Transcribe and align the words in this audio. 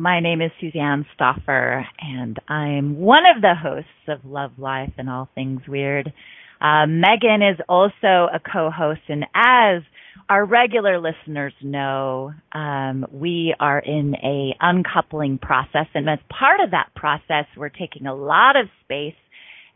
My 0.00 0.20
name 0.20 0.40
is 0.40 0.52
Suzanne 0.60 1.06
Stoffer, 1.18 1.84
and 1.98 2.38
I'm 2.46 3.00
one 3.00 3.24
of 3.34 3.42
the 3.42 3.56
hosts 3.60 3.90
of 4.06 4.24
Love, 4.24 4.52
Life, 4.56 4.92
and 4.96 5.10
All 5.10 5.28
Things 5.34 5.62
Weird. 5.66 6.12
Uh, 6.60 6.86
Megan 6.86 7.42
is 7.42 7.58
also 7.68 8.28
a 8.32 8.38
co-host, 8.38 9.00
and 9.08 9.24
as 9.34 9.82
our 10.28 10.46
regular 10.46 11.00
listeners 11.00 11.52
know, 11.60 12.32
um, 12.52 13.06
we 13.10 13.56
are 13.58 13.80
in 13.80 14.14
a 14.22 14.54
uncoupling 14.60 15.38
process, 15.38 15.86
and 15.94 16.08
as 16.08 16.20
part 16.30 16.60
of 16.60 16.70
that 16.70 16.90
process, 16.94 17.46
we're 17.56 17.68
taking 17.68 18.06
a 18.06 18.14
lot 18.14 18.54
of 18.54 18.68
space, 18.84 19.18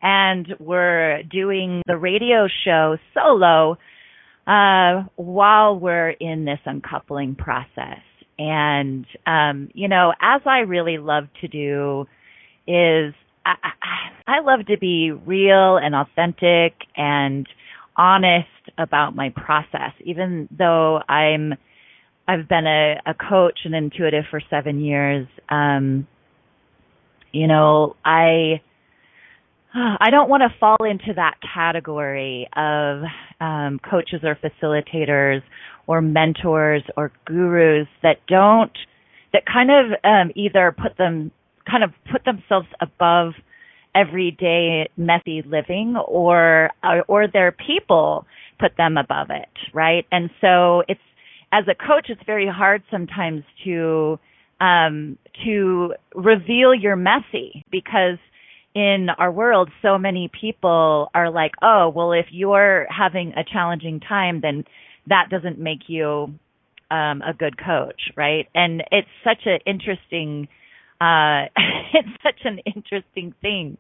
and 0.03 0.47
we're 0.61 1.25
doing 1.25 1.83
the 1.89 1.97
radio 1.97 2.47
show 2.65 2.97
solo 3.13 3.77
uh, 4.47 5.03
while 5.17 5.81
we're 5.81 6.11
in 6.11 6.45
this 6.45 6.61
uncoupling 6.65 7.35
process. 7.35 7.99
And, 8.39 9.07
um, 9.27 9.69
you 9.75 9.89
know, 9.89 10.13
as 10.21 10.41
I 10.47 10.61
really 10.61 10.99
love 10.99 11.25
to 11.41 11.49
do 11.49 12.07
is 12.67 13.15
I, 13.45 13.55
I, 14.27 14.41
love 14.41 14.67
to 14.67 14.79
be 14.79 15.11
real 15.11 15.77
and 15.77 15.95
authentic 15.95 16.75
and 16.97 17.47
honest 17.97 18.49
about 18.79 19.15
my 19.15 19.31
process, 19.31 19.93
even 20.05 20.49
though 20.57 21.01
I'm, 21.09 21.55
I've 22.27 22.49
been 22.49 22.67
a, 22.67 23.01
a 23.05 23.15
coach 23.15 23.61
and 23.65 23.75
intuitive 23.75 24.25
for 24.31 24.41
seven 24.49 24.81
years. 24.81 25.27
Um, 25.49 26.07
you 27.33 27.49
know, 27.49 27.97
I, 28.05 28.61
I 29.75 30.11
don't 30.11 30.29
want 30.29 30.43
to 30.43 30.59
fall 30.59 30.85
into 30.85 31.15
that 31.17 31.37
category 31.55 32.49
of 32.55 33.03
um, 33.41 33.81
coaches 33.89 34.21
or 34.23 34.37
facilitators 34.37 35.43
or 35.87 36.01
mentors 36.01 36.83
or 36.97 37.13
gurus 37.25 37.89
that 38.03 38.19
don't 38.29 38.73
that 39.33 39.45
kind 39.47 39.71
of 39.71 39.99
um, 40.05 40.31
either 40.35 40.75
put 40.77 40.97
them 40.99 41.31
kind 41.69 41.85
of 41.85 41.91
put 42.11 42.25
themselves 42.25 42.67
above 42.81 43.33
everyday 43.95 44.89
messy 44.97 45.43
living 45.43 45.97
or 46.07 46.71
or 47.09 47.27
their 47.29 47.53
people 47.53 48.27
put 48.59 48.77
them 48.77 48.97
above 48.97 49.29
it 49.31 49.49
right? 49.75 50.07
And 50.11 50.31
so 50.41 50.83
it's 50.89 51.01
as 51.53 51.65
a 51.69 51.75
coach 51.75 52.07
it's 52.09 52.23
very 52.27 52.49
hard 52.49 52.83
sometimes 52.91 53.45
to 53.65 54.19
um 54.61 55.19
to 55.45 55.95
reveal 56.15 56.75
your 56.75 56.97
messy 56.97 57.65
because 57.71 58.19
in 58.75 59.09
our 59.19 59.31
world, 59.31 59.71
so 59.83 59.99
many 59.99 60.31
people 60.41 61.11
are 61.15 61.31
like, 61.31 61.53
oh, 61.61 61.93
well, 61.95 62.13
if 62.13 62.27
you're 62.31 62.87
having 62.91 63.35
a 63.37 63.45
challenging 63.45 64.01
time, 64.01 64.41
then 64.41 64.65
that 65.07 65.29
doesn't 65.31 65.59
make 65.59 65.89
you 65.89 66.35
um, 66.91 67.23
a 67.23 67.33
good 67.37 67.57
coach, 67.59 68.01
right? 68.17 68.49
And 68.55 68.83
it's 68.91 69.09
such 69.25 69.47
an 69.47 69.61
interesting, 69.67 70.49
uh, 71.01 71.49
it's 71.95 72.23
such 72.23 72.41
an 72.45 72.59
interesting 72.67 73.35
thing, 73.41 73.79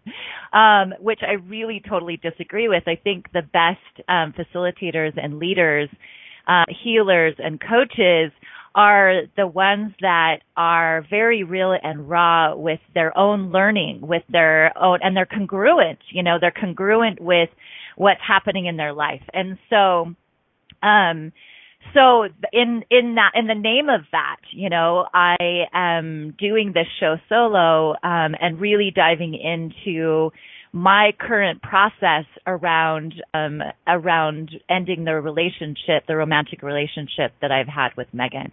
um, 0.53 0.94
which 1.00 1.21
I 1.22 1.33
really 1.33 1.83
totally 1.87 2.16
disagree 2.16 2.69
with. 2.69 2.84
I 2.87 2.97
think 2.97 3.31
the 3.33 3.43
best 3.43 4.09
um, 4.09 4.33
facilitators 4.33 5.12
and 5.22 5.38
leaders, 5.38 5.88
uh, 6.49 6.65
healers 6.83 7.34
and 7.39 7.60
coaches 7.60 8.33
are 8.75 9.22
the 9.37 9.47
ones 9.47 9.93
that 10.00 10.39
are 10.56 11.04
very 11.10 11.44
real 11.44 11.77
and 11.83 12.09
raw 12.09 12.54
with 12.56 12.81
their 12.94 13.16
own 13.16 13.53
learning, 13.53 14.00
with 14.00 14.22
their 14.31 14.77
own, 14.78 14.99
and 15.03 15.16
they're 15.16 15.27
congruent, 15.27 15.99
you 16.10 16.22
know, 16.22 16.39
they're 16.41 16.50
congruent 16.59 17.21
with 17.21 17.50
what's 17.97 18.21
happening 18.27 18.66
in 18.66 18.77
their 18.78 18.94
life. 18.94 19.22
And 19.34 19.59
so, 19.69 20.15
um, 20.82 21.32
so 21.94 22.25
in, 22.53 22.84
in 22.91 23.16
that, 23.16 23.32
in 23.34 23.47
the 23.47 23.54
name 23.54 23.88
of 23.88 24.03
that, 24.12 24.37
you 24.53 24.70
know, 24.70 25.06
I 25.12 25.65
am 25.72 26.34
doing 26.38 26.72
this 26.72 26.87
show 27.00 27.16
solo, 27.28 27.93
um, 28.03 28.34
and 28.41 28.60
really 28.60 28.92
diving 28.94 29.34
into, 29.34 30.31
my 30.72 31.12
current 31.19 31.60
process 31.60 32.25
around 32.47 33.15
um, 33.34 33.60
around 33.87 34.53
ending 34.71 35.04
the 35.04 35.21
relationship, 35.21 36.06
the 36.09 36.16
romantic 36.16 36.62
relationship 36.62 37.32
that 37.42 37.53
I've 37.53 37.69
had 37.69 37.91
with 37.97 38.09
Megan. 38.12 38.50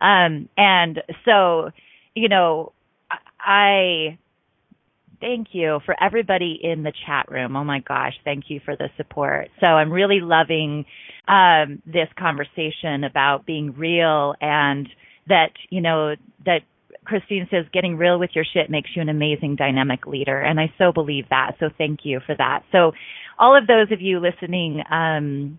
Um, 0.00 0.48
and 0.56 1.02
so, 1.24 1.70
you 2.14 2.28
know, 2.28 2.72
I 3.40 4.18
thank 5.22 5.48
you 5.52 5.78
for 5.86 5.94
everybody 6.02 6.58
in 6.62 6.82
the 6.82 6.92
chat 7.06 7.30
room. 7.30 7.56
Oh 7.56 7.64
my 7.64 7.80
gosh, 7.80 8.12
thank 8.24 8.44
you 8.48 8.60
for 8.64 8.76
the 8.76 8.88
support. 8.98 9.48
So 9.60 9.66
I'm 9.66 9.90
really 9.90 10.20
loving 10.20 10.84
um, 11.28 11.80
this 11.86 12.08
conversation 12.18 13.04
about 13.08 13.46
being 13.46 13.72
real 13.72 14.34
and 14.40 14.88
that, 15.28 15.52
you 15.70 15.80
know, 15.80 16.16
that 16.44 16.60
Christine 17.04 17.46
says 17.50 17.64
getting 17.72 17.96
real 17.96 18.18
with 18.18 18.30
your 18.34 18.44
shit 18.52 18.68
makes 18.68 18.90
you 18.94 19.02
an 19.02 19.08
amazing 19.08 19.56
dynamic 19.56 20.06
leader. 20.06 20.40
And 20.40 20.60
I 20.60 20.72
so 20.76 20.92
believe 20.92 21.24
that. 21.30 21.52
So 21.60 21.70
thank 21.78 22.00
you 22.02 22.20
for 22.26 22.34
that. 22.36 22.64
So 22.72 22.92
all 23.38 23.56
of 23.56 23.66
those 23.66 23.92
of 23.92 24.00
you 24.00 24.20
listening, 24.20 24.82
um, 24.90 25.58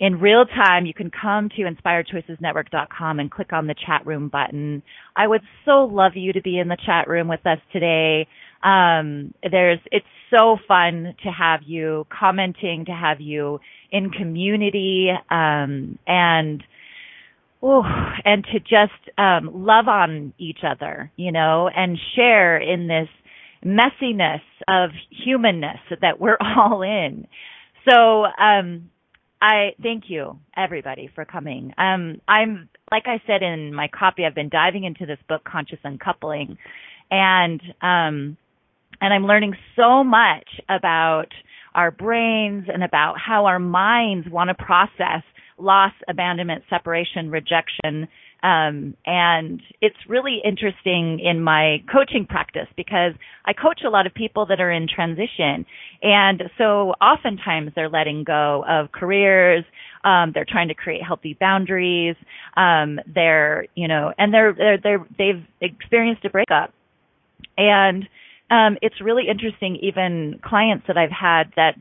in 0.00 0.18
real 0.18 0.46
time, 0.46 0.86
you 0.86 0.94
can 0.94 1.10
come 1.10 1.50
to 1.50 1.62
inspiredchoicesnetwork.com 1.62 3.20
and 3.20 3.30
click 3.30 3.52
on 3.52 3.66
the 3.66 3.74
chat 3.74 4.06
room 4.06 4.28
button. 4.28 4.82
I 5.14 5.26
would 5.26 5.42
so 5.66 5.84
love 5.84 6.12
you 6.14 6.32
to 6.32 6.40
be 6.40 6.58
in 6.58 6.68
the 6.68 6.78
chat 6.86 7.06
room 7.06 7.28
with 7.28 7.46
us 7.46 7.58
today. 7.70 8.26
Um, 8.62 9.34
there's, 9.48 9.78
it's 9.90 10.06
so 10.36 10.56
fun 10.68 11.14
to 11.24 11.30
have 11.30 11.60
you 11.64 12.06
commenting, 12.10 12.84
to 12.86 12.92
have 12.92 13.20
you 13.20 13.60
in 13.90 14.10
community, 14.10 15.10
um, 15.30 15.98
and, 16.06 16.62
Ooh, 17.62 17.82
and 18.24 18.42
to 18.52 18.60
just 18.60 19.18
um, 19.18 19.50
love 19.52 19.86
on 19.86 20.32
each 20.38 20.60
other, 20.66 21.12
you 21.16 21.30
know, 21.30 21.68
and 21.68 21.98
share 22.16 22.56
in 22.56 22.88
this 22.88 23.08
messiness 23.64 24.40
of 24.66 24.90
humanness 25.24 25.78
that 26.00 26.18
we're 26.18 26.38
all 26.56 26.82
in. 26.82 27.26
So, 27.88 28.24
um, 28.24 28.90
I 29.42 29.70
thank 29.82 30.04
you 30.08 30.38
everybody 30.56 31.10
for 31.14 31.24
coming. 31.24 31.72
Um, 31.78 32.20
I'm 32.28 32.68
like 32.92 33.04
I 33.06 33.22
said 33.26 33.42
in 33.42 33.72
my 33.72 33.88
copy, 33.88 34.24
I've 34.24 34.34
been 34.34 34.50
diving 34.50 34.84
into 34.84 35.06
this 35.06 35.18
book, 35.28 35.42
Conscious 35.44 35.78
Uncoupling, 35.84 36.58
and 37.10 37.60
um, 37.80 38.36
and 39.00 39.12
I'm 39.12 39.26
learning 39.26 39.54
so 39.76 40.04
much 40.04 40.48
about 40.68 41.28
our 41.74 41.90
brains 41.90 42.66
and 42.72 42.82
about 42.82 43.14
how 43.24 43.46
our 43.46 43.58
minds 43.58 44.28
want 44.28 44.48
to 44.48 44.54
process 44.54 45.22
loss, 45.58 45.92
abandonment, 46.08 46.64
separation, 46.68 47.30
rejection. 47.30 48.08
Um, 48.42 48.96
and 49.04 49.60
it's 49.82 49.96
really 50.08 50.40
interesting 50.42 51.20
in 51.20 51.42
my 51.42 51.82
coaching 51.92 52.26
practice 52.26 52.66
because 52.76 53.12
I 53.44 53.52
coach 53.52 53.82
a 53.86 53.90
lot 53.90 54.06
of 54.06 54.14
people 54.14 54.46
that 54.46 54.60
are 54.60 54.70
in 54.70 54.88
transition. 54.88 55.66
And 56.02 56.44
so 56.56 56.94
oftentimes 57.02 57.72
they're 57.74 57.90
letting 57.90 58.24
go 58.24 58.64
of 58.66 58.92
careers. 58.92 59.64
Um, 60.04 60.32
they're 60.32 60.46
trying 60.48 60.68
to 60.68 60.74
create 60.74 61.02
healthy 61.06 61.36
boundaries. 61.38 62.16
Um, 62.56 62.98
they're, 63.06 63.66
you 63.74 63.88
know, 63.88 64.14
and 64.16 64.32
they're, 64.32 64.54
they're, 64.54 64.78
they're, 64.82 65.06
they've 65.18 65.44
experienced 65.60 66.24
a 66.24 66.30
breakup. 66.30 66.72
And, 67.58 68.08
um, 68.50 68.76
it's 68.82 69.00
really 69.00 69.24
interesting, 69.28 69.76
even 69.82 70.40
clients 70.44 70.86
that 70.88 70.96
I've 70.96 71.10
had 71.10 71.52
that, 71.56 71.76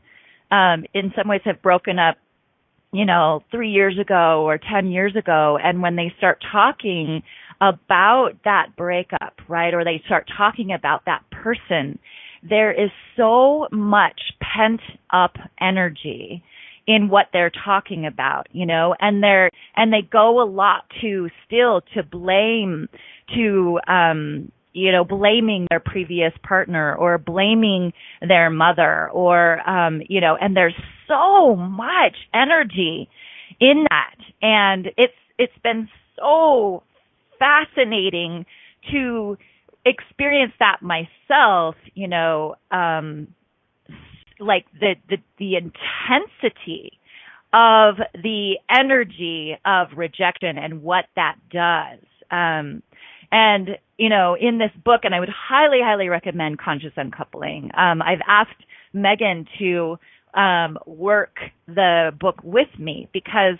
um, 0.56 0.86
in 0.94 1.12
some 1.16 1.27
ways 1.27 1.42
have 1.45 1.62
broken 1.62 2.00
up 2.00 2.18
you 2.92 3.06
know, 3.06 3.44
three 3.51 3.69
years 3.69 3.98
ago 4.00 4.44
or 4.48 4.57
10 4.57 4.88
years 4.88 5.16
ago. 5.16 5.57
And 5.62 5.81
when 5.81 5.95
they 5.95 6.13
start 6.18 6.44
talking 6.51 7.21
about 7.62 8.31
that 8.45 8.75
breakup, 8.75 9.39
right, 9.48 9.74
or 9.74 9.83
they 9.83 10.01
start 10.06 10.27
talking 10.36 10.71
about 10.74 11.06
that 11.06 11.24
person, 11.31 12.00
there 12.48 12.71
is 12.71 12.89
so 13.18 13.68
much 13.71 14.19
pent 14.42 14.81
up 15.12 15.36
energy 15.60 16.44
in 16.88 17.10
what 17.10 17.27
they're 17.31 17.51
talking 17.63 18.07
about, 18.07 18.48
you 18.51 18.66
know, 18.66 18.95
and 19.00 19.21
they're, 19.21 19.51
and 19.75 19.94
they 19.94 20.01
go 20.01 20.42
a 20.42 20.48
lot 20.50 20.86
to 21.01 21.30
still 21.45 21.81
to 21.94 22.01
blame, 22.01 22.88
to, 23.36 23.80
um, 23.88 24.51
you 24.74 24.92
know, 24.92 25.04
blaming 25.04 25.68
their 25.69 25.80
previous 25.80 26.33
partner 26.44 26.95
or 26.95 27.18
blaming 27.18 27.92
their 28.27 28.50
mother 28.50 29.10
or, 29.10 29.68
um, 29.69 30.01
you 30.07 30.21
know, 30.21 30.38
and 30.39 30.56
there's 30.56 30.75
so 31.07 31.56
much 31.56 32.16
energy 32.33 33.10
in 33.60 33.86
that. 33.89 34.16
And 34.42 34.88
it's, 34.98 35.13
it's 35.38 35.57
been 35.63 35.89
so 36.18 36.83
fascinating 37.39 38.45
to 38.92 39.38
experience 39.86 40.54
that 40.60 40.81
myself, 40.81 41.75
you 41.95 42.07
know, 42.07 42.56
um, 42.71 43.27
like 44.39 44.66
the, 44.80 44.95
the, 45.10 45.18
the 45.38 45.56
intensity 45.56 47.00
of 47.51 47.95
the 48.13 48.60
energy 48.69 49.57
of 49.66 49.88
rejection 49.98 50.57
and 50.57 50.83
what 50.83 51.06
that 51.16 51.36
does. 51.50 52.00
Um, 52.30 52.83
and, 53.31 53.77
you 54.00 54.07
know, 54.07 54.36
in 54.40 54.57
this 54.57 54.72
book, 54.86 55.01
and 55.04 55.13
I 55.13 55.19
would 55.19 55.30
highly, 55.30 55.80
highly 55.84 56.07
recommend 56.07 56.57
Conscious 56.57 56.94
Uncoupling. 56.96 57.69
Um, 57.78 58.01
I've 58.01 58.22
asked 58.25 58.63
Megan 58.94 59.46
to 59.60 59.98
um, 60.34 60.80
work 60.86 61.36
the 61.68 62.12
book 62.18 62.38
with 62.42 62.69
me 62.80 63.10
because 63.12 63.57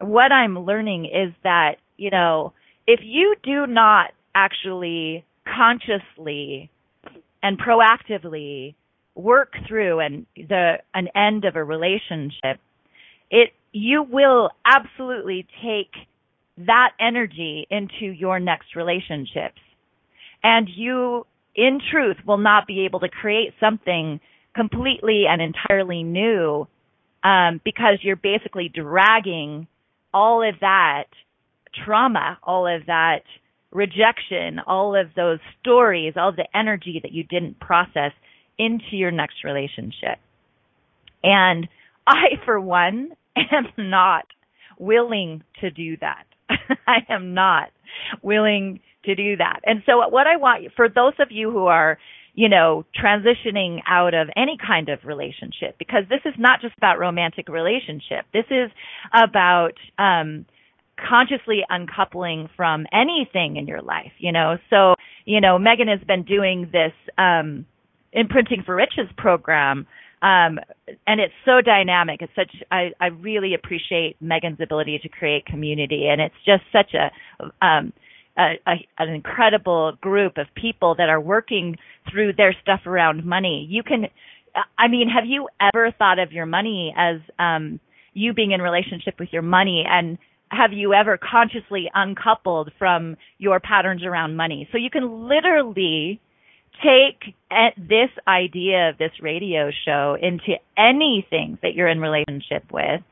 what 0.00 0.30
I'm 0.30 0.56
learning 0.56 1.06
is 1.06 1.34
that, 1.42 1.78
you 1.96 2.10
know, 2.10 2.52
if 2.86 3.00
you 3.02 3.34
do 3.42 3.66
not 3.66 4.12
actually 4.36 5.24
consciously 5.44 6.70
and 7.42 7.58
proactively 7.58 8.76
work 9.16 9.54
through 9.66 9.98
and 9.98 10.26
the 10.36 10.76
an 10.94 11.08
end 11.16 11.44
of 11.44 11.56
a 11.56 11.64
relationship, 11.64 12.60
it 13.32 13.50
you 13.72 14.04
will 14.04 14.50
absolutely 14.64 15.44
take 15.60 15.90
that 16.58 16.90
energy 17.00 17.66
into 17.68 18.06
your 18.06 18.38
next 18.38 18.76
relationships. 18.76 19.58
And 20.42 20.68
you, 20.68 21.26
in 21.54 21.80
truth, 21.90 22.16
will 22.26 22.38
not 22.38 22.66
be 22.66 22.84
able 22.84 23.00
to 23.00 23.08
create 23.08 23.54
something 23.60 24.20
completely 24.54 25.24
and 25.28 25.40
entirely 25.40 26.02
new 26.02 26.66
um, 27.24 27.60
because 27.64 27.98
you're 28.02 28.16
basically 28.16 28.68
dragging 28.68 29.66
all 30.12 30.46
of 30.46 30.56
that 30.60 31.04
trauma, 31.84 32.38
all 32.42 32.66
of 32.66 32.86
that 32.86 33.22
rejection, 33.70 34.58
all 34.66 34.94
of 34.94 35.08
those 35.16 35.38
stories, 35.60 36.14
all 36.16 36.32
the 36.32 36.46
energy 36.54 37.00
that 37.02 37.12
you 37.12 37.24
didn't 37.24 37.58
process 37.58 38.12
into 38.58 38.92
your 38.96 39.10
next 39.10 39.44
relationship. 39.44 40.18
And 41.22 41.68
I, 42.06 42.36
for 42.44 42.60
one, 42.60 43.12
am 43.36 43.68
not 43.78 44.26
willing 44.78 45.42
to 45.60 45.70
do 45.70 45.96
that. 45.98 46.24
I 46.86 46.98
am 47.08 47.34
not 47.34 47.70
willing 48.20 48.80
to 49.04 49.14
do 49.14 49.36
that. 49.36 49.60
And 49.64 49.82
so 49.86 50.08
what 50.08 50.26
I 50.26 50.36
want 50.36 50.72
for 50.76 50.88
those 50.88 51.14
of 51.18 51.28
you 51.30 51.50
who 51.50 51.66
are, 51.66 51.98
you 52.34 52.48
know, 52.48 52.84
transitioning 53.00 53.80
out 53.86 54.14
of 54.14 54.28
any 54.36 54.56
kind 54.64 54.88
of 54.88 55.00
relationship, 55.04 55.76
because 55.78 56.04
this 56.08 56.20
is 56.24 56.34
not 56.38 56.60
just 56.60 56.76
about 56.76 56.98
romantic 56.98 57.48
relationship. 57.48 58.24
This 58.32 58.46
is 58.50 58.70
about, 59.12 59.74
um, 59.98 60.46
consciously 61.08 61.60
uncoupling 61.68 62.48
from 62.56 62.86
anything 62.92 63.56
in 63.56 63.66
your 63.66 63.82
life, 63.82 64.12
you 64.18 64.30
know. 64.30 64.56
So, 64.70 64.94
you 65.24 65.40
know, 65.40 65.58
Megan 65.58 65.88
has 65.88 66.00
been 66.06 66.22
doing 66.22 66.68
this 66.72 66.92
um 67.18 67.66
imprinting 68.12 68.62
for 68.64 68.74
riches 68.76 69.08
program 69.16 69.86
um, 70.22 70.60
and 71.06 71.20
it's 71.20 71.34
so 71.44 71.60
dynamic. 71.60 72.22
It's 72.22 72.32
such 72.36 72.54
I, 72.70 72.92
I 73.00 73.06
really 73.06 73.54
appreciate 73.54 74.16
Megan's 74.20 74.60
ability 74.62 75.00
to 75.02 75.08
create 75.08 75.44
community, 75.46 76.06
and 76.08 76.20
it's 76.20 76.34
just 76.46 76.62
such 76.70 76.94
a, 76.94 77.10
um, 77.64 77.92
a, 78.38 78.54
a 78.66 78.74
an 78.98 79.08
incredible 79.10 79.92
group 80.00 80.38
of 80.38 80.46
people 80.54 80.94
that 80.96 81.08
are 81.08 81.20
working 81.20 81.76
through 82.10 82.32
their 82.34 82.54
stuff 82.62 82.80
around 82.86 83.24
money. 83.24 83.66
You 83.68 83.82
can, 83.82 84.06
I 84.78 84.88
mean, 84.88 85.08
have 85.08 85.24
you 85.26 85.48
ever 85.60 85.92
thought 85.98 86.18
of 86.18 86.32
your 86.32 86.46
money 86.46 86.94
as 86.96 87.20
um, 87.38 87.80
you 88.14 88.32
being 88.34 88.52
in 88.52 88.60
relationship 88.60 89.14
with 89.18 89.28
your 89.32 89.42
money 89.42 89.84
and 89.88 90.18
have 90.50 90.72
you 90.72 90.92
ever 90.92 91.18
consciously 91.18 91.90
uncoupled 91.94 92.72
from 92.78 93.16
your 93.38 93.58
patterns 93.58 94.04
around 94.04 94.36
money? 94.36 94.68
So 94.70 94.78
you 94.78 94.90
can 94.90 95.28
literally 95.28 96.20
take 96.82 97.34
this 97.76 98.10
idea 98.26 98.90
of 98.90 98.98
this 98.98 99.12
radio 99.20 99.70
show 99.84 100.16
into 100.20 100.54
anything 100.76 101.58
that 101.62 101.74
you're 101.74 101.88
in 101.88 102.00
relationship 102.00 102.64
with 102.72 103.02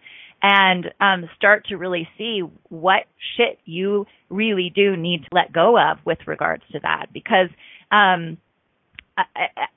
and 0.42 0.86
um, 1.00 1.28
start 1.36 1.66
to 1.66 1.76
really 1.76 2.08
see 2.16 2.42
what 2.68 3.04
shit 3.36 3.58
you 3.64 4.06
really 4.28 4.72
do 4.74 4.96
need 4.96 5.22
to 5.22 5.28
let 5.32 5.52
go 5.52 5.78
of 5.78 5.98
with 6.04 6.18
regards 6.26 6.62
to 6.72 6.80
that 6.80 7.06
because 7.12 7.48
um, 7.90 8.38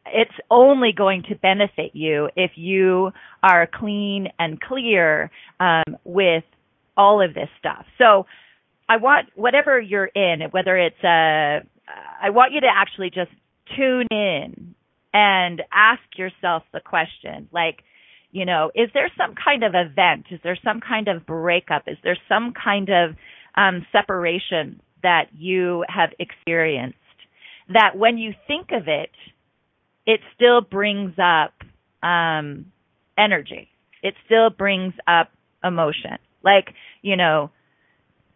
it's 0.05 0.31
only 0.49 0.93
going 0.95 1.23
to 1.23 1.35
benefit 1.35 1.91
you 1.93 2.29
if 2.35 2.51
you 2.55 3.11
are 3.41 3.67
clean 3.67 4.27
and 4.39 4.61
clear 4.61 5.31
um, 5.59 5.97
with 6.03 6.43
all 6.95 7.21
of 7.21 7.33
this 7.33 7.49
stuff. 7.59 7.85
So 7.97 8.25
I 8.87 8.97
want 8.97 9.29
whatever 9.35 9.79
you're 9.79 10.05
in, 10.05 10.41
whether 10.51 10.77
it's 10.77 11.03
a, 11.03 11.61
I 12.21 12.29
want 12.29 12.53
you 12.53 12.61
to 12.61 12.69
actually 12.73 13.09
just 13.09 13.31
tune 13.75 14.07
in 14.11 14.75
and 15.13 15.61
ask 15.71 16.01
yourself 16.17 16.63
the 16.73 16.79
question 16.79 17.47
like 17.51 17.83
you 18.33 18.45
know 18.45 18.71
is 18.75 18.89
there 18.93 19.09
some 19.17 19.35
kind 19.35 19.63
of 19.63 19.73
event? 19.75 20.25
Is 20.31 20.41
there 20.43 20.57
some 20.63 20.81
kind 20.81 21.07
of 21.07 21.25
breakup? 21.25 21.83
Is 21.87 21.97
there 22.03 22.17
some 22.27 22.53
kind 22.53 22.89
of 22.89 23.15
um, 23.55 23.85
separation 23.91 24.81
that 25.01 25.27
you 25.33 25.85
have 25.87 26.09
experienced 26.19 26.97
that 27.69 27.95
when 27.95 28.17
you 28.17 28.33
think 28.47 28.71
of 28.71 28.87
it 28.87 29.11
it 30.05 30.19
still 30.35 30.59
brings 30.59 31.13
up 31.17 31.53
um, 32.05 32.65
energy? 33.17 33.69
It 34.01 34.15
still 34.25 34.49
brings 34.49 34.93
up 35.07 35.29
emotion? 35.63 36.17
Like 36.43 36.73
you 37.01 37.15
know 37.15 37.51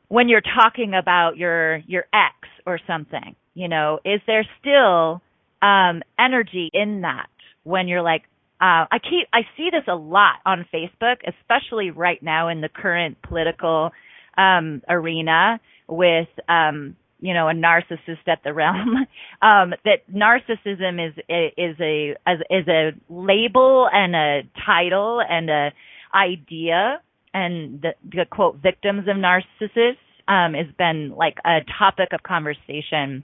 when 0.08 0.30
you're 0.30 0.42
talking 0.42 0.94
about 0.94 1.36
your 1.36 1.78
your 1.88 2.06
ex 2.14 2.48
or 2.66 2.80
something 2.88 3.36
you 3.58 3.68
know, 3.68 4.00
is 4.06 4.22
there 4.28 4.46
still 4.60 5.20
um, 5.64 6.04
energy 6.20 6.70
in 6.74 7.02
that 7.02 7.26
when 7.64 7.88
you're 7.88 8.04
like, 8.04 8.22
uh, 8.60 8.90
I 8.92 8.98
keep 9.00 9.28
I 9.32 9.42
see 9.56 9.70
this 9.72 9.84
a 9.88 9.96
lot 9.96 10.36
on 10.46 10.66
Facebook, 10.74 11.18
especially 11.28 11.92
right 11.92 12.22
now 12.22 12.48
in 12.48 12.62
the 12.62 12.70
current 12.70 13.22
political 13.22 13.92
um, 14.38 14.82
arena 14.90 15.60
with 15.88 16.28
um, 16.50 16.96
you 17.20 17.36
know 17.36 17.50
a 17.50 17.54
narcissist 17.54 18.28
at 18.28 18.44
the 18.44 18.54
realm. 18.54 18.96
um, 19.42 19.74
that 19.86 20.10
narcissism 20.12 21.08
is 21.08 21.14
is 21.58 21.76
a 21.80 22.16
is 22.50 22.68
a 22.68 22.92
label 23.10 23.88
and 23.92 24.16
a 24.16 24.42
title 24.66 25.22
and 25.22 25.50
a 25.52 25.70
idea, 26.16 27.02
and 27.36 27.82
the, 27.82 27.94
the 28.10 28.26
quote 28.30 28.56
victims 28.56 29.08
of 29.08 29.18
narcissists 29.18 29.98
um, 30.28 30.56
has 30.56 30.68
been 30.80 31.14
like 31.16 31.38
a 31.46 31.60
topic 31.78 32.10
of 32.12 32.24
conversation 32.24 33.24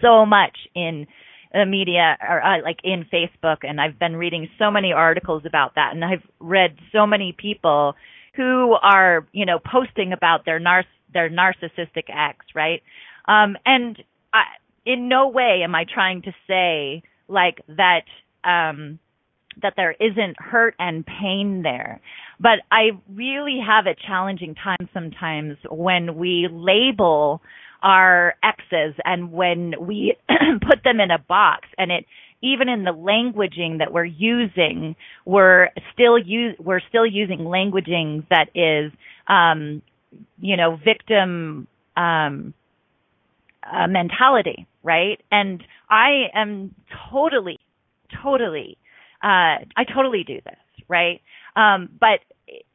so 0.00 0.24
much 0.24 0.56
in 0.74 1.06
media 1.66 2.16
or 2.26 2.42
uh, 2.42 2.62
like 2.62 2.78
in 2.82 3.04
Facebook 3.12 3.58
and 3.62 3.80
I've 3.80 3.98
been 3.98 4.16
reading 4.16 4.48
so 4.58 4.70
many 4.70 4.92
articles 4.92 5.42
about 5.46 5.74
that 5.74 5.90
and 5.92 6.04
I've 6.04 6.22
read 6.40 6.76
so 6.92 7.06
many 7.06 7.34
people 7.36 7.94
who 8.34 8.74
are, 8.82 9.26
you 9.32 9.44
know, 9.44 9.58
posting 9.58 10.12
about 10.12 10.44
their 10.44 10.58
nar- 10.58 10.84
their 11.12 11.28
narcissistic 11.28 12.08
ex, 12.08 12.46
right? 12.54 12.82
Um 13.26 13.56
and 13.66 14.02
I, 14.32 14.42
in 14.86 15.08
no 15.08 15.28
way 15.28 15.60
am 15.62 15.74
I 15.74 15.84
trying 15.84 16.22
to 16.22 16.32
say 16.48 17.02
like 17.28 17.60
that 17.68 18.04
um 18.44 18.98
that 19.60 19.74
there 19.76 19.94
isn't 20.00 20.40
hurt 20.40 20.74
and 20.78 21.04
pain 21.04 21.62
there. 21.62 22.00
But 22.40 22.60
I 22.70 22.90
really 23.12 23.60
have 23.64 23.86
a 23.86 23.94
challenging 23.94 24.54
time 24.54 24.88
sometimes 24.94 25.58
when 25.70 26.16
we 26.16 26.48
label 26.50 27.42
our 27.82 28.34
exes 28.42 28.94
and 29.04 29.32
when 29.32 29.74
we 29.80 30.16
put 30.68 30.84
them 30.84 31.00
in 31.00 31.10
a 31.10 31.18
box 31.18 31.68
and 31.78 31.90
it 31.90 32.04
even 32.42 32.68
in 32.68 32.84
the 32.84 32.90
languaging 32.90 33.78
that 33.78 33.92
we're 33.92 34.04
using 34.04 34.96
we're 35.24 35.68
still 35.92 36.18
use 36.18 36.56
we're 36.58 36.80
still 36.88 37.06
using 37.06 37.40
languaging 37.40 38.26
that 38.30 38.48
is 38.54 38.92
um 39.28 39.82
you 40.40 40.56
know 40.56 40.78
victim 40.84 41.66
um 41.96 42.54
uh, 43.64 43.86
mentality 43.86 44.66
right? 44.82 45.20
And 45.30 45.62
i 45.88 46.24
am 46.34 46.74
totally 47.10 47.58
totally 48.22 48.76
uh 49.22 49.62
i 49.76 49.84
totally 49.94 50.24
do 50.24 50.40
this 50.44 50.56
right? 50.88 51.20
Um 51.56 51.88
but 52.00 52.20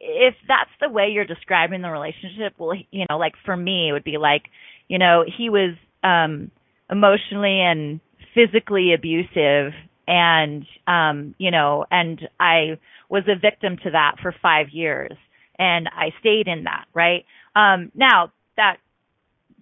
if 0.00 0.34
that's 0.48 0.70
the 0.80 0.88
way 0.88 1.08
you're 1.12 1.24
describing 1.24 1.82
the 1.82 1.90
relationship 1.90 2.54
well 2.58 2.74
you 2.90 3.04
know 3.08 3.18
like 3.18 3.34
for 3.44 3.56
me 3.56 3.90
it 3.90 3.92
would 3.92 4.04
be 4.04 4.16
like 4.16 4.44
you 4.88 4.98
know, 4.98 5.24
he 5.24 5.50
was 5.50 5.74
um 6.02 6.50
emotionally 6.90 7.60
and 7.60 8.00
physically 8.34 8.94
abusive 8.94 9.72
and 10.06 10.64
um, 10.86 11.34
you 11.38 11.50
know, 11.50 11.84
and 11.90 12.20
I 12.40 12.78
was 13.10 13.24
a 13.28 13.38
victim 13.38 13.76
to 13.84 13.90
that 13.90 14.16
for 14.22 14.34
five 14.42 14.68
years, 14.70 15.12
and 15.58 15.88
I 15.88 16.10
stayed 16.20 16.48
in 16.48 16.64
that. 16.64 16.86
Right 16.94 17.26
um, 17.54 17.92
now, 17.94 18.32
that 18.56 18.78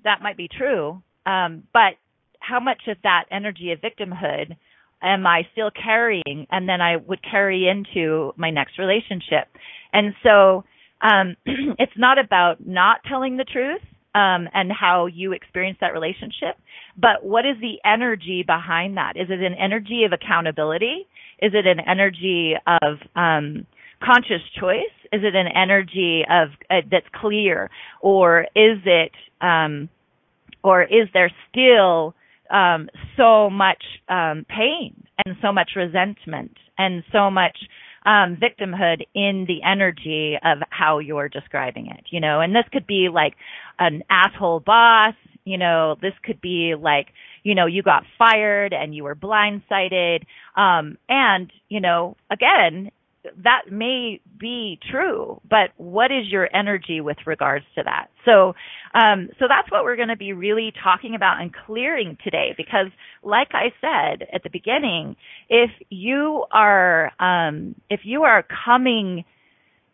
that 0.05 0.23
might 0.23 0.37
be 0.37 0.49
true, 0.49 1.03
um, 1.27 1.65
but 1.73 1.95
how 2.39 2.61
much 2.61 2.83
of 2.87 2.97
that 3.03 3.25
energy 3.31 3.73
of 3.73 3.81
victimhood 3.81 4.57
am 5.03 5.27
I 5.27 5.43
still 5.53 5.71
carrying? 5.71 6.47
And 6.51 6.69
then 6.69 6.81
I 6.81 6.97
would 6.97 7.21
carry 7.29 7.69
into 7.69 8.33
my 8.37 8.51
next 8.51 8.79
relationship. 8.79 9.49
And 9.93 10.15
so 10.23 10.65
um, 11.03 11.37
it's 11.47 11.93
not 11.97 12.19
about 12.19 12.65
not 12.65 13.01
telling 13.09 13.37
the 13.37 13.45
truth 13.45 13.83
um, 14.17 14.49
and 14.55 14.73
how 14.73 15.07
you 15.07 15.33
experience 15.33 15.77
that 15.83 15.93
relationship, 15.93 16.57
but 16.97 17.23
what 17.23 17.45
is 17.45 17.57
the 17.61 17.77
energy 17.85 18.43
behind 18.47 18.97
that? 18.97 19.13
Is 19.17 19.29
it 19.29 19.43
an 19.43 19.53
energy 19.53 20.05
of 20.05 20.13
accountability? 20.13 21.07
Is 21.43 21.53
it 21.53 21.67
an 21.67 21.81
energy 21.87 22.55
of 22.67 22.99
um, 23.15 23.67
conscious 24.03 24.41
choice? 24.59 24.95
Is 25.13 25.21
it 25.23 25.35
an 25.35 25.49
energy 25.55 26.23
of 26.31 26.49
uh, 26.71 26.87
that's 26.91 27.07
clear, 27.21 27.69
or 28.01 28.47
is 28.57 28.79
it, 28.87 29.13
um, 29.43 29.91
or 30.65 30.83
is 30.83 31.09
there 31.13 31.31
still 31.51 32.15
um, 32.51 32.89
so 33.19 33.51
much 33.51 33.83
um, 34.09 34.47
pain 34.49 34.95
and 35.27 35.37
so 35.43 35.53
much 35.53 35.73
resentment 35.77 36.57
and 36.79 37.05
so 37.13 37.31
much 37.31 37.57
um, 38.07 38.37
victimhood 38.37 39.03
in 39.15 39.47
the 39.49 39.63
energy 39.69 40.39
of 40.43 40.59
how 40.71 41.01
you're 41.01 41.29
describing 41.29 41.89
it, 41.89 42.05
you 42.11 42.21
know, 42.21 42.41
and 42.41 42.55
this 42.55 42.65
could 42.73 42.87
be 42.87 43.09
like 43.13 43.35
an 43.79 44.05
asshole 44.09 44.61
boss, 44.61 45.15
you 45.45 45.59
know, 45.59 45.97
this 46.01 46.15
could 46.25 46.41
be 46.41 46.75
like, 46.81 47.09
you 47.43 47.55
know, 47.55 47.67
you 47.67 47.83
got 47.83 48.05
fired 48.19 48.73
and 48.73 48.95
you 48.95 49.05
were 49.05 49.15
blindsided. 49.15 50.23
Um, 50.57 50.99
and, 51.09 51.53
you 51.69 51.81
know, 51.81 52.17
again, 52.31 52.91
that 53.43 53.63
may 53.71 54.21
be 54.39 54.79
true, 54.91 55.41
but 55.49 55.71
what 55.77 56.11
is 56.11 56.27
your 56.31 56.49
energy 56.55 57.01
with 57.01 57.17
regards 57.27 57.65
to 57.75 57.83
that? 57.85 58.09
So, 58.25 58.55
um, 58.95 59.29
so 59.39 59.47
that's 59.49 59.71
what 59.71 59.85
we're 59.85 59.97
going 59.97 60.09
to 60.09 60.17
be 60.17 60.33
really 60.33 60.73
talking 60.83 61.15
about 61.15 61.41
and 61.41 61.53
clearing 61.67 62.19
today, 62.23 62.55
because 62.57 62.87
like 63.23 63.49
I 63.53 63.73
said 63.81 64.27
at 64.33 64.43
the 64.43 64.51
beginning, 64.51 65.17
if 65.49 65.71
you 65.89 66.45
are, 66.51 67.13
um, 67.21 67.75
if 67.91 68.01
you 68.05 68.23
are 68.23 68.45
coming 68.65 69.25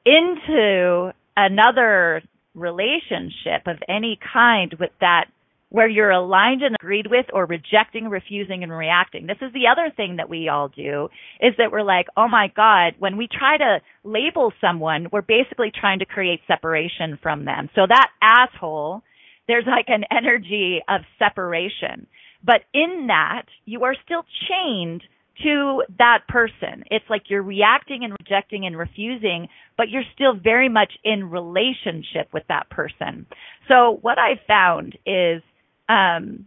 into 0.05 1.12
another 1.37 2.23
relationship 2.55 3.67
of 3.67 3.77
any 3.89 4.19
kind 4.33 4.75
with 4.79 4.91
that 5.01 5.27
where 5.73 5.88
you're 5.88 6.11
aligned 6.11 6.62
and 6.62 6.76
agreed 6.79 7.07
with 7.09 7.25
or 7.33 7.47
rejecting, 7.47 8.09
refusing, 8.11 8.62
and 8.62 8.71
reacting. 8.71 9.26
This 9.26 9.38
is 9.41 9.55
the 9.55 9.69
other 9.73 9.91
thing 9.97 10.17
that 10.17 10.29
we 10.29 10.49
all 10.49 10.69
do 10.69 11.09
is 11.41 11.55
that 11.57 11.73
we're 11.73 11.83
like, 11.83 12.09
oh 12.14 12.29
my 12.29 12.52
God, 12.55 12.93
when 12.99 13.17
we 13.17 13.26
try 13.26 13.57
to 13.57 13.81
label 14.05 14.52
someone, 14.61 15.07
we're 15.11 15.23
basically 15.23 15.73
trying 15.75 16.00
to 16.00 16.05
create 16.05 16.41
separation 16.47 17.19
from 17.23 17.47
them. 17.47 17.71
So 17.75 17.87
that 17.88 18.11
asshole, 18.21 19.02
there's 19.49 19.64
like 19.67 19.87
an 19.88 20.05
energy 20.11 20.81
of 20.91 21.00
separation. 21.19 22.07
But 22.45 22.61
in 22.75 23.07
that, 23.07 23.45
you 23.64 23.85
are 23.85 23.97
still 24.05 24.25
chained 24.49 25.02
to 25.43 25.85
that 25.99 26.29
person. 26.29 26.85
It's 26.91 27.09
like 27.09 27.23
you're 27.29 27.43
reacting 27.43 28.05
and 28.05 28.14
rejecting 28.21 28.67
and 28.67 28.76
refusing, 28.76 29.49
but 29.79 29.88
you're 29.88 30.02
still 30.14 30.35
very 30.35 30.69
much 30.69 30.93
in 31.02 31.31
relationship 31.31 32.29
with 32.35 32.43
that 32.49 32.69
person. 32.69 33.25
So 33.69 33.99
what 34.02 34.19
I 34.19 34.38
found 34.47 34.99
is 35.07 35.43
um, 35.92 36.46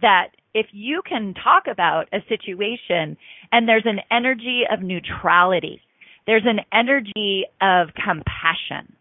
that 0.00 0.28
if 0.54 0.66
you 0.72 1.02
can 1.06 1.34
talk 1.34 1.64
about 1.70 2.08
a 2.12 2.18
situation 2.28 3.16
and 3.50 3.68
there's 3.68 3.86
an 3.86 4.00
energy 4.10 4.62
of 4.70 4.82
neutrality, 4.82 5.80
there's 6.26 6.46
an 6.46 6.60
energy 6.72 7.44
of 7.60 7.88
compassion, 7.94 8.94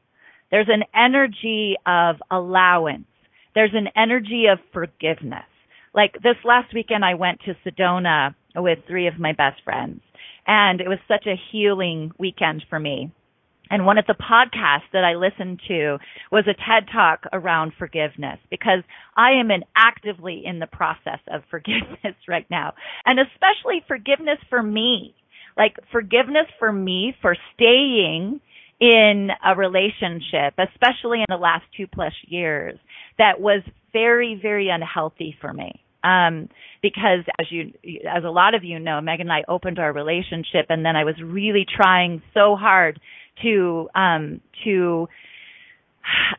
there's 0.50 0.69
an 0.69 0.83
energy 0.95 1.75
of 1.85 2.15
allowance, 2.31 3.05
there's 3.53 3.73
an 3.73 3.89
energy 3.95 4.45
of 4.51 4.57
forgiveness. 4.73 5.45
Like 5.93 6.13
this 6.23 6.38
last 6.43 6.73
weekend, 6.73 7.05
I 7.05 7.13
went 7.13 7.41
to 7.41 7.55
Sedona 7.63 8.33
with 8.55 8.79
three 8.88 9.07
of 9.07 9.19
my 9.19 9.33
best 9.33 9.62
friends, 9.63 10.01
and 10.47 10.81
it 10.81 10.88
was 10.88 11.00
such 11.07 11.27
a 11.27 11.39
healing 11.51 12.12
weekend 12.17 12.65
for 12.67 12.79
me. 12.79 13.12
And 13.74 13.88
one 13.88 13.98
of 13.98 14.06
the 14.06 14.13
podcasts 14.13 14.92
that 14.94 15.03
I 15.03 15.15
listened 15.15 15.60
to 15.68 15.98
was 16.32 16.44
a 16.46 16.53
TED 16.53 16.89
talk 16.94 17.24
around 17.34 17.74
forgiveness 17.80 18.38
because 18.51 18.84
I 19.18 19.32
am 19.39 19.50
in 19.50 19.63
actively 19.75 20.44
in 20.46 20.60
the 20.60 20.68
process 20.68 21.18
of 21.27 21.42
forgiveness 21.50 22.13
right 22.27 22.46
now. 22.51 22.74
And 23.03 23.20
especially 23.20 23.84
forgiveness 23.88 24.38
for 24.48 24.62
me. 24.62 25.15
Like 25.58 25.74
forgiveness 25.92 26.46
for 26.60 26.72
me 26.72 27.15
for 27.20 27.36
staying 27.56 28.42
in 28.80 29.30
a 29.44 29.56
relationship, 29.56 30.53
especially 30.60 31.22
in 31.22 31.25
the 31.27 31.42
last 31.42 31.63
two 31.75 31.88
plus 31.88 32.13
years, 32.27 32.77
that 33.18 33.42
was 33.42 33.63
very, 33.92 34.38
very 34.39 34.70
unhealthy 34.70 35.36
for 35.42 35.51
me. 35.51 35.82
Um, 36.03 36.50
because 36.84 37.24
as 37.39 37.48
you, 37.50 37.72
as 38.08 38.24
a 38.24 38.30
lot 38.30 38.53
of 38.53 38.63
you 38.63 38.77
know, 38.77 39.01
Megan 39.01 39.32
and 39.32 39.34
I 39.34 39.46
opened 39.48 39.80
our 39.80 39.94
relationship 39.94 40.68
and 40.70 40.86
then 40.86 40.96
I 40.96 41.06
was 41.06 41.15
really 41.24 41.65
trying 41.75 42.22
so 42.36 42.56
hard 42.56 43.00
to 43.42 43.90
um, 43.96 44.42
to 44.63 45.08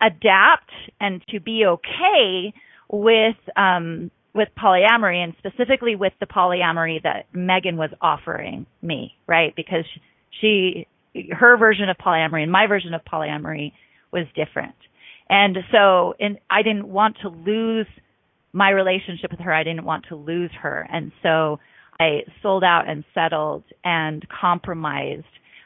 adapt 0.00 0.70
and 1.00 1.22
to 1.30 1.40
be 1.40 1.64
okay 1.66 2.52
with 2.90 3.36
um, 3.56 4.10
with 4.34 4.48
polyamory 4.58 5.22
and 5.22 5.34
specifically 5.38 5.94
with 5.94 6.12
the 6.20 6.26
polyamory 6.26 7.02
that 7.02 7.26
Megan 7.32 7.76
was 7.76 7.90
offering 8.00 8.66
me, 8.82 9.14
right? 9.26 9.54
Because 9.56 9.84
she 10.40 10.86
her 11.30 11.56
version 11.56 11.88
of 11.88 11.96
polyamory 11.96 12.42
and 12.42 12.50
my 12.50 12.66
version 12.66 12.94
of 12.94 13.00
polyamory 13.04 13.72
was 14.12 14.26
different. 14.34 14.74
And 15.28 15.58
so 15.72 16.14
and 16.18 16.38
I 16.50 16.62
didn't 16.62 16.88
want 16.88 17.16
to 17.22 17.28
lose 17.28 17.86
my 18.52 18.70
relationship 18.70 19.30
with 19.30 19.40
her. 19.40 19.52
I 19.52 19.64
didn't 19.64 19.84
want 19.84 20.06
to 20.08 20.16
lose 20.16 20.50
her. 20.62 20.86
And 20.92 21.12
so 21.22 21.58
I 21.98 22.20
sold 22.42 22.64
out 22.64 22.88
and 22.88 23.04
settled 23.14 23.64
and 23.84 24.24
compromised 24.28 25.24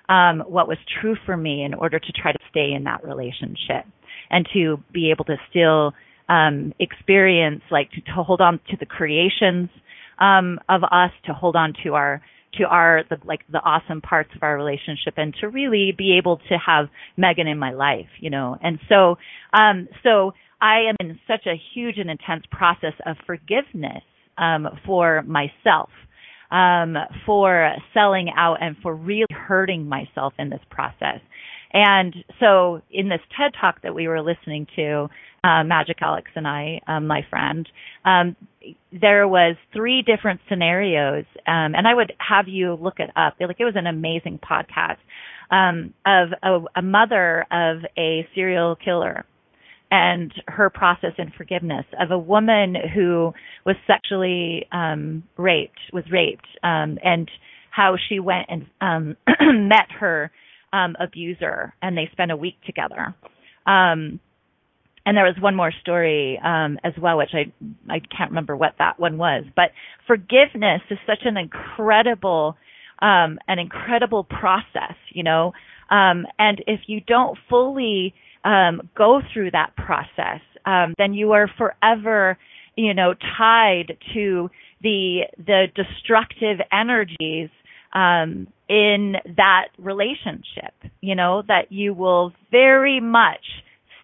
um, 0.08 0.40
what 0.46 0.68
was 0.68 0.78
true 1.00 1.16
for 1.26 1.36
me 1.36 1.64
in 1.64 1.74
order 1.74 1.98
to 1.98 2.12
try 2.12 2.32
to 2.32 2.38
stay 2.50 2.72
in 2.72 2.84
that 2.84 3.04
relationship 3.04 3.84
and 4.30 4.48
to 4.52 4.78
be 4.92 5.10
able 5.10 5.24
to 5.26 5.36
still 5.50 5.92
um, 6.28 6.72
experience, 6.78 7.62
like 7.70 7.90
to, 7.92 8.00
to, 8.02 8.22
hold 8.22 8.40
on 8.40 8.60
to 8.70 8.76
the 8.78 8.86
creations 8.86 9.70
um, 10.18 10.58
of 10.68 10.82
us, 10.84 11.10
to 11.26 11.32
hold 11.32 11.56
on 11.56 11.74
to 11.84 11.94
our 11.94 12.22
to 12.56 12.64
our 12.64 13.04
the, 13.10 13.16
like 13.24 13.40
the 13.52 13.58
awesome 13.58 14.00
parts 14.00 14.30
of 14.34 14.42
our 14.42 14.56
relationship, 14.56 15.14
and 15.16 15.34
to 15.40 15.48
really 15.48 15.92
be 15.96 16.16
able 16.18 16.38
to 16.48 16.56
have 16.64 16.86
Megan 17.16 17.46
in 17.46 17.58
my 17.58 17.72
life, 17.72 18.08
you 18.20 18.30
know. 18.30 18.56
And 18.62 18.78
so, 18.88 19.16
um, 19.52 19.88
so 20.02 20.32
I 20.60 20.88
am 20.88 20.96
in 21.00 21.18
such 21.26 21.46
a 21.46 21.54
huge 21.74 21.98
and 21.98 22.10
intense 22.10 22.44
process 22.50 22.94
of 23.06 23.16
forgiveness 23.26 24.02
um, 24.38 24.66
for 24.86 25.22
myself 25.22 25.90
um, 26.50 26.96
for 27.26 27.74
selling 27.94 28.30
out 28.36 28.58
and 28.60 28.76
for 28.82 28.94
really 28.94 29.26
hurting 29.30 29.88
myself 29.88 30.32
in 30.38 30.50
this 30.50 30.60
process. 30.70 31.20
And 31.72 32.14
so 32.40 32.80
in 32.90 33.08
this 33.08 33.20
TED 33.36 33.52
talk 33.60 33.82
that 33.82 33.94
we 33.94 34.08
were 34.08 34.22
listening 34.22 34.66
to, 34.76 35.08
uh, 35.44 35.62
Magic 35.64 35.98
Alex 36.00 36.30
and 36.34 36.48
I, 36.48 36.80
um, 36.86 37.06
my 37.06 37.22
friend, 37.28 37.68
um, 38.04 38.36
there 38.90 39.28
was 39.28 39.56
three 39.72 40.02
different 40.02 40.40
scenarios, 40.48 41.24
um, 41.46 41.74
and 41.74 41.86
I 41.86 41.94
would 41.94 42.12
have 42.18 42.48
you 42.48 42.74
look 42.74 42.98
it 42.98 43.10
up. 43.14 43.34
Like 43.38 43.60
it 43.60 43.64
was 43.64 43.76
an 43.76 43.86
amazing 43.86 44.40
podcast 44.40 44.96
um, 45.50 45.94
of 46.06 46.30
a, 46.42 46.80
a 46.80 46.82
mother 46.82 47.46
of 47.50 47.78
a 47.96 48.26
serial 48.34 48.76
killer 48.76 49.24
and 49.90 50.32
her 50.46 50.70
process 50.70 51.12
in 51.18 51.32
forgiveness 51.36 51.86
of 52.00 52.10
a 52.10 52.18
woman 52.18 52.74
who 52.94 53.32
was 53.64 53.76
sexually 53.86 54.66
um, 54.72 55.22
raped, 55.36 55.78
was 55.92 56.04
raped, 56.10 56.46
um, 56.62 56.98
and 57.02 57.30
how 57.70 57.96
she 58.08 58.18
went 58.18 58.46
and 58.48 58.66
um, 58.80 59.16
met 59.68 59.90
her 60.00 60.30
um, 60.72 60.96
abuser, 61.00 61.74
and 61.80 61.96
they 61.96 62.08
spent 62.12 62.30
a 62.30 62.36
week 62.36 62.56
together. 62.66 63.14
Um, 63.66 64.20
and 65.06 65.16
there 65.16 65.24
was 65.24 65.36
one 65.40 65.56
more 65.56 65.72
story 65.80 66.38
um, 66.44 66.78
as 66.84 66.92
well, 67.00 67.16
which 67.16 67.32
I 67.32 67.50
I 67.90 68.00
can't 68.00 68.30
remember 68.30 68.54
what 68.54 68.74
that 68.78 69.00
one 69.00 69.16
was. 69.16 69.44
But 69.56 69.70
forgiveness 70.06 70.82
is 70.90 70.98
such 71.06 71.20
an 71.24 71.38
incredible 71.38 72.56
um, 73.00 73.38
an 73.48 73.58
incredible 73.58 74.24
process, 74.24 74.96
you 75.12 75.22
know. 75.22 75.52
Um, 75.90 76.26
and 76.38 76.62
if 76.66 76.80
you 76.88 77.00
don't 77.00 77.38
fully 77.48 78.12
um, 78.44 78.88
go 78.96 79.20
through 79.32 79.50
that 79.52 79.74
process, 79.76 80.40
um, 80.64 80.94
then 80.98 81.14
you 81.14 81.32
are 81.32 81.48
forever, 81.58 82.38
you 82.76 82.94
know, 82.94 83.14
tied 83.36 83.96
to 84.14 84.50
the 84.82 85.22
the 85.38 85.66
destructive 85.74 86.58
energies 86.72 87.50
um, 87.92 88.46
in 88.68 89.14
that 89.36 89.68
relationship. 89.78 90.74
You 91.00 91.14
know 91.14 91.42
that 91.48 91.72
you 91.72 91.94
will 91.94 92.32
very 92.50 93.00
much 93.00 93.44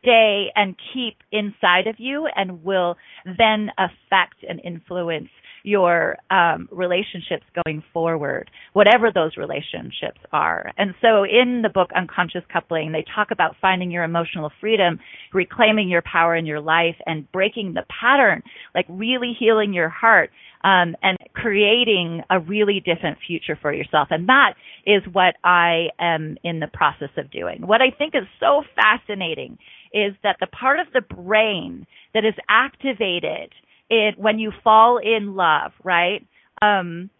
stay 0.00 0.50
and 0.54 0.74
keep 0.92 1.16
inside 1.32 1.86
of 1.86 1.96
you, 1.98 2.28
and 2.34 2.64
will 2.64 2.96
then 3.24 3.70
affect 3.78 4.44
and 4.48 4.60
influence 4.64 5.28
your 5.64 6.18
um, 6.30 6.68
relationships 6.70 7.44
going 7.64 7.82
forward, 7.92 8.50
whatever 8.74 9.10
those 9.12 9.36
relationships 9.36 10.20
are. 10.30 10.70
And 10.76 10.94
so 11.00 11.24
in 11.24 11.62
the 11.62 11.70
book 11.70 11.88
Unconscious 11.96 12.44
Coupling, 12.52 12.92
they 12.92 13.04
talk 13.14 13.28
about 13.32 13.56
finding 13.60 13.90
your 13.90 14.04
emotional 14.04 14.52
freedom, 14.60 15.00
reclaiming 15.32 15.88
your 15.88 16.02
power 16.02 16.36
in 16.36 16.44
your 16.44 16.60
life, 16.60 16.96
and 17.06 17.30
breaking 17.32 17.72
the 17.72 17.84
pattern, 17.88 18.42
like 18.74 18.84
really 18.88 19.32
healing 19.36 19.72
your 19.72 19.88
heart. 19.88 20.30
Um, 20.62 20.96
and 21.02 21.18
creating 21.34 22.22
a 22.30 22.40
really 22.40 22.80
different 22.82 23.18
future 23.26 23.58
for 23.60 23.70
yourself. 23.70 24.08
And 24.10 24.30
that 24.30 24.54
is 24.86 25.02
what 25.12 25.34
I 25.44 25.88
am 26.00 26.38
in 26.42 26.58
the 26.58 26.68
process 26.72 27.10
of 27.18 27.30
doing. 27.30 27.66
What 27.66 27.82
I 27.82 27.90
think 27.90 28.14
is 28.14 28.22
so 28.40 28.62
fascinating 28.74 29.58
is 29.92 30.14
that 30.22 30.36
the 30.40 30.46
part 30.46 30.80
of 30.80 30.86
the 30.94 31.02
brain 31.02 31.86
that 32.14 32.24
is 32.24 32.32
activated 32.48 33.52
it 33.90 34.18
when 34.18 34.38
you 34.38 34.52
fall 34.62 34.98
in 34.98 35.34
love, 35.34 35.72
right? 35.82 36.26
Um, 36.62 37.10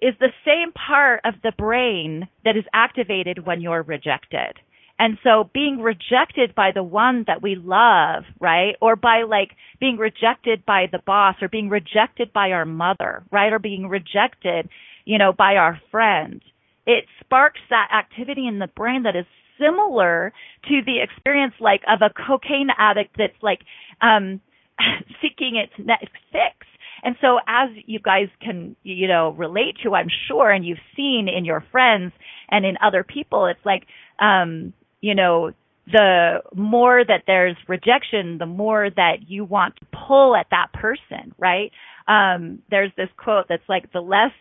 is 0.00 0.14
the 0.20 0.32
same 0.44 0.72
part 0.72 1.20
of 1.24 1.34
the 1.42 1.52
brain 1.56 2.28
that 2.44 2.56
is 2.56 2.64
activated 2.74 3.46
when 3.46 3.60
you're 3.60 3.82
rejected. 3.82 4.58
And 4.98 5.18
so 5.22 5.50
being 5.52 5.80
rejected 5.80 6.54
by 6.54 6.70
the 6.74 6.82
one 6.82 7.24
that 7.26 7.42
we 7.42 7.54
love, 7.54 8.24
right? 8.40 8.76
Or 8.80 8.96
by 8.96 9.22
like 9.28 9.50
being 9.78 9.96
rejected 9.96 10.64
by 10.64 10.86
the 10.90 11.00
boss 11.04 11.36
or 11.42 11.48
being 11.48 11.68
rejected 11.68 12.32
by 12.32 12.52
our 12.52 12.64
mother, 12.64 13.22
right? 13.30 13.52
Or 13.52 13.58
being 13.58 13.88
rejected, 13.88 14.68
you 15.04 15.18
know, 15.18 15.32
by 15.32 15.56
our 15.56 15.80
friend. 15.90 16.42
It 16.86 17.04
sparks 17.20 17.60
that 17.68 17.88
activity 17.92 18.46
in 18.46 18.58
the 18.58 18.68
brain 18.68 19.02
that 19.02 19.16
is 19.16 19.26
similar 19.58 20.32
to 20.68 20.80
the 20.84 21.00
experience 21.02 21.54
like 21.60 21.82
of 21.88 22.00
a 22.00 22.12
cocaine 22.26 22.68
addict 22.78 23.16
that's 23.18 23.42
like, 23.42 23.60
um, 24.00 24.40
seeking 25.22 25.56
its 25.56 25.72
next 25.78 26.12
fix. 26.32 26.66
And 27.02 27.16
so 27.20 27.38
as 27.46 27.70
you 27.86 28.00
guys 28.00 28.28
can, 28.40 28.74
you 28.82 29.06
know, 29.06 29.30
relate 29.30 29.76
to, 29.84 29.94
I'm 29.94 30.08
sure, 30.28 30.50
and 30.50 30.64
you've 30.64 30.78
seen 30.96 31.28
in 31.28 31.44
your 31.44 31.64
friends 31.70 32.12
and 32.50 32.64
in 32.64 32.76
other 32.82 33.04
people, 33.04 33.46
it's 33.46 33.64
like, 33.64 33.86
um, 34.20 34.72
you 35.00 35.14
know, 35.14 35.52
the 35.90 36.38
more 36.54 37.04
that 37.04 37.22
there's 37.26 37.56
rejection, 37.68 38.38
the 38.38 38.46
more 38.46 38.90
that 38.90 39.28
you 39.28 39.44
want 39.44 39.76
to 39.76 39.86
pull 40.06 40.34
at 40.34 40.46
that 40.50 40.72
person, 40.72 41.32
right? 41.38 41.70
Um, 42.08 42.60
there's 42.70 42.90
this 42.96 43.08
quote 43.16 43.46
that's 43.48 43.68
like, 43.68 43.92
the 43.92 44.00
less 44.00 44.32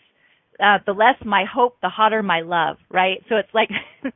uh, 0.59 0.79
the 0.85 0.93
less 0.93 1.15
my 1.25 1.45
hope, 1.51 1.77
the 1.81 1.89
hotter 1.89 2.23
my 2.23 2.41
love, 2.41 2.77
right? 2.89 3.23
So 3.29 3.35
it's 3.35 3.53
like 3.53 3.69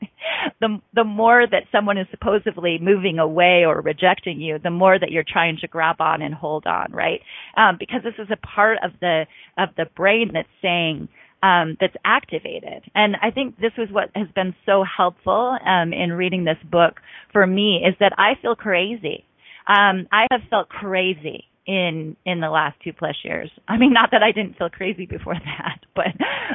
the 0.61 0.79
the 0.93 1.03
more 1.03 1.45
that 1.45 1.63
someone 1.71 1.97
is 1.97 2.07
supposedly 2.11 2.77
moving 2.81 3.19
away 3.19 3.63
or 3.65 3.81
rejecting 3.81 4.39
you, 4.39 4.57
the 4.59 4.69
more 4.69 4.97
that 4.97 5.11
you're 5.11 5.25
trying 5.27 5.57
to 5.61 5.67
grab 5.67 5.97
on 5.99 6.21
and 6.21 6.33
hold 6.33 6.65
on, 6.65 6.91
right? 6.91 7.21
Um, 7.57 7.77
because 7.79 8.01
this 8.03 8.13
is 8.17 8.29
a 8.31 8.37
part 8.37 8.77
of 8.83 8.91
the 9.01 9.25
of 9.57 9.69
the 9.75 9.85
brain 9.95 10.31
that's 10.33 10.47
saying 10.61 11.09
um, 11.43 11.77
that's 11.79 11.95
activated, 12.05 12.83
and 12.95 13.15
I 13.21 13.31
think 13.31 13.59
this 13.59 13.73
is 13.77 13.91
what 13.91 14.09
has 14.15 14.27
been 14.33 14.55
so 14.65 14.83
helpful 14.83 15.57
um, 15.65 15.93
in 15.93 16.13
reading 16.13 16.45
this 16.45 16.57
book 16.69 16.95
for 17.33 17.45
me 17.45 17.83
is 17.85 17.95
that 17.99 18.13
I 18.17 18.41
feel 18.41 18.55
crazy. 18.55 19.25
Um, 19.67 20.07
I 20.11 20.25
have 20.31 20.41
felt 20.49 20.69
crazy 20.69 21.48
in 21.69 22.17
in 22.25 22.39
the 22.39 22.49
last 22.49 22.75
two 22.83 22.91
plus 22.91 23.15
years. 23.23 23.51
I 23.67 23.77
mean, 23.77 23.93
not 23.93 24.09
that 24.11 24.23
I 24.23 24.31
didn't 24.31 24.57
feel 24.57 24.71
crazy 24.71 25.05
before 25.05 25.35
that, 25.45 25.79
but 25.95 26.07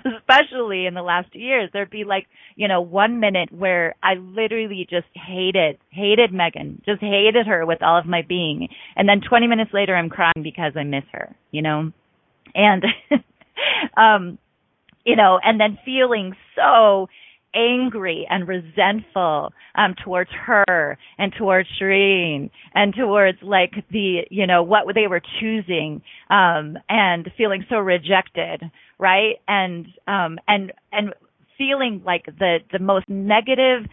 especially 0.04 0.86
in 0.86 0.94
the 0.94 1.02
last 1.02 1.32
two 1.32 1.38
years, 1.38 1.70
there'd 1.72 1.88
be 1.88 2.02
like 2.02 2.26
you 2.56 2.66
know 2.66 2.80
one 2.80 3.20
minute 3.20 3.52
where 3.52 3.94
I 4.02 4.14
literally 4.14 4.88
just 4.90 5.06
hated 5.14 5.78
hated 5.90 6.32
Megan, 6.32 6.82
just 6.84 7.00
hated 7.00 7.46
her 7.46 7.64
with 7.64 7.80
all 7.80 7.96
of 7.96 8.06
my 8.06 8.22
being, 8.22 8.68
and 8.96 9.08
then 9.08 9.20
20 9.20 9.46
minutes 9.46 9.70
later, 9.72 9.94
I'm 9.94 10.10
crying 10.10 10.42
because 10.42 10.72
I 10.76 10.82
miss 10.82 11.04
her, 11.12 11.36
you 11.52 11.62
know, 11.62 11.92
and 12.52 12.82
um, 13.96 14.38
you 15.06 15.14
know, 15.14 15.38
and 15.40 15.60
then 15.60 15.78
feeling 15.84 16.34
so 16.56 17.08
angry 17.54 18.26
and 18.28 18.48
resentful 18.48 19.52
um 19.74 19.94
towards 20.04 20.30
her 20.46 20.98
and 21.18 21.32
towards 21.38 21.68
Shireen 21.80 22.50
and 22.74 22.94
towards 22.94 23.38
like 23.42 23.72
the 23.90 24.22
you 24.30 24.46
know 24.46 24.62
what 24.62 24.86
they 24.94 25.06
were 25.06 25.22
choosing 25.40 26.02
um 26.30 26.76
and 26.88 27.30
feeling 27.36 27.64
so 27.68 27.76
rejected 27.76 28.62
right? 28.98 29.36
And 29.48 29.86
um 30.06 30.38
and 30.48 30.72
and 30.92 31.14
feeling 31.58 32.02
like 32.04 32.24
the 32.26 32.58
the 32.72 32.78
most 32.78 33.08
negative 33.08 33.88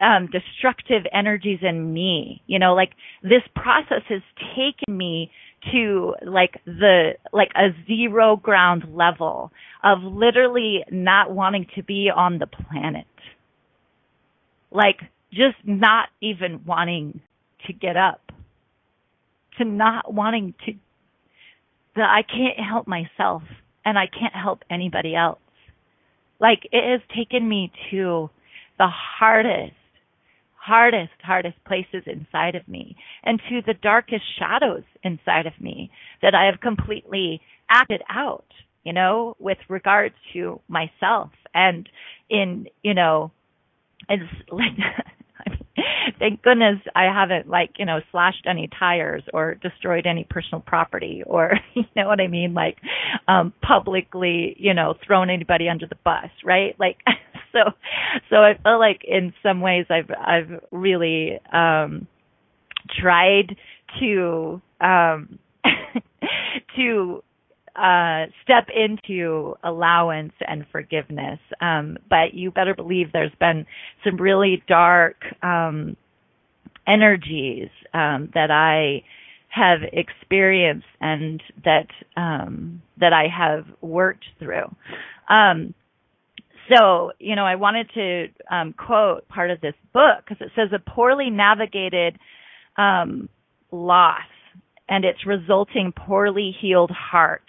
um 0.00 0.28
destructive 0.30 1.02
energies 1.12 1.60
in 1.62 1.92
me. 1.92 2.42
You 2.46 2.58
know 2.58 2.74
like 2.74 2.92
this 3.22 3.42
process 3.54 4.02
has 4.08 4.22
taken 4.54 4.96
me 4.96 5.30
to 5.72 6.14
like 6.24 6.60
the 6.64 7.12
like 7.32 7.50
a 7.56 7.68
zero 7.86 8.36
ground 8.36 8.84
level 8.94 9.52
of 9.82 10.02
literally 10.02 10.84
not 10.90 11.32
wanting 11.32 11.66
to 11.74 11.82
be 11.82 12.10
on 12.14 12.38
the 12.38 12.46
planet. 12.46 13.06
Like 14.70 15.00
just 15.32 15.56
not 15.64 16.08
even 16.20 16.62
wanting 16.64 17.20
to 17.66 17.72
get 17.72 17.96
up. 17.96 18.20
To 19.58 19.64
not 19.64 20.12
wanting 20.12 20.54
to 20.66 20.72
that 21.96 22.08
I 22.10 22.22
can't 22.22 22.58
help 22.58 22.86
myself 22.86 23.42
and 23.84 23.98
I 23.98 24.06
can't 24.06 24.34
help 24.34 24.60
anybody 24.70 25.14
else. 25.14 25.38
Like 26.40 26.68
it 26.70 26.90
has 26.90 27.00
taken 27.16 27.48
me 27.48 27.72
to 27.90 28.28
the 28.78 28.88
hardest 28.88 29.72
hardest, 30.66 31.12
hardest 31.22 31.56
places 31.64 32.02
inside 32.06 32.56
of 32.56 32.66
me 32.66 32.96
and 33.22 33.40
to 33.48 33.60
the 33.64 33.74
darkest 33.74 34.24
shadows 34.38 34.82
inside 35.04 35.46
of 35.46 35.52
me 35.60 35.90
that 36.22 36.34
I 36.34 36.46
have 36.46 36.60
completely 36.60 37.40
acted 37.70 38.02
out, 38.10 38.46
you 38.84 38.92
know, 38.92 39.36
with 39.38 39.58
regards 39.68 40.14
to 40.32 40.60
myself 40.68 41.30
and 41.54 41.88
in, 42.28 42.66
you 42.82 42.94
know, 42.94 43.30
it's 44.08 44.22
like, 44.50 44.76
thank 46.18 46.42
goodness 46.42 46.78
I 46.94 47.04
haven't 47.04 47.48
like, 47.48 47.70
you 47.78 47.84
know, 47.84 48.00
slashed 48.10 48.46
any 48.48 48.68
tires 48.78 49.22
or 49.32 49.54
destroyed 49.54 50.06
any 50.06 50.26
personal 50.28 50.60
property 50.60 51.22
or, 51.24 51.52
you 51.74 51.84
know 51.94 52.08
what 52.08 52.20
I 52.20 52.26
mean? 52.26 52.54
Like, 52.54 52.78
um, 53.28 53.52
publicly, 53.62 54.56
you 54.58 54.74
know, 54.74 54.94
thrown 55.06 55.30
anybody 55.30 55.68
under 55.68 55.86
the 55.86 55.98
bus, 56.04 56.30
right? 56.44 56.74
Like, 56.78 56.96
so 57.56 57.72
so 58.30 58.36
I 58.36 58.54
feel 58.62 58.78
like 58.78 59.02
in 59.06 59.32
some 59.42 59.60
ways 59.60 59.86
I've 59.90 60.10
I've 60.10 60.60
really 60.70 61.38
um 61.52 62.06
tried 63.00 63.56
to 64.00 64.60
um 64.80 65.38
to 66.76 67.22
uh 67.74 68.26
step 68.42 68.68
into 68.74 69.54
allowance 69.62 70.32
and 70.46 70.66
forgiveness. 70.70 71.40
Um 71.60 71.98
but 72.08 72.34
you 72.34 72.50
better 72.50 72.74
believe 72.74 73.12
there's 73.12 73.34
been 73.40 73.66
some 74.04 74.16
really 74.16 74.62
dark 74.68 75.16
um 75.42 75.96
energies 76.86 77.68
um 77.94 78.30
that 78.34 78.50
I 78.50 79.02
have 79.48 79.80
experienced 79.92 80.86
and 81.00 81.42
that 81.64 81.86
um 82.16 82.82
that 82.98 83.12
I 83.12 83.26
have 83.28 83.64
worked 83.80 84.24
through. 84.38 84.74
Um 85.28 85.74
so, 86.72 87.12
you 87.18 87.36
know, 87.36 87.44
I 87.44 87.56
wanted 87.56 87.90
to 87.94 88.26
um, 88.50 88.72
quote 88.72 89.28
part 89.28 89.50
of 89.50 89.60
this 89.60 89.74
book 89.92 90.24
because 90.26 90.44
it 90.44 90.52
says 90.56 90.70
a 90.74 90.90
poorly 90.90 91.30
navigated 91.30 92.18
um, 92.76 93.28
loss 93.70 94.22
and 94.88 95.04
its 95.04 95.26
resulting 95.26 95.92
poorly 95.92 96.54
healed 96.60 96.90
heart 96.90 97.42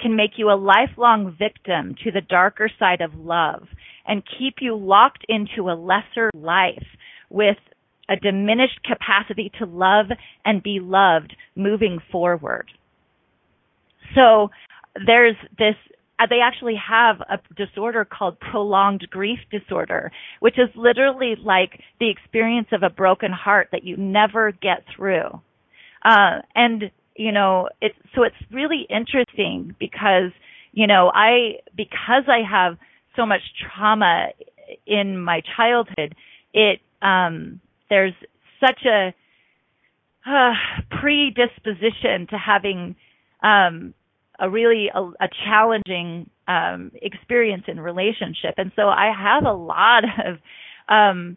can 0.00 0.16
make 0.16 0.32
you 0.36 0.50
a 0.50 0.56
lifelong 0.56 1.36
victim 1.38 1.94
to 2.04 2.10
the 2.10 2.20
darker 2.20 2.70
side 2.78 3.00
of 3.00 3.14
love 3.14 3.66
and 4.06 4.22
keep 4.38 4.56
you 4.60 4.76
locked 4.76 5.24
into 5.28 5.70
a 5.70 5.78
lesser 5.78 6.30
life 6.34 6.86
with 7.30 7.56
a 8.08 8.16
diminished 8.16 8.80
capacity 8.84 9.50
to 9.58 9.64
love 9.64 10.06
and 10.44 10.62
be 10.62 10.80
loved 10.80 11.34
moving 11.54 11.98
forward. 12.10 12.68
So 14.14 14.50
there's 15.06 15.36
this 15.56 15.76
they 16.28 16.40
actually 16.40 16.76
have 16.76 17.20
a 17.20 17.38
disorder 17.56 18.04
called 18.04 18.38
prolonged 18.38 19.06
grief 19.10 19.40
disorder, 19.50 20.12
which 20.40 20.58
is 20.58 20.68
literally 20.76 21.34
like 21.42 21.80
the 21.98 22.10
experience 22.10 22.68
of 22.72 22.82
a 22.82 22.90
broken 22.90 23.32
heart 23.32 23.68
that 23.72 23.84
you 23.84 23.96
never 23.96 24.52
get 24.52 24.84
through. 24.94 25.40
Uh, 26.04 26.42
and, 26.54 26.90
you 27.16 27.32
know, 27.32 27.68
it's, 27.80 27.96
so 28.14 28.22
it's 28.22 28.36
really 28.50 28.86
interesting 28.88 29.74
because, 29.78 30.32
you 30.72 30.86
know, 30.86 31.10
I, 31.14 31.60
because 31.76 32.24
I 32.28 32.40
have 32.48 32.78
so 33.16 33.26
much 33.26 33.42
trauma 33.74 34.28
in 34.86 35.18
my 35.18 35.42
childhood, 35.56 36.14
it, 36.54 36.80
um, 37.02 37.60
there's 37.90 38.14
such 38.60 38.84
a, 38.86 39.14
uh, 40.24 40.52
predisposition 41.00 42.26
to 42.30 42.38
having, 42.38 42.96
um, 43.42 43.92
a 44.42 44.50
really 44.50 44.90
a, 44.94 45.00
a 45.00 45.28
challenging 45.46 46.28
um, 46.48 46.90
experience 47.00 47.64
in 47.68 47.80
relationship, 47.80 48.54
and 48.58 48.72
so 48.76 48.82
I 48.82 49.12
have 49.16 49.44
a 49.44 49.56
lot 49.56 50.04
of 50.26 50.38
um, 50.88 51.36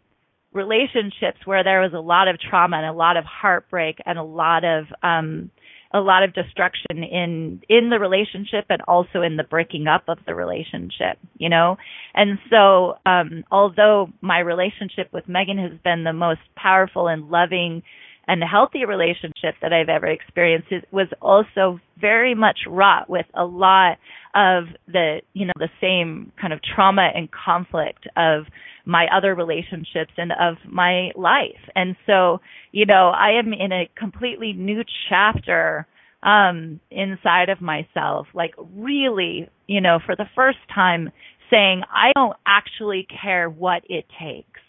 relationships 0.52 1.38
where 1.44 1.64
there 1.64 1.80
was 1.80 1.92
a 1.94 2.00
lot 2.00 2.28
of 2.28 2.38
trauma 2.40 2.78
and 2.78 2.86
a 2.86 2.92
lot 2.92 3.16
of 3.16 3.24
heartbreak 3.24 3.98
and 4.04 4.18
a 4.18 4.22
lot 4.22 4.64
of 4.64 4.86
um, 5.02 5.50
a 5.94 6.00
lot 6.00 6.24
of 6.24 6.34
destruction 6.34 7.04
in 7.04 7.62
in 7.68 7.90
the 7.90 7.98
relationship 7.98 8.64
and 8.68 8.82
also 8.88 9.22
in 9.22 9.36
the 9.36 9.44
breaking 9.44 9.86
up 9.86 10.02
of 10.08 10.18
the 10.26 10.34
relationship 10.34 11.18
you 11.38 11.48
know? 11.48 11.76
And 12.14 12.38
so 12.50 12.94
um 13.06 13.44
although 13.50 14.08
my 14.20 14.40
relationship 14.40 15.12
with 15.12 15.28
Megan 15.28 15.58
has 15.58 15.78
been 15.84 16.04
the 16.04 16.12
most 16.12 16.40
powerful 16.56 17.08
and 17.08 17.30
loving 17.30 17.82
and 18.28 18.42
the 18.42 18.46
healthy 18.46 18.84
relationship 18.84 19.54
that 19.62 19.72
I've 19.72 19.88
ever 19.88 20.06
experienced 20.06 20.68
was 20.90 21.08
also 21.22 21.80
very 22.00 22.34
much 22.34 22.60
wrought 22.68 23.08
with 23.08 23.26
a 23.34 23.44
lot 23.44 23.98
of 24.34 24.64
the 24.86 25.20
you 25.32 25.46
know 25.46 25.52
the 25.56 25.70
same 25.80 26.32
kind 26.40 26.52
of 26.52 26.60
trauma 26.62 27.08
and 27.14 27.28
conflict 27.30 28.06
of 28.16 28.44
my 28.84 29.06
other 29.16 29.34
relationships 29.34 30.12
and 30.16 30.32
of 30.32 30.56
my 30.68 31.10
life. 31.16 31.70
And 31.74 31.96
so 32.06 32.40
you 32.72 32.86
know 32.86 33.12
I 33.14 33.38
am 33.38 33.52
in 33.52 33.72
a 33.72 33.88
completely 33.96 34.52
new 34.52 34.82
chapter 35.08 35.86
um 36.22 36.80
inside 36.90 37.50
of 37.50 37.60
myself 37.60 38.26
like 38.34 38.54
really 38.74 39.48
you 39.66 39.80
know 39.80 39.98
for 40.04 40.16
the 40.16 40.24
first 40.34 40.58
time 40.74 41.10
saying 41.50 41.82
I 41.90 42.12
don't 42.14 42.36
actually 42.46 43.06
care 43.22 43.48
what 43.48 43.82
it 43.88 44.06
takes 44.18 44.60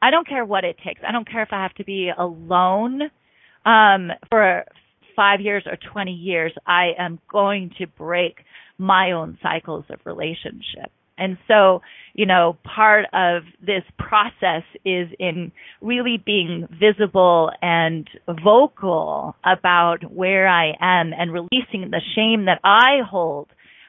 I 0.00 0.10
don't 0.10 0.28
care 0.28 0.44
what 0.44 0.64
it 0.64 0.76
takes. 0.84 1.00
I 1.06 1.12
don't 1.12 1.28
care 1.28 1.42
if 1.42 1.52
I 1.52 1.62
have 1.62 1.74
to 1.74 1.84
be 1.84 2.10
alone 2.16 3.02
um, 3.64 4.10
for 4.28 4.64
five 5.16 5.40
years 5.40 5.64
or 5.66 5.76
20 5.92 6.12
years. 6.12 6.52
I 6.66 6.92
am 6.98 7.18
going 7.30 7.72
to 7.78 7.86
break 7.86 8.36
my 8.78 9.12
own 9.12 9.38
cycles 9.42 9.84
of 9.90 9.98
relationship. 10.04 10.92
And 11.18 11.36
so, 11.48 11.82
you 12.14 12.26
know, 12.26 12.56
part 12.62 13.06
of 13.12 13.42
this 13.60 13.82
process 13.98 14.62
is 14.84 15.08
in 15.18 15.50
really 15.80 16.22
being 16.24 16.68
visible 16.78 17.50
and 17.60 18.08
vocal 18.44 19.34
about 19.44 20.10
where 20.12 20.46
I 20.46 20.74
am 20.80 21.12
and 21.12 21.32
releasing 21.32 21.90
the 21.90 22.00
shame 22.14 22.44
that 22.44 22.60
I 22.62 23.00
hold 23.04 23.48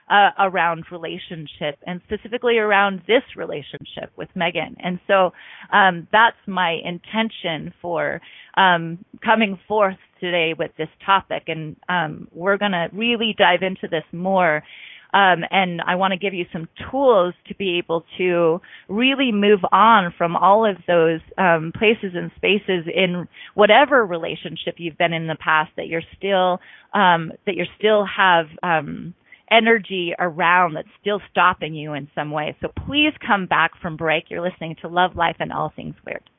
uh, 0.09 0.29
around 0.39 0.85
relationship 0.91 1.77
and 1.85 2.01
specifically 2.07 2.57
around 2.57 3.01
this 3.07 3.23
relationship 3.35 4.11
with 4.15 4.29
Megan. 4.35 4.75
And 4.79 4.99
so 5.07 5.31
um, 5.71 6.07
that's 6.11 6.37
my 6.47 6.77
intention 6.83 7.73
for 7.81 8.21
um, 8.55 9.03
coming 9.23 9.59
forth 9.67 9.97
today 10.19 10.53
with 10.57 10.71
this 10.77 10.89
topic. 11.05 11.43
And 11.47 11.75
um, 11.87 12.27
we're 12.33 12.57
going 12.57 12.71
to 12.71 12.89
really 12.91 13.35
dive 13.37 13.61
into 13.61 13.87
this 13.87 14.03
more. 14.11 14.63
Um, 15.11 15.43
and 15.49 15.81
I 15.81 15.95
want 15.95 16.11
to 16.11 16.19
give 16.19 16.35
you 16.35 16.45
some 16.53 16.67
tools 16.91 17.33
to 17.47 17.55
be 17.55 17.79
able 17.79 18.05
to 18.19 18.61
really 18.87 19.31
move 19.31 19.61
on 19.71 20.13
from 20.15 20.35
all 20.35 20.69
of 20.69 20.77
those 20.87 21.19
um, 21.37 21.71
places 21.75 22.11
and 22.13 22.29
spaces 22.35 22.85
in 22.93 23.27
whatever 23.55 24.05
relationship 24.05 24.75
you've 24.77 24.99
been 24.99 25.13
in 25.13 25.25
the 25.25 25.37
past 25.39 25.71
that 25.77 25.87
you're 25.87 26.03
still 26.15 26.59
um, 26.93 27.31
that 27.47 27.55
you 27.55 27.65
still 27.79 28.05
have 28.05 28.45
um, 28.61 29.15
energy 29.51 30.13
around 30.17 30.75
that's 30.75 30.87
still 31.01 31.21
stopping 31.29 31.73
you 31.73 31.93
in 31.93 32.09
some 32.15 32.31
way. 32.31 32.55
So 32.61 32.69
please 32.85 33.13
come 33.25 33.45
back 33.45 33.71
from 33.81 33.97
break. 33.97 34.25
You're 34.29 34.41
listening 34.41 34.75
to 34.81 34.87
Love, 34.87 35.15
Life, 35.15 35.37
and 35.39 35.51
All 35.51 35.71
Things 35.75 35.95
Weird. 36.05 36.29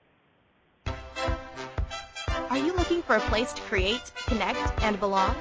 Are 2.50 2.58
you 2.58 2.72
looking 2.74 3.02
for 3.02 3.16
a 3.16 3.20
place 3.20 3.52
to 3.52 3.62
create, 3.62 4.10
connect, 4.26 4.82
and 4.82 4.98
belong? 4.98 5.34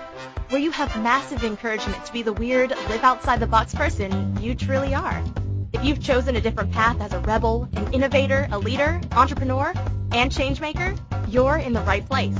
Where 0.49 0.61
you 0.61 0.71
have 0.71 0.95
massive 1.01 1.43
encouragement 1.43 2.05
to 2.05 2.13
be 2.13 2.21
the 2.21 2.33
weird, 2.33 2.69
live 2.69 3.03
outside 3.03 3.39
the 3.39 3.47
box 3.47 3.73
person 3.73 4.37
you 4.39 4.53
truly 4.53 4.93
are. 4.93 5.23
If 5.73 5.83
you've 5.83 6.01
chosen 6.01 6.35
a 6.35 6.41
different 6.41 6.71
path 6.71 6.99
as 7.01 7.13
a 7.13 7.19
rebel, 7.21 7.67
an 7.73 7.93
innovator, 7.93 8.47
a 8.51 8.59
leader, 8.59 9.01
entrepreneur, 9.13 9.73
and 10.11 10.31
changemaker, 10.31 10.99
you're 11.31 11.57
in 11.57 11.73
the 11.73 11.81
right 11.81 12.07
place. 12.07 12.37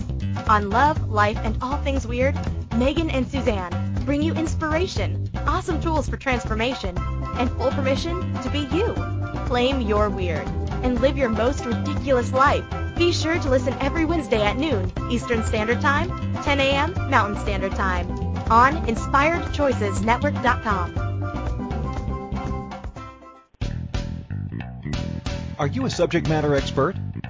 On 0.48 0.70
Love, 0.70 1.10
Life, 1.10 1.38
and 1.44 1.58
All 1.62 1.78
Things 1.78 2.08
Weird, 2.08 2.36
Megan 2.76 3.10
and 3.10 3.28
Suzanne 3.28 3.99
bring 4.10 4.24
you 4.24 4.34
inspiration, 4.34 5.30
awesome 5.46 5.80
tools 5.80 6.10
for 6.10 6.18
transformation, 6.18 6.98
and 7.38 7.48
full 7.52 7.70
permission 7.70 8.34
to 8.42 8.50
be 8.50 8.62
you. 8.76 8.92
Claim 9.46 9.82
your 9.82 10.10
weird 10.10 10.48
and 10.82 11.00
live 11.00 11.16
your 11.16 11.30
most 11.30 11.64
ridiculous 11.64 12.34
life. 12.34 12.66
Be 12.96 13.14
sure 13.14 13.38
to 13.38 13.50
listen 13.52 13.76
every 13.80 14.06
Wednesday 14.06 14.42
at 14.42 14.58
noon 14.58 14.92
Eastern 15.12 15.44
Standard 15.44 15.80
Time, 15.80 16.10
10 16.42 16.60
a.m. 16.60 16.92
Mountain 17.12 17.40
Standard 17.40 17.76
Time 17.76 18.10
on 18.50 18.84
InspiredChoicesNetwork.com. 18.88 20.96
Are 25.60 25.68
you 25.68 25.86
a 25.86 25.90
subject 25.92 26.28
matter 26.28 26.56
expert? 26.56 26.96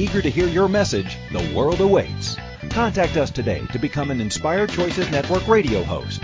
Eager 0.00 0.22
to 0.22 0.30
hear 0.30 0.46
your 0.46 0.66
message, 0.66 1.18
the 1.30 1.54
world 1.54 1.82
awaits. 1.82 2.34
Contact 2.70 3.18
us 3.18 3.30
today 3.30 3.66
to 3.70 3.78
become 3.78 4.10
an 4.10 4.18
Inspired 4.18 4.70
Choices 4.70 5.10
Network 5.10 5.46
radio 5.46 5.82
host. 5.82 6.22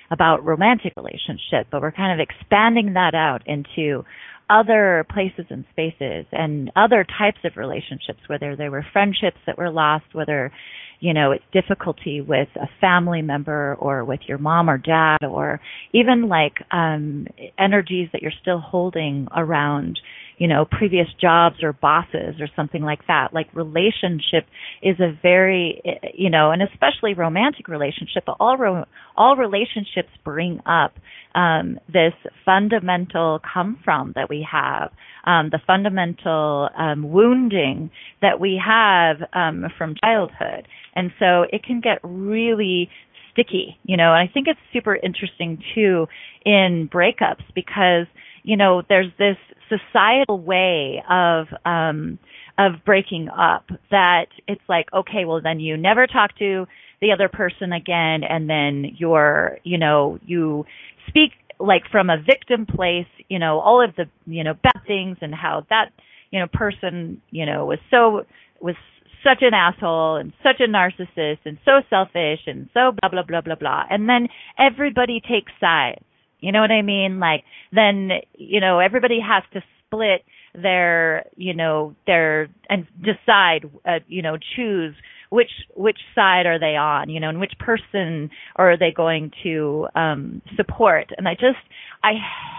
about 0.10 0.46
romantic 0.46 0.94
relationship, 0.96 1.68
but 1.70 1.82
we're 1.82 1.92
kind 1.92 2.18
of 2.18 2.26
expanding 2.26 2.94
that 2.94 3.14
out 3.16 3.42
into 3.46 4.06
other 4.50 5.06
places 5.14 5.48
and 5.50 5.66
spaces 5.72 6.26
and 6.32 6.72
other 6.78 7.04
types 7.04 7.40
of 7.44 7.58
relationships, 7.58 8.22
whether 8.28 8.56
they 8.56 8.70
were 8.70 8.86
friendships 8.94 9.40
that 9.46 9.58
were 9.58 9.70
lost, 9.70 10.06
whether, 10.14 10.54
you 11.02 11.14
know, 11.14 11.34
it's 11.34 11.44
difficulty 11.52 12.22
with 12.22 12.48
a 12.56 12.70
family 12.80 13.22
member 13.22 13.76
or 13.78 14.06
with 14.06 14.22
your 14.26 14.38
mom 14.38 14.70
or 14.70 14.78
dad 14.78 15.18
or 15.30 15.60
even 15.92 16.30
like 16.30 16.54
um 16.72 17.28
energies 17.60 18.08
that 18.14 18.22
you're 18.22 18.32
still 18.42 18.60
holding 18.60 19.28
around 19.36 20.00
you 20.38 20.48
know, 20.48 20.66
previous 20.70 21.08
jobs 21.20 21.58
or 21.64 21.74
bosses 21.74 22.36
or 22.40 22.48
something 22.56 22.84
like 22.84 23.00
that. 23.08 23.34
Like 23.34 23.48
relationship 23.56 24.46
is 24.84 25.00
a 25.00 25.18
very, 25.22 25.82
you 26.14 26.30
know, 26.30 26.52
and 26.52 26.62
especially 26.62 27.14
romantic 27.14 27.68
relationship, 27.68 28.24
but 28.26 28.38
all 28.40 28.58
ro- 28.58 28.86
all 29.16 29.36
relationships 29.36 30.10
bring 30.24 30.60
up 30.66 30.94
um, 31.34 31.80
this 31.88 32.14
fundamental 32.46 33.40
come 33.54 33.80
from 33.84 34.14
that 34.16 34.30
we 34.30 34.46
have, 34.50 34.92
um, 35.26 35.50
the 35.52 35.60
fundamental 35.66 36.70
um, 36.78 37.12
wounding 37.12 37.90
that 38.22 38.40
we 38.40 38.62
have 38.64 39.18
um, 39.34 39.66
from 39.78 39.96
childhood, 40.04 40.68
and 40.96 41.12
so 41.20 41.44
it 41.52 41.64
can 41.64 41.82
get 41.82 42.00
really 42.04 42.90
sticky, 43.32 43.78
you 43.84 43.98
know. 43.98 44.14
And 44.14 44.30
I 44.30 44.32
think 44.32 44.48
it's 44.48 44.60
super 44.74 44.96
interesting 44.96 45.62
too 45.76 46.08
in 46.46 46.90
breakups 46.92 47.44
because 47.54 48.08
you 48.48 48.58
know 48.58 48.82
there's 48.90 49.12
this 49.20 49.38
societal 49.70 50.40
way 50.40 51.04
of 51.10 51.48
um 51.66 52.18
of 52.58 52.74
breaking 52.86 53.30
up 53.30 53.66
that 53.92 54.28
it's 54.48 54.62
like 54.68 54.88
okay 54.94 55.26
well 55.26 55.42
then 55.44 55.60
you 55.60 55.78
never 55.78 56.08
talk 56.08 56.36
to 56.40 56.66
the 57.02 57.12
other 57.12 57.30
person 57.30 57.72
again 57.72 58.22
and 58.28 58.50
then 58.50 58.96
you're 58.98 59.60
you 59.64 59.78
know 59.78 60.18
you 60.26 60.66
speak 61.08 61.32
like 61.60 61.84
from 61.92 62.10
a 62.10 62.18
victim 62.18 62.66
place 62.66 63.08
you 63.28 63.38
know 63.38 63.60
all 63.60 63.84
of 63.84 63.96
the 63.96 64.06
you 64.26 64.44
know 64.44 64.54
bad 64.64 64.82
things 64.88 65.18
and 65.22 65.36
how 65.36 65.66
that 65.70 65.92
you 66.32 66.40
know, 66.40 66.48
person, 66.52 67.22
you 67.30 67.46
know, 67.46 67.66
was 67.66 67.80
so 67.92 68.26
was 68.62 68.76
such 69.24 69.42
an 69.42 69.54
asshole 69.54 70.18
and 70.18 70.34
such 70.44 70.60
a 70.60 70.70
narcissist 70.70 71.40
and 71.46 71.58
so 71.66 71.82
selfish 71.90 72.40
and 72.46 72.70
so 72.74 72.92
blah 73.02 73.10
blah 73.10 73.24
blah 73.24 73.42
blah 73.42 73.56
blah. 73.56 73.84
And 73.90 74.08
then 74.08 74.28
everybody 74.58 75.22
takes 75.22 75.52
sides. 75.60 76.04
You 76.40 76.52
know 76.52 76.62
what 76.62 76.72
I 76.72 76.82
mean? 76.82 77.20
Like 77.20 77.44
then, 77.72 78.10
you 78.38 78.60
know, 78.62 78.80
everybody 78.80 79.20
has 79.20 79.44
to 79.54 79.64
split 79.86 80.24
their, 80.54 81.26
you 81.36 81.54
know, 81.54 81.96
their 82.06 82.50
and 82.70 82.88
decide, 83.02 83.70
uh, 83.86 84.00
you 84.08 84.22
know, 84.22 84.38
choose 84.56 84.96
which 85.30 85.52
which 85.76 85.98
side 86.16 86.46
are 86.46 86.60
they 86.60 86.76
on, 86.76 87.10
you 87.10 87.20
know, 87.20 87.30
and 87.30 87.40
which 87.40 87.54
person 87.60 88.30
are 88.56 88.78
they 88.78 88.92
going 88.92 89.32
to 89.44 89.88
um 89.96 90.42
support. 90.56 91.10
And 91.18 91.28
I 91.28 91.34
just 91.34 91.58
I 92.04 92.14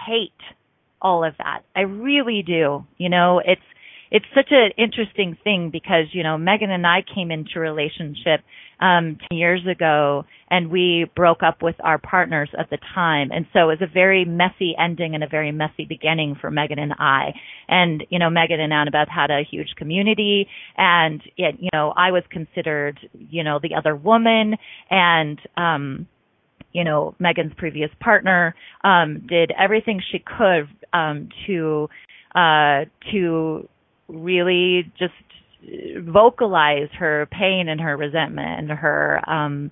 hate 0.07 0.31
all 1.01 1.23
of 1.23 1.35
that. 1.37 1.61
I 1.75 1.81
really 1.81 2.43
do. 2.45 2.85
You 2.97 3.09
know, 3.09 3.41
it's 3.43 3.61
it's 4.11 4.25
such 4.33 4.47
an 4.51 4.71
interesting 4.77 5.37
thing 5.43 5.69
because 5.71 6.05
you 6.11 6.23
know 6.23 6.37
Megan 6.37 6.71
and 6.71 6.85
I 6.85 7.03
came 7.03 7.31
into 7.31 7.59
relationship 7.59 8.41
um 8.79 9.17
10 9.29 9.37
years 9.37 9.61
ago 9.69 10.25
and 10.49 10.71
we 10.71 11.05
broke 11.15 11.43
up 11.43 11.61
with 11.61 11.75
our 11.83 11.97
partners 11.97 12.49
at 12.57 12.69
the 12.69 12.77
time. 12.93 13.29
And 13.31 13.45
so 13.53 13.69
it 13.69 13.79
was 13.79 13.81
a 13.81 13.93
very 13.93 14.25
messy 14.25 14.75
ending 14.77 15.13
and 15.13 15.23
a 15.23 15.27
very 15.27 15.51
messy 15.51 15.85
beginning 15.85 16.35
for 16.39 16.49
Megan 16.49 16.79
and 16.79 16.93
I. 16.97 17.33
And 17.67 18.03
you 18.09 18.19
know 18.19 18.29
Megan 18.29 18.59
and 18.59 18.73
Annabeth 18.73 19.09
had 19.09 19.31
a 19.31 19.43
huge 19.49 19.75
community 19.77 20.47
and 20.77 21.21
it, 21.37 21.55
you 21.59 21.69
know 21.73 21.93
I 21.95 22.11
was 22.11 22.23
considered 22.29 22.99
you 23.13 23.43
know 23.43 23.59
the 23.61 23.75
other 23.75 23.95
woman. 23.95 24.55
And 24.89 25.39
um 25.57 26.07
you 26.71 26.83
know 26.83 27.15
Megan's 27.19 27.53
previous 27.57 27.91
partner 27.99 28.55
um 28.83 29.25
did 29.27 29.51
everything 29.57 30.01
she 30.11 30.19
could 30.19 30.67
um 30.93 31.29
to 31.47 31.89
uh 32.35 32.85
to 33.11 33.67
really 34.07 34.91
just 34.97 35.13
vocalize 36.05 36.89
her 36.97 37.27
pain 37.31 37.67
and 37.67 37.81
her 37.81 37.97
resentment 37.97 38.59
and 38.59 38.71
her 38.71 39.21
um 39.29 39.71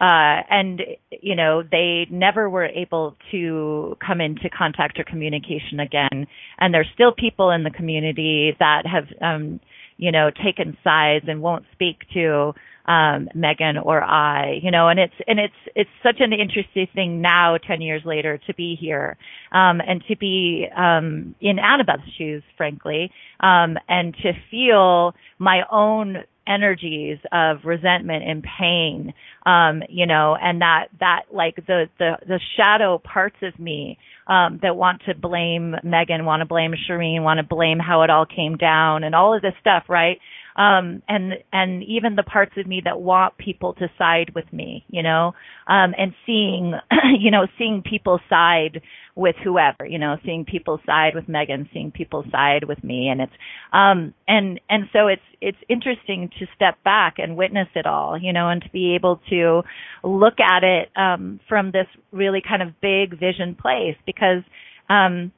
uh 0.00 0.42
and 0.50 0.82
you 1.20 1.34
know 1.34 1.62
they 1.62 2.06
never 2.10 2.48
were 2.48 2.66
able 2.66 3.16
to 3.30 3.96
come 4.06 4.20
into 4.20 4.48
contact 4.56 4.98
or 4.98 5.04
communication 5.04 5.80
again. 5.80 6.26
And 6.58 6.72
there's 6.72 6.88
still 6.94 7.12
people 7.12 7.50
in 7.50 7.64
the 7.64 7.70
community 7.70 8.54
that 8.58 8.82
have 8.86 9.06
um 9.20 9.60
you 9.96 10.12
know 10.12 10.30
taken 10.30 10.76
sides 10.84 11.24
and 11.28 11.42
won't 11.42 11.64
speak 11.72 11.96
to 12.14 12.52
um, 12.86 13.28
Megan 13.34 13.78
or 13.78 14.02
I, 14.02 14.60
you 14.62 14.70
know, 14.70 14.88
and 14.88 14.98
it's 14.98 15.14
and 15.26 15.38
it's 15.38 15.54
it's 15.74 15.90
such 16.02 16.16
an 16.20 16.32
interesting 16.32 16.88
thing 16.94 17.20
now, 17.20 17.58
ten 17.58 17.80
years 17.80 18.02
later, 18.04 18.38
to 18.46 18.54
be 18.54 18.76
here 18.80 19.16
um, 19.52 19.80
and 19.86 20.02
to 20.08 20.16
be 20.16 20.66
um, 20.76 21.34
in 21.40 21.58
Annabeth's 21.58 22.10
shoes, 22.16 22.42
frankly, 22.56 23.10
um, 23.40 23.76
and 23.88 24.14
to 24.22 24.32
feel 24.50 25.14
my 25.38 25.62
own 25.70 26.24
energies 26.46 27.18
of 27.32 27.58
resentment 27.64 28.22
and 28.24 28.44
pain 28.58 29.12
um 29.46 29.82
you 29.88 30.06
know 30.06 30.36
and 30.40 30.60
that 30.60 30.86
that 31.00 31.22
like 31.32 31.56
the 31.56 31.88
the 31.98 32.12
the 32.26 32.38
shadow 32.56 32.98
parts 32.98 33.36
of 33.42 33.58
me 33.58 33.98
um 34.28 34.58
that 34.62 34.76
want 34.76 35.02
to 35.04 35.14
blame 35.14 35.74
Megan 35.82 36.24
want 36.24 36.40
to 36.40 36.46
blame 36.46 36.72
Shireen 36.88 37.22
want 37.22 37.38
to 37.38 37.42
blame 37.42 37.78
how 37.78 38.02
it 38.02 38.10
all 38.10 38.26
came 38.26 38.56
down 38.56 39.02
and 39.02 39.14
all 39.14 39.34
of 39.34 39.42
this 39.42 39.54
stuff 39.60 39.84
right 39.88 40.20
um 40.56 41.02
and 41.08 41.34
and 41.52 41.82
even 41.84 42.16
the 42.16 42.22
parts 42.22 42.52
of 42.56 42.66
me 42.66 42.80
that 42.84 43.00
want 43.00 43.36
people 43.38 43.74
to 43.74 43.88
side 43.98 44.32
with 44.34 44.50
me 44.52 44.84
you 44.88 45.02
know 45.02 45.32
um 45.66 45.94
and 45.98 46.12
seeing 46.24 46.74
you 47.20 47.30
know 47.30 47.46
seeing 47.58 47.82
people 47.82 48.20
side 48.28 48.80
with 49.16 49.34
whoever 49.42 49.86
you 49.86 49.98
know 49.98 50.16
seeing 50.24 50.44
people 50.44 50.78
side 50.86 51.14
with 51.14 51.28
Megan 51.28 51.68
seeing 51.72 51.90
people 51.90 52.22
side 52.30 52.64
with 52.64 52.82
me. 52.84 53.08
And 53.08 53.20
it's 53.22 53.32
um 53.72 54.14
and 54.28 54.60
and 54.68 54.84
so 54.92 55.08
it's 55.08 55.22
it's 55.40 55.58
interesting 55.68 56.30
to 56.38 56.46
step 56.54 56.82
back 56.84 57.14
and 57.18 57.36
witness 57.36 57.68
it 57.74 57.86
all 57.86 58.18
you 58.18 58.32
know 58.32 58.48
and 58.48 58.62
to 58.62 58.68
be 58.70 58.94
able 58.94 59.20
to 59.30 59.62
look 60.04 60.38
at 60.38 60.62
it 60.64 60.90
um 60.96 61.40
from 61.48 61.72
this 61.72 61.86
really 62.12 62.42
kind 62.46 62.62
of 62.62 62.80
big 62.80 63.18
vision 63.18 63.56
place 63.60 63.96
because 64.04 64.42
um 64.88 65.32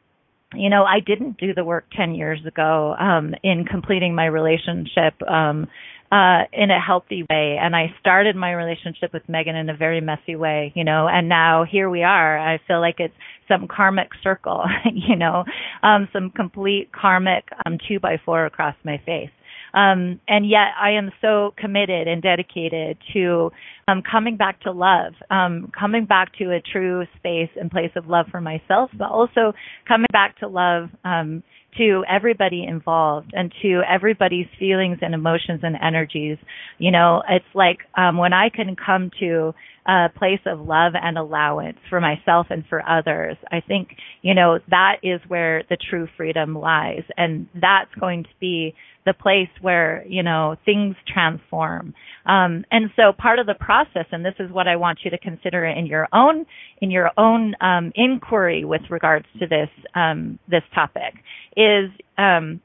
you 0.55 0.71
know, 0.71 0.85
I 0.85 1.01
didn't 1.01 1.39
do 1.39 1.55
the 1.55 1.65
work 1.65 1.87
10 1.97 2.15
years 2.15 2.41
ago 2.47 2.95
um, 2.99 3.35
in 3.43 3.65
completing 3.65 4.15
my 4.15 4.27
relationship 4.27 5.15
um, 5.29 5.69
uh, 6.11 6.45
in 6.53 6.71
a 6.71 6.81
healthy 6.81 7.23
way. 7.29 7.59
And 7.61 7.77
I 7.77 7.95
started 8.01 8.35
my 8.35 8.53
relationship 8.53 9.13
with 9.13 9.29
Megan 9.29 9.57
in 9.57 9.69
a 9.69 9.77
very 9.77 10.01
messy 10.01 10.37
way, 10.37 10.73
you 10.75 10.85
know, 10.85 11.07
and 11.07 11.29
now 11.29 11.65
here 11.71 11.91
we 11.91 12.03
are. 12.03 12.39
I 12.39 12.59
feel 12.67 12.81
like 12.81 12.97
it's 12.99 13.15
some 13.47 13.69
karmic 13.69 14.09
circle, 14.23 14.65
you 14.95 15.17
know, 15.17 15.45
um, 15.83 16.09
some 16.13 16.31
complete 16.31 16.91
karmic 16.93 17.45
um, 17.67 17.77
two 17.87 18.01
by 18.01 18.19
four 18.25 18.47
across 18.47 18.75
my 18.85 19.01
face. 19.05 19.31
Um, 19.75 20.21
and 20.29 20.49
yet 20.49 20.73
I 20.81 20.93
am 20.93 21.11
so 21.21 21.55
committed 21.57 22.09
and 22.09 22.23
dedicated 22.23 22.99
to 23.13 23.51
um, 23.87 24.03
coming 24.03 24.37
back 24.37 24.61
to 24.63 24.73
love, 24.73 25.15
um, 25.31 25.71
coming 25.79 26.05
back 26.07 26.35
to 26.39 26.53
a 26.53 26.61
true 26.61 27.05
space 27.17 27.51
and 27.59 27.71
place 27.71 27.93
of 27.97 28.07
love 28.07 28.27
for 28.31 28.41
myself, 28.41 28.91
but 28.97 29.11
also 29.11 29.53
coming 29.87 30.09
back 30.13 30.39
to 30.39 30.49
love 30.49 30.89
um, 31.05 31.43
to 31.77 32.05
everybody 32.09 32.65
involved 32.65 33.31
and 33.35 33.53
to 33.63 33.83
everybody's 33.89 34.47
feelings 34.59 34.99
and 35.01 35.15
emotions 35.15 35.61
and 35.63 35.77
energies. 35.83 36.39
You 36.79 36.91
know, 36.91 37.23
it's 37.29 37.45
like 37.55 37.79
um, 37.97 38.17
when 38.17 38.33
I 38.33 38.49
can 38.49 38.75
come 38.75 39.11
to 39.21 39.55
a 39.89 40.09
place 40.15 40.41
of 40.45 40.61
love 40.61 40.93
and 40.95 41.17
allowance 41.17 41.79
for 41.89 41.99
myself 41.99 42.49
and 42.51 42.63
for 42.69 42.87
others, 42.87 43.39
I 43.51 43.63
think, 43.67 43.89
you 44.21 44.35
know, 44.35 44.59
that 44.69 44.97
is 45.03 45.21
where 45.29 45.63
the 45.71 45.79
true 45.89 46.07
freedom 46.15 46.55
lies. 46.55 47.05
And 47.17 47.49
that's 47.55 47.93
going 47.99 48.25
to 48.25 48.29
be 48.39 48.75
the 49.07 49.15
place 49.15 49.49
where, 49.63 50.05
you 50.07 50.23
know, 50.23 50.57
things 50.67 50.95
transform. 51.11 51.95
Um, 52.27 52.67
and 52.71 52.91
so 52.97 53.13
part 53.17 53.39
of 53.39 53.47
the 53.47 53.55
process, 53.55 54.05
and 54.13 54.23
this 54.23 54.35
is 54.39 54.53
what 54.53 54.69
I 54.69 54.77
want 54.77 54.99
you 55.05 55.11
to 55.11 55.19
consider 55.19 55.65
in 55.65 55.87
your 55.87 56.07
own, 56.13 56.45
in 56.83 56.91
your 56.91 57.11
own, 57.17 57.55
um, 57.63 57.91
inquiry 57.95 58.67
with 58.67 58.83
regards 58.91 59.25
to 59.41 59.47
this, 59.47 59.71
um, 59.95 60.39
this 60.51 60.65
topic 60.75 61.15
is, 61.57 61.91
um, 62.19 62.61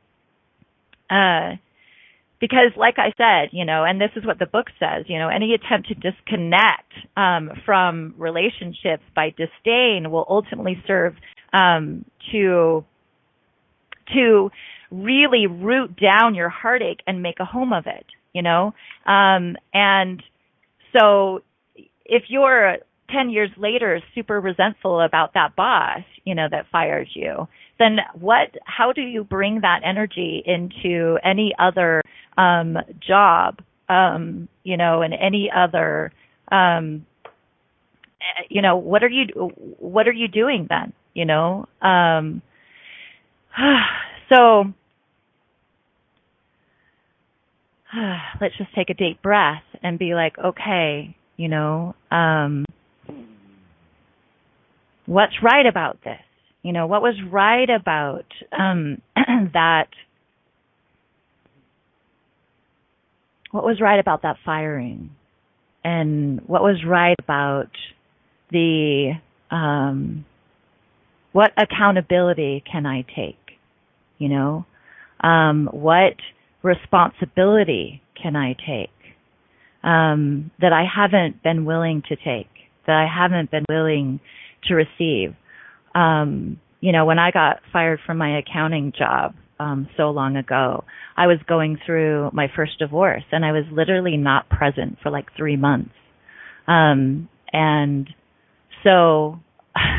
uh, 1.10 1.56
because 2.44 2.76
like 2.76 2.96
I 2.98 3.14
said, 3.16 3.52
you 3.54 3.64
know, 3.64 3.86
and 3.86 4.02
this 4.02 4.10
is 4.18 4.26
what 4.26 4.38
the 4.38 4.46
book 4.46 4.66
says, 4.78 5.06
you 5.08 5.18
know, 5.18 5.30
any 5.30 5.54
attempt 5.54 5.88
to 5.88 5.96
disconnect 5.96 6.92
um, 7.16 7.52
from 7.66 8.16
relationships 8.18 9.04
by 9.16 9.30
disdain 9.30 10.12
will 10.12 10.26
ultimately 10.28 10.84
serve 10.86 11.16
um, 11.54 12.04
to 12.34 12.84
to 14.14 14.52
really 14.92 15.48
root 15.48 15.98
down 15.98 16.36
your 16.36 16.50
heartache 16.50 17.00
and 17.08 17.24
make 17.24 17.40
a 17.40 17.46
home 17.46 17.72
of 17.72 17.88
it, 17.88 18.06
you 18.34 18.42
know? 18.42 18.74
Um, 19.06 19.56
and 19.74 20.22
so 20.92 21.44
if 22.04 22.24
you're 22.28 22.76
10 23.14 23.30
years 23.30 23.50
later 23.58 24.02
super 24.16 24.40
resentful 24.40 25.02
about 25.02 25.34
that 25.34 25.56
boss, 25.56 26.02
you 26.26 26.36
know, 26.36 26.48
that 26.50 26.66
fired 26.72 27.08
you, 27.14 27.48
then 27.80 27.98
what, 28.20 28.56
how 28.66 28.92
do 28.92 29.02
you 29.02 29.24
bring 29.24 29.62
that 29.62 29.82
energy 29.86 30.44
into 30.46 31.18
any 31.24 31.54
other, 31.60 32.02
um, 32.38 32.78
job, 33.06 33.60
um, 33.90 34.48
you 34.64 34.78
know, 34.78 35.02
and 35.02 35.14
any 35.14 35.50
other, 35.56 36.12
um, 36.52 37.06
you 38.50 38.62
know, 38.62 38.78
what 38.78 39.04
are 39.04 39.10
you, 39.10 39.26
what 39.80 40.08
are 40.08 40.14
you 40.14 40.28
doing 40.28 40.68
then, 40.70 40.94
you 41.14 41.26
know? 41.26 41.68
Um, 41.82 42.42
so, 44.30 44.66
let's 48.42 48.58
just 48.58 48.74
take 48.76 48.90
a 48.90 48.94
deep 48.94 49.22
breath 49.22 49.64
and 49.82 50.00
be 50.00 50.16
like, 50.16 50.38
okay, 50.38 51.16
you 51.38 51.50
know, 51.50 51.96
um, 52.12 52.66
what's 55.06 55.34
right 55.44 55.66
about 55.66 56.00
this? 56.04 56.20
You 56.62 56.74
know, 56.74 56.88
what 56.88 57.02
was 57.02 57.16
right 57.30 57.70
about 57.70 58.26
um, 58.58 59.02
that? 59.54 59.88
What 63.52 63.64
was 63.64 63.80
right 63.82 64.00
about 64.00 64.24
that 64.24 64.38
firing? 64.46 65.12
And 65.84 66.42
what 66.48 66.62
was 66.62 66.84
right 66.88 67.16
about 67.20 67.70
the 68.52 69.14
um, 69.52 70.26
what 71.34 71.52
accountability 71.58 72.64
can 72.72 72.86
I 72.86 73.04
take? 73.16 73.38
You 74.18 74.30
know, 74.30 74.66
um, 75.22 75.68
what 75.72 76.16
responsibility 76.62 78.02
can 78.22 78.36
I 78.36 78.54
take 78.54 78.90
um, 79.84 80.52
that 80.62 80.72
I 80.72 80.86
haven't 80.86 81.44
been 81.44 81.66
willing 81.66 82.04
to 82.08 82.16
take, 82.16 82.50
that 82.88 82.96
I 82.96 83.08
haven't 83.08 83.52
been 83.52 83.66
willing 83.68 84.22
to 84.68 84.76
receive? 84.76 85.36
Um, 85.96 86.60
you 86.82 86.92
know, 86.92 87.06
when 87.06 87.20
I 87.20 87.32
got 87.32 87.62
fired 87.72 88.00
from 88.06 88.18
my 88.18 88.38
accounting 88.40 88.94
job 88.98 89.36
um, 89.60 89.88
so 89.96 90.10
long 90.10 90.36
ago, 90.36 90.84
I 91.16 91.28
was 91.28 91.38
going 91.48 91.78
through 91.86 92.32
my 92.34 92.48
first 92.56 92.80
divorce, 92.80 93.24
and 93.32 93.46
I 93.46 93.52
was 93.52 93.64
literally 93.72 94.18
not 94.18 94.50
present 94.50 94.98
for 95.02 95.10
like 95.10 95.28
three 95.38 95.56
months. 95.56 95.94
Um, 96.68 97.30
and 97.52 98.10
so 98.84 99.40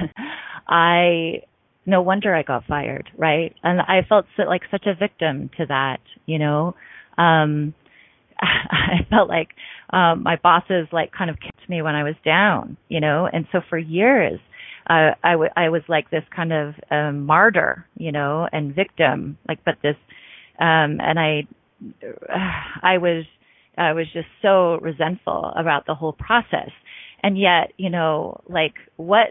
I 0.68 1.42
no 1.86 2.02
wonder 2.02 2.34
I 2.34 2.42
got 2.42 2.64
fired, 2.66 3.10
right? 3.16 3.54
And 3.62 3.80
I 3.80 4.00
felt 4.08 4.26
so, 4.36 4.44
like 4.44 4.62
such 4.70 4.86
a 4.86 4.94
victim 4.94 5.50
to 5.58 5.66
that, 5.66 6.00
you 6.26 6.38
know. 6.38 6.74
Um 7.18 7.74
I 8.40 9.06
felt 9.10 9.28
like 9.28 9.50
um 9.90 10.22
my 10.22 10.36
bosses 10.42 10.88
like 10.92 11.12
kind 11.12 11.30
of 11.30 11.36
kicked 11.40 11.68
me 11.68 11.82
when 11.82 11.94
I 11.94 12.02
was 12.02 12.14
down, 12.24 12.76
you 12.88 13.00
know. 13.00 13.28
And 13.30 13.46
so 13.52 13.60
for 13.68 13.78
years 13.78 14.40
uh, 14.88 15.14
I, 15.22 15.32
w- 15.32 15.50
I 15.56 15.68
was 15.68 15.82
like 15.88 16.10
this 16.10 16.24
kind 16.34 16.52
of 16.52 16.74
um, 16.90 17.26
martyr, 17.26 17.86
you 17.96 18.12
know, 18.12 18.48
and 18.52 18.74
victim, 18.74 19.38
like, 19.48 19.64
but 19.64 19.76
this, 19.82 19.96
um, 20.58 21.00
and 21.00 21.18
I, 21.18 21.46
I 22.82 22.98
was, 22.98 23.24
I 23.76 23.92
was 23.92 24.06
just 24.12 24.28
so 24.42 24.76
resentful 24.80 25.52
about 25.56 25.86
the 25.86 25.94
whole 25.94 26.12
process. 26.12 26.70
And 27.22 27.38
yet, 27.38 27.72
you 27.76 27.90
know, 27.90 28.40
like 28.48 28.74
what, 28.96 29.28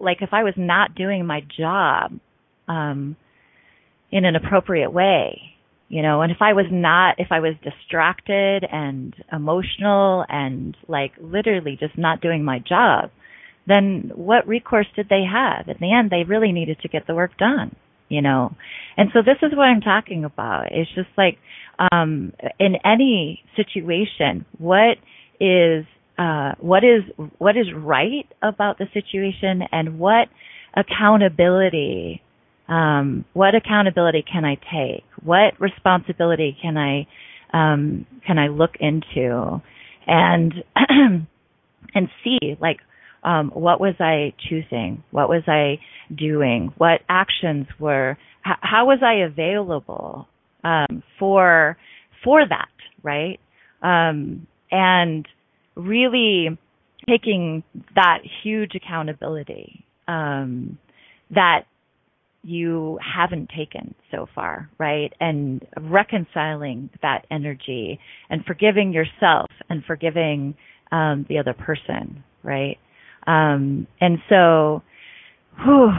like 0.00 0.22
if 0.22 0.30
I 0.32 0.42
was 0.42 0.54
not 0.56 0.94
doing 0.94 1.26
my 1.26 1.40
job, 1.56 2.18
um, 2.66 3.16
in 4.10 4.24
an 4.24 4.36
appropriate 4.36 4.90
way, 4.90 5.40
you 5.88 6.02
know, 6.02 6.22
and 6.22 6.30
if 6.30 6.38
I 6.40 6.52
was 6.52 6.66
not, 6.70 7.16
if 7.18 7.28
I 7.30 7.40
was 7.40 7.54
distracted 7.62 8.64
and 8.70 9.14
emotional 9.32 10.24
and 10.28 10.76
like 10.86 11.12
literally 11.20 11.76
just 11.78 11.96
not 11.96 12.20
doing 12.20 12.44
my 12.44 12.58
job, 12.58 13.10
then 13.68 14.10
what 14.14 14.46
recourse 14.48 14.86
did 14.96 15.08
they 15.08 15.22
have? 15.30 15.68
In 15.68 15.76
the 15.80 15.92
end, 15.92 16.10
they 16.10 16.24
really 16.24 16.52
needed 16.52 16.78
to 16.82 16.88
get 16.88 17.06
the 17.06 17.14
work 17.14 17.36
done, 17.38 17.76
you 18.08 18.22
know. 18.22 18.54
And 18.96 19.10
so 19.12 19.20
this 19.20 19.36
is 19.42 19.56
what 19.56 19.64
I'm 19.64 19.80
talking 19.80 20.24
about. 20.24 20.66
It's 20.70 20.90
just 20.94 21.08
like 21.16 21.38
um, 21.92 22.32
in 22.58 22.76
any 22.84 23.42
situation, 23.56 24.46
what 24.58 24.96
is 25.40 25.84
uh, 26.18 26.52
what 26.58 26.82
is 26.82 27.02
what 27.38 27.56
is 27.56 27.66
right 27.74 28.26
about 28.42 28.78
the 28.78 28.86
situation, 28.92 29.62
and 29.70 29.98
what 29.98 30.28
accountability 30.74 32.22
um, 32.68 33.24
what 33.32 33.54
accountability 33.54 34.24
can 34.30 34.44
I 34.44 34.56
take? 34.56 35.04
What 35.22 35.58
responsibility 35.58 36.56
can 36.60 36.76
I 36.76 37.06
um, 37.52 38.06
can 38.26 38.38
I 38.38 38.48
look 38.48 38.72
into 38.78 39.62
and 40.06 40.52
and 41.94 42.08
see 42.22 42.56
like 42.60 42.78
um, 43.22 43.50
what 43.54 43.80
was 43.80 43.94
I 44.00 44.34
choosing? 44.48 45.02
What 45.10 45.28
was 45.28 45.42
I 45.46 45.78
doing? 46.14 46.72
What 46.78 47.00
actions 47.08 47.66
were? 47.78 48.16
H- 48.46 48.56
how 48.60 48.86
was 48.86 48.98
I 49.02 49.24
available 49.26 50.28
um, 50.64 51.02
for 51.18 51.76
for 52.24 52.46
that? 52.48 52.68
Right, 53.02 53.38
um, 53.82 54.46
and 54.70 55.26
really 55.76 56.58
taking 57.08 57.62
that 57.94 58.18
huge 58.42 58.72
accountability 58.74 59.84
um, 60.08 60.78
that 61.30 61.64
you 62.42 62.98
haven't 63.02 63.50
taken 63.56 63.94
so 64.10 64.26
far, 64.34 64.70
right? 64.78 65.12
And 65.20 65.66
reconciling 65.80 66.90
that 67.02 67.26
energy 67.30 67.98
and 68.30 68.44
forgiving 68.44 68.92
yourself 68.92 69.50
and 69.68 69.84
forgiving 69.84 70.54
um, 70.92 71.26
the 71.28 71.38
other 71.38 71.52
person, 71.52 72.22
right? 72.42 72.78
Um, 73.28 73.86
and 74.00 74.18
so, 74.30 74.82
whew, 75.62 75.92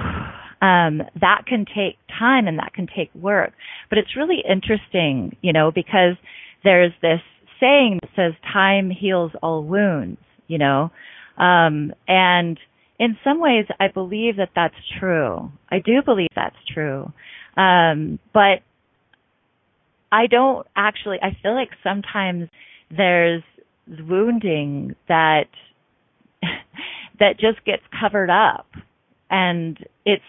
um, 0.61 1.01
that 1.21 1.43
can 1.47 1.65
take 1.65 1.97
time 2.17 2.47
and 2.47 2.57
that 2.57 2.73
can 2.73 2.87
take 2.87 3.13
work. 3.13 3.53
But 3.89 3.99
it's 3.99 4.15
really 4.17 4.43
interesting, 4.47 5.37
you 5.41 5.53
know, 5.53 5.71
because 5.71 6.15
there's 6.63 6.91
this 7.01 7.21
saying 7.59 7.99
that 8.01 8.09
says 8.15 8.33
time 8.51 8.89
heals 8.89 9.31
all 9.43 9.63
wounds, 9.63 10.19
you 10.47 10.57
know, 10.57 10.91
um, 11.37 11.93
and 12.07 12.59
in 12.99 13.15
some 13.23 13.39
ways 13.39 13.65
I 13.79 13.89
believe 13.89 14.37
that 14.37 14.49
that's 14.55 14.75
true. 14.99 15.51
I 15.69 15.79
do 15.79 16.01
believe 16.03 16.29
that's 16.35 16.55
true. 16.73 17.13
Um, 17.55 18.19
but 18.33 18.61
I 20.11 20.25
don't 20.27 20.65
actually, 20.75 21.17
I 21.21 21.37
feel 21.43 21.53
like 21.53 21.69
sometimes 21.83 22.49
there's 22.89 23.43
wounding 23.87 24.95
that 25.07 25.47
that 27.19 27.39
just 27.39 27.63
gets 27.65 27.83
covered 27.99 28.29
up. 28.29 28.67
And 29.29 29.77
it's, 30.05 30.23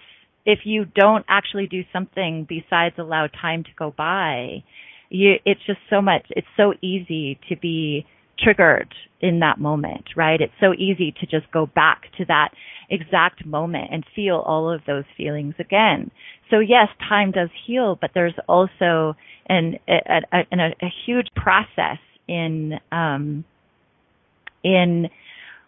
if 0.44 0.60
you 0.64 0.84
don't 0.84 1.24
actually 1.28 1.66
do 1.66 1.82
something 1.92 2.46
besides 2.48 2.96
allow 2.98 3.26
time 3.28 3.64
to 3.64 3.70
go 3.78 3.92
by, 3.96 4.64
you, 5.08 5.34
it's 5.44 5.60
just 5.66 5.80
so 5.88 6.00
much, 6.00 6.26
it's 6.30 6.46
so 6.56 6.74
easy 6.82 7.38
to 7.48 7.56
be 7.56 8.06
triggered 8.38 8.92
in 9.20 9.40
that 9.40 9.58
moment, 9.58 10.04
right? 10.16 10.40
It's 10.40 10.52
so 10.60 10.72
easy 10.72 11.12
to 11.20 11.26
just 11.26 11.50
go 11.52 11.66
back 11.66 12.02
to 12.18 12.24
that 12.26 12.50
exact 12.88 13.44
moment 13.44 13.90
and 13.92 14.04
feel 14.16 14.36
all 14.36 14.72
of 14.72 14.80
those 14.86 15.04
feelings 15.16 15.54
again. 15.58 16.10
So 16.50 16.58
yes, 16.58 16.88
time 17.08 17.32
does 17.32 17.50
heal, 17.66 17.98
but 18.00 18.10
there's 18.14 18.34
also 18.48 19.14
an, 19.48 19.78
a, 19.88 20.22
a, 20.32 20.38
a, 20.52 20.74
a 20.82 20.92
huge 21.06 21.28
process 21.36 21.98
in, 22.26 22.80
um, 22.90 23.44
in 24.64 25.08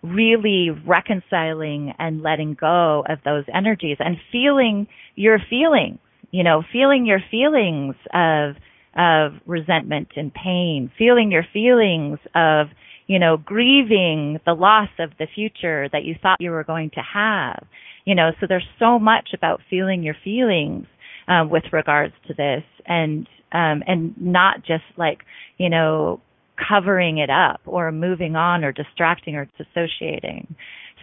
really 0.03 0.71
reconciling 0.87 1.93
and 1.99 2.23
letting 2.23 2.55
go 2.55 3.05
of 3.09 3.19
those 3.25 3.45
energies 3.55 3.97
and 4.01 4.17
feeling 4.31 4.87
your 5.15 5.39
feelings, 5.49 5.99
you 6.31 6.43
know, 6.43 6.63
feeling 6.73 7.07
your 7.07 7.21
feelings 7.31 7.95
of, 8.13 8.57
of 8.97 9.41
resentment 9.47 10.09
and 10.17 10.33
pain, 10.35 10.91
feeling 10.99 11.31
your 11.31 11.47
feelings 11.53 12.19
of, 12.35 12.67
you 13.07 13.19
know, 13.19 13.37
grieving 13.37 14.41
the 14.45 14.55
loss 14.55 14.89
of 14.99 15.11
the 15.19 15.27
future 15.35 15.89
that 15.93 16.05
you 16.05 16.15
thought 16.21 16.41
you 16.41 16.51
were 16.51 16.65
going 16.65 16.91
to 16.91 17.03
have. 17.15 17.65
You 18.05 18.15
know, 18.15 18.31
so 18.41 18.47
there's 18.49 18.67
so 18.79 18.99
much 18.99 19.31
about 19.35 19.61
feeling 19.71 20.03
your 20.03 20.17
feelings 20.25 20.87
uh, 21.29 21.45
with 21.49 21.63
regards 21.73 22.15
to 22.27 22.35
this 22.35 22.65
and 22.87 23.29
um 23.53 23.83
and 23.87 24.15
not 24.21 24.65
just 24.65 24.83
like, 24.97 25.19
you 25.59 25.69
know, 25.69 26.21
covering 26.69 27.19
it 27.19 27.31
up 27.31 27.61
or 27.67 27.91
moving 27.93 28.37
on 28.37 28.65
or 28.65 28.73
distracting 28.73 29.37
or 29.37 29.49
dissociating. 29.59 30.55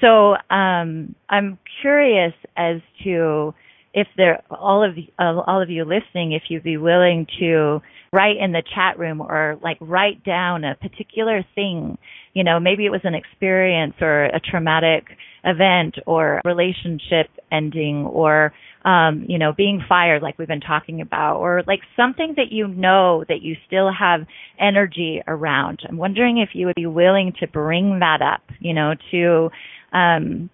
So 0.01 0.35
um, 0.49 1.15
I'm 1.29 1.59
curious 1.81 2.33
as 2.55 2.81
to 3.03 3.53
if 3.93 4.07
there 4.17 4.43
all 4.49 4.83
of 4.83 4.97
uh, 5.17 5.41
all 5.47 5.61
of 5.61 5.69
you 5.69 5.83
listening, 5.83 6.33
if 6.33 6.43
you'd 6.49 6.63
be 6.63 6.77
willing 6.77 7.27
to 7.39 7.81
write 8.11 8.37
in 8.37 8.51
the 8.51 8.63
chat 8.75 8.97
room 8.97 9.21
or 9.21 9.57
like 9.63 9.77
write 9.81 10.23
down 10.23 10.63
a 10.63 10.75
particular 10.75 11.43
thing, 11.55 11.97
you 12.33 12.43
know, 12.43 12.59
maybe 12.59 12.85
it 12.85 12.91
was 12.91 13.01
an 13.03 13.15
experience 13.15 13.93
or 14.01 14.25
a 14.25 14.39
traumatic 14.39 15.05
event 15.43 15.95
or 16.05 16.41
relationship 16.45 17.27
ending 17.51 18.05
or 18.05 18.53
um, 18.85 19.25
you 19.27 19.37
know, 19.37 19.51
being 19.55 19.83
fired 19.87 20.21
like 20.21 20.39
we've 20.39 20.47
been 20.47 20.61
talking 20.61 21.01
about, 21.01 21.37
or 21.37 21.63
like 21.67 21.81
something 21.97 22.33
that 22.37 22.51
you 22.51 22.67
know 22.67 23.25
that 23.27 23.41
you 23.41 23.55
still 23.67 23.91
have 23.91 24.21
energy 24.57 25.21
around. 25.27 25.81
I'm 25.87 25.97
wondering 25.97 26.37
if 26.37 26.49
you 26.53 26.67
would 26.67 26.75
be 26.75 26.85
willing 26.85 27.33
to 27.41 27.47
bring 27.47 27.99
that 27.99 28.21
up, 28.21 28.41
you 28.59 28.73
know, 28.73 28.93
to 29.11 29.49
um, 29.91 30.49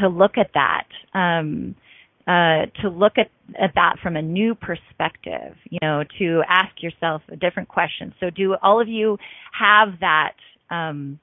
to 0.00 0.08
look 0.08 0.32
at 0.38 0.52
that. 0.54 0.86
Um, 1.18 1.74
uh, 2.26 2.66
to 2.80 2.88
look 2.88 3.14
at, 3.18 3.30
at 3.60 3.74
that 3.74 3.96
from 4.02 4.16
a 4.16 4.22
new 4.22 4.54
perspective, 4.54 5.56
you 5.68 5.78
know, 5.82 6.04
to 6.18 6.42
ask 6.48 6.82
yourself 6.82 7.22
a 7.28 7.36
different 7.36 7.68
question. 7.68 8.14
So, 8.20 8.30
do 8.30 8.56
all 8.62 8.80
of 8.80 8.88
you 8.88 9.18
have 9.58 10.00
that 10.00 10.34
um, 10.70 11.18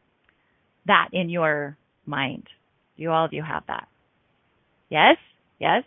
that 0.86 1.10
in 1.14 1.30
your 1.30 1.78
mind? 2.06 2.48
Do 2.98 3.10
all 3.10 3.26
of 3.26 3.34
you 3.34 3.44
have 3.44 3.64
that? 3.68 3.88
Yes, 4.90 5.18
yes. 5.60 5.84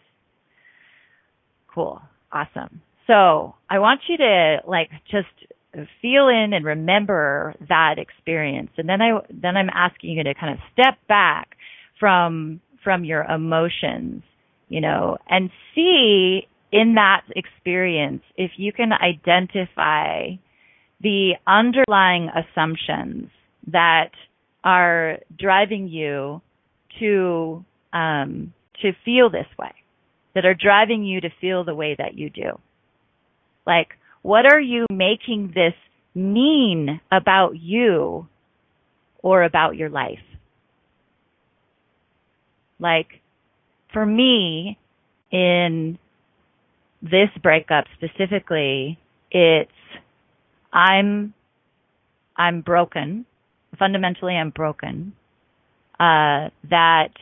Cool. 1.74 2.00
Awesome. 2.30 2.80
So 3.06 3.54
I 3.68 3.78
want 3.78 4.00
you 4.08 4.16
to 4.18 4.58
like 4.66 4.90
just 5.10 5.26
feel 6.00 6.28
in 6.28 6.52
and 6.52 6.64
remember 6.64 7.54
that 7.68 7.94
experience. 7.98 8.70
And 8.76 8.88
then 8.88 9.00
I, 9.00 9.20
then 9.30 9.56
I'm 9.56 9.70
asking 9.72 10.10
you 10.10 10.24
to 10.24 10.34
kind 10.34 10.52
of 10.52 10.58
step 10.72 10.98
back 11.08 11.56
from, 11.98 12.60
from 12.84 13.04
your 13.04 13.22
emotions, 13.24 14.22
you 14.68 14.80
know, 14.80 15.18
and 15.28 15.50
see 15.74 16.46
in 16.70 16.94
that 16.94 17.22
experience 17.36 18.22
if 18.36 18.52
you 18.56 18.72
can 18.72 18.92
identify 18.92 20.30
the 21.00 21.32
underlying 21.46 22.30
assumptions 22.30 23.28
that 23.66 24.10
are 24.64 25.18
driving 25.38 25.88
you 25.88 26.40
to 27.00 27.64
um, 27.92 28.52
to 28.80 28.92
feel 29.04 29.30
this 29.30 29.46
way 29.58 29.72
that 30.34 30.44
are 30.44 30.54
driving 30.54 31.04
you 31.04 31.20
to 31.20 31.28
feel 31.40 31.64
the 31.64 31.74
way 31.74 31.94
that 31.96 32.16
you 32.16 32.30
do? 32.30 32.58
Like, 33.66 33.88
what 34.22 34.46
are 34.46 34.60
you 34.60 34.86
making 34.90 35.52
this 35.54 35.74
mean 36.14 37.00
about 37.10 37.52
you 37.58 38.28
or 39.22 39.42
about 39.42 39.76
your 39.76 39.90
life? 39.90 40.18
Like, 42.78 43.21
for 43.92 44.04
me, 44.04 44.78
in 45.30 45.98
this 47.02 47.30
breakup 47.42 47.84
specifically, 47.96 48.98
it's, 49.30 49.70
I'm, 50.72 51.34
I'm 52.36 52.60
broken. 52.60 53.26
Fundamentally, 53.78 54.34
I'm 54.34 54.50
broken. 54.50 55.14
Uh, 55.98 56.50
that 56.68 57.12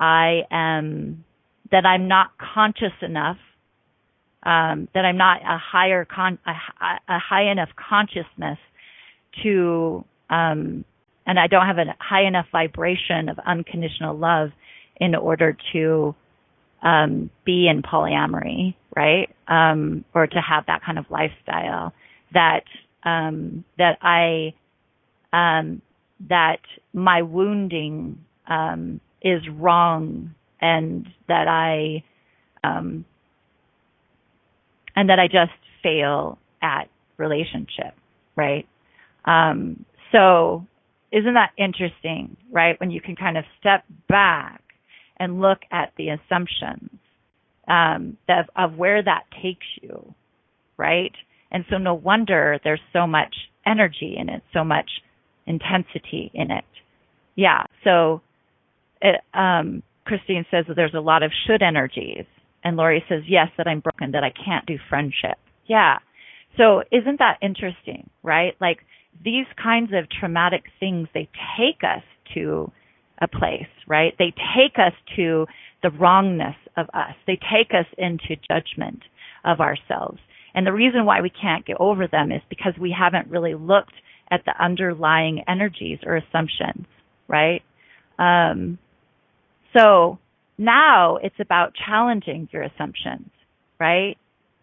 I 0.00 0.42
am 0.50 1.24
that 1.72 1.86
I'm 1.86 2.06
not 2.06 2.30
conscious 2.54 2.92
enough, 3.00 3.38
um, 4.42 4.88
that 4.94 5.04
I'm 5.04 5.16
not 5.16 5.40
a 5.42 5.58
higher 5.58 6.04
con, 6.04 6.38
a, 6.46 6.52
a 7.12 7.18
high 7.18 7.50
enough 7.50 7.70
consciousness 7.88 8.58
to, 9.42 10.04
um, 10.28 10.84
and 11.26 11.38
I 11.38 11.46
don't 11.46 11.66
have 11.66 11.78
a 11.78 11.96
high 11.98 12.26
enough 12.26 12.46
vibration 12.52 13.28
of 13.28 13.38
unconditional 13.44 14.16
love 14.16 14.50
in 15.02 15.16
order 15.16 15.56
to 15.72 16.14
um, 16.84 17.28
be 17.44 17.66
in 17.66 17.82
polyamory, 17.82 18.76
right? 18.94 19.34
Um, 19.48 20.04
or 20.14 20.28
to 20.28 20.40
have 20.40 20.66
that 20.66 20.82
kind 20.84 20.96
of 20.96 21.06
lifestyle 21.10 21.92
that 22.32 22.62
um, 23.02 23.64
that 23.78 23.98
I 24.00 24.54
um, 25.32 25.82
that 26.28 26.60
my 26.92 27.22
wounding 27.22 28.24
um, 28.46 29.00
is 29.22 29.42
wrong 29.48 30.36
and 30.60 31.08
that 31.26 31.48
I 31.48 32.04
um, 32.62 33.04
and 34.94 35.10
that 35.10 35.18
I 35.18 35.26
just 35.26 35.50
fail 35.82 36.38
at 36.62 36.84
relationship, 37.16 37.94
right? 38.36 38.68
So 40.12 40.64
isn't 41.12 41.34
that 41.34 41.50
interesting, 41.58 42.36
right? 42.52 42.78
When 42.78 42.92
you 42.92 43.00
can 43.00 43.16
kind 43.16 43.36
of 43.36 43.44
step 43.58 43.84
back 44.08 44.61
and 45.22 45.40
look 45.40 45.60
at 45.70 45.92
the 45.96 46.08
assumptions 46.08 46.90
um, 47.68 48.16
of, 48.28 48.46
of 48.56 48.76
where 48.76 49.00
that 49.00 49.22
takes 49.40 49.66
you, 49.80 50.14
right? 50.76 51.12
And 51.52 51.64
so 51.70 51.78
no 51.78 51.94
wonder 51.94 52.58
there's 52.64 52.80
so 52.92 53.06
much 53.06 53.32
energy 53.64 54.16
in 54.18 54.28
it, 54.28 54.42
so 54.52 54.64
much 54.64 54.90
intensity 55.46 56.32
in 56.34 56.50
it. 56.50 56.64
Yeah. 57.36 57.62
So 57.84 58.20
it, 59.00 59.20
um, 59.32 59.84
Christine 60.04 60.44
says 60.50 60.64
that 60.66 60.74
there's 60.74 60.94
a 60.94 61.00
lot 61.00 61.22
of 61.22 61.30
should 61.46 61.62
energies. 61.62 62.24
And 62.64 62.76
Lori 62.76 63.04
says, 63.08 63.22
yes, 63.28 63.46
that 63.58 63.68
I'm 63.68 63.78
broken, 63.78 64.10
that 64.12 64.24
I 64.24 64.32
can't 64.44 64.66
do 64.66 64.76
friendship. 64.88 65.38
Yeah. 65.66 65.98
So 66.56 66.82
isn't 66.90 67.20
that 67.20 67.38
interesting, 67.40 68.10
right? 68.24 68.56
Like 68.60 68.78
these 69.24 69.46
kinds 69.62 69.92
of 69.94 70.10
traumatic 70.10 70.64
things, 70.80 71.06
they 71.14 71.28
take 71.56 71.84
us 71.84 72.02
to 72.34 72.72
a 73.22 73.28
place, 73.28 73.70
right? 73.86 74.14
They 74.18 74.34
take 74.56 74.78
us 74.78 74.92
to 75.16 75.46
the 75.82 75.90
wrongness 75.90 76.56
of 76.76 76.86
us. 76.92 77.14
They 77.26 77.36
take 77.36 77.70
us 77.70 77.86
into 77.96 78.36
judgment 78.50 79.02
of 79.44 79.60
ourselves. 79.60 80.18
And 80.54 80.66
the 80.66 80.72
reason 80.72 81.06
why 81.06 81.20
we 81.20 81.30
can't 81.30 81.64
get 81.64 81.76
over 81.80 82.06
them 82.06 82.32
is 82.32 82.42
because 82.50 82.74
we 82.78 82.94
haven't 82.96 83.30
really 83.30 83.54
looked 83.54 83.94
at 84.30 84.44
the 84.44 84.52
underlying 84.62 85.44
energies 85.48 85.98
or 86.04 86.16
assumptions, 86.16 86.86
right? 87.28 87.62
Um, 88.18 88.78
so 89.76 90.18
now 90.58 91.16
it's 91.16 91.40
about 91.40 91.72
challenging 91.86 92.48
your 92.52 92.62
assumptions, 92.62 93.30
right? 93.78 94.16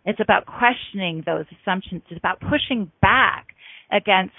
It's 0.05 0.19
about 0.19 0.45
questioning 0.45 1.23
those 1.25 1.45
assumptions. 1.61 2.03
It's 2.09 2.17
about 2.17 2.39
pushing 2.39 2.91
back 3.01 3.47
against, 3.91 4.33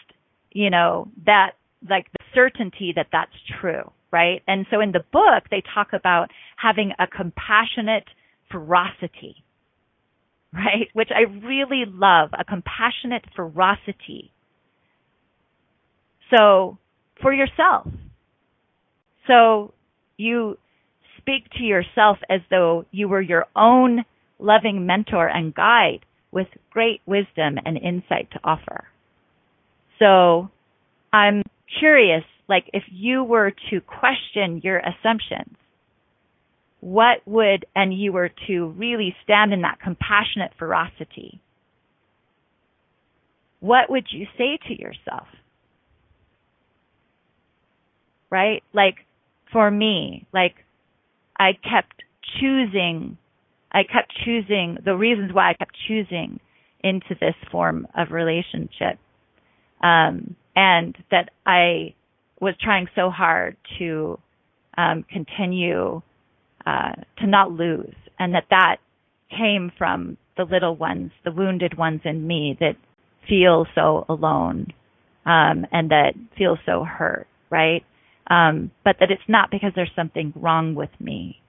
you 0.52 0.70
know, 0.70 1.08
that, 1.26 1.52
like 1.88 2.06
the 2.12 2.24
certainty 2.34 2.92
that 2.94 3.06
that's 3.12 3.32
true, 3.60 3.90
right? 4.12 4.42
And 4.46 4.66
so 4.70 4.80
in 4.80 4.92
the 4.92 5.04
book, 5.12 5.44
they 5.50 5.62
talk 5.74 5.88
about 5.92 6.30
having 6.56 6.92
a 6.98 7.06
compassionate 7.06 8.04
ferocity, 8.50 9.44
right? 10.52 10.88
Which 10.92 11.10
I 11.14 11.30
really 11.46 11.84
love, 11.86 12.30
a 12.38 12.44
compassionate 12.44 13.24
ferocity. 13.34 14.32
So 16.34 16.78
for 17.20 17.32
yourself. 17.32 17.86
So 19.26 19.74
you 20.16 20.58
speak 21.18 21.50
to 21.58 21.62
yourself 21.62 22.18
as 22.28 22.40
though 22.50 22.84
you 22.90 23.08
were 23.08 23.20
your 23.20 23.46
own 23.54 24.04
loving 24.38 24.86
mentor 24.86 25.28
and 25.28 25.54
guide 25.54 26.00
with 26.32 26.46
great 26.70 27.00
wisdom 27.06 27.58
and 27.64 27.76
insight 27.76 28.30
to 28.32 28.40
offer. 28.42 28.84
So 29.98 30.50
I'm 31.12 31.42
curious, 31.78 32.24
like 32.50 32.68
if 32.74 32.82
you 32.90 33.22
were 33.22 33.52
to 33.70 33.80
question 33.80 34.60
your 34.62 34.78
assumptions, 34.80 35.56
what 36.80 37.18
would, 37.24 37.64
and 37.76 37.94
you 37.94 38.12
were 38.12 38.30
to 38.48 38.66
really 38.76 39.14
stand 39.22 39.52
in 39.52 39.62
that 39.62 39.78
compassionate 39.80 40.50
ferocity, 40.58 41.40
what 43.60 43.88
would 43.88 44.06
you 44.10 44.26
say 44.36 44.58
to 44.66 44.78
yourself? 44.78 45.28
Right? 48.30 48.62
Like 48.72 48.96
for 49.52 49.70
me, 49.70 50.26
like 50.34 50.54
I 51.38 51.52
kept 51.52 52.02
choosing, 52.40 53.16
I 53.70 53.82
kept 53.84 54.12
choosing 54.24 54.78
the 54.84 54.96
reasons 54.96 55.32
why 55.32 55.50
I 55.50 55.54
kept 55.54 55.76
choosing 55.86 56.40
into 56.82 57.14
this 57.20 57.34
form 57.52 57.86
of 57.96 58.10
relationship. 58.10 58.98
Um, 59.82 60.36
and 60.56 60.96
that 61.10 61.30
I 61.46 61.94
was 62.40 62.54
trying 62.60 62.88
so 62.94 63.10
hard 63.10 63.56
to 63.78 64.18
um, 64.76 65.04
continue 65.10 66.00
uh, 66.66 66.92
to 67.18 67.26
not 67.26 67.52
lose, 67.52 67.94
and 68.18 68.34
that 68.34 68.44
that 68.50 68.76
came 69.30 69.70
from 69.76 70.16
the 70.36 70.44
little 70.44 70.76
ones, 70.76 71.12
the 71.24 71.32
wounded 71.32 71.76
ones 71.76 72.00
in 72.04 72.26
me 72.26 72.56
that 72.60 72.76
feel 73.28 73.66
so 73.74 74.04
alone 74.08 74.66
um, 75.26 75.66
and 75.70 75.90
that 75.90 76.14
feel 76.36 76.56
so 76.66 76.84
hurt, 76.84 77.26
right? 77.50 77.84
Um, 78.28 78.70
but 78.84 78.96
that 79.00 79.10
it's 79.10 79.22
not 79.28 79.50
because 79.50 79.72
there's 79.74 79.90
something 79.94 80.32
wrong 80.36 80.74
with 80.74 80.90
me. 80.98 81.40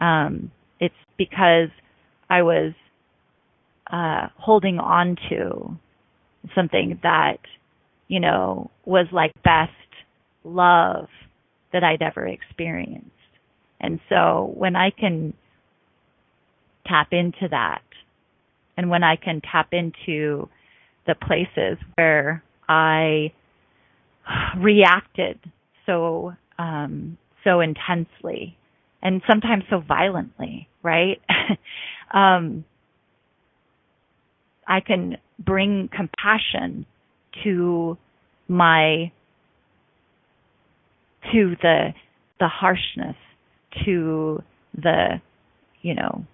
Um, 0.00 0.50
it's 0.80 0.94
because 1.16 1.68
I 2.28 2.42
was 2.42 2.72
uh, 3.90 4.28
holding 4.36 4.78
on 4.78 5.16
to 5.30 5.76
something 6.54 6.98
that, 7.02 7.38
you 8.08 8.20
know, 8.20 8.70
was 8.84 9.06
like 9.12 9.32
best 9.44 9.72
love 10.46 11.08
that 11.72 11.84
I'd 11.84 12.02
ever 12.02 12.26
experienced. 12.26 13.10
And 13.80 14.00
so 14.08 14.52
when 14.54 14.76
I 14.76 14.90
can 14.90 15.34
tap 16.86 17.08
into 17.12 17.48
that 17.50 17.82
and 18.76 18.90
when 18.90 19.02
I 19.02 19.16
can 19.16 19.40
tap 19.40 19.68
into 19.72 20.48
the 21.06 21.14
places 21.14 21.78
where 21.96 22.42
I 22.68 23.32
reacted 24.58 25.38
so 25.84 26.34
um, 26.58 27.16
so 27.44 27.60
intensely 27.60 28.56
and 29.02 29.22
sometimes 29.28 29.64
so 29.70 29.80
violently, 29.80 30.68
right? 30.82 31.20
um, 32.12 32.64
I 34.66 34.80
can 34.80 35.18
bring 35.38 35.88
compassion 35.94 36.86
to 37.44 37.96
my 38.48 39.12
to 41.32 41.56
the 41.62 41.94
the 42.38 42.48
harshness, 42.48 43.16
to 43.84 44.42
the 44.76 45.20
you 45.82 45.94
know 45.94 46.24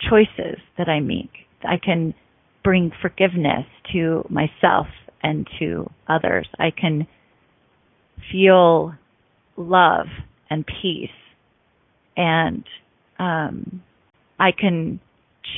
choices 0.00 0.58
that 0.78 0.88
I 0.88 1.00
make. 1.00 1.30
I 1.62 1.76
can 1.76 2.14
bring 2.64 2.90
forgiveness 3.02 3.66
to 3.92 4.24
myself 4.30 4.86
and 5.22 5.46
to 5.58 5.90
others. 6.08 6.48
I 6.58 6.70
can 6.70 7.06
feel 8.30 8.94
love 9.56 10.06
and 10.48 10.64
peace 10.66 11.10
and 12.16 12.64
um, 13.18 13.82
I 14.38 14.52
can 14.52 15.00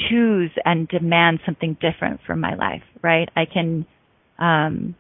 choose 0.09 0.51
and 0.65 0.89
demand 0.89 1.41
something 1.45 1.77
different 1.81 2.21
from 2.27 2.41
my 2.41 2.55
life, 2.55 2.83
right? 3.03 3.29
I 3.37 3.45
can 3.53 3.87
um, 4.39 4.95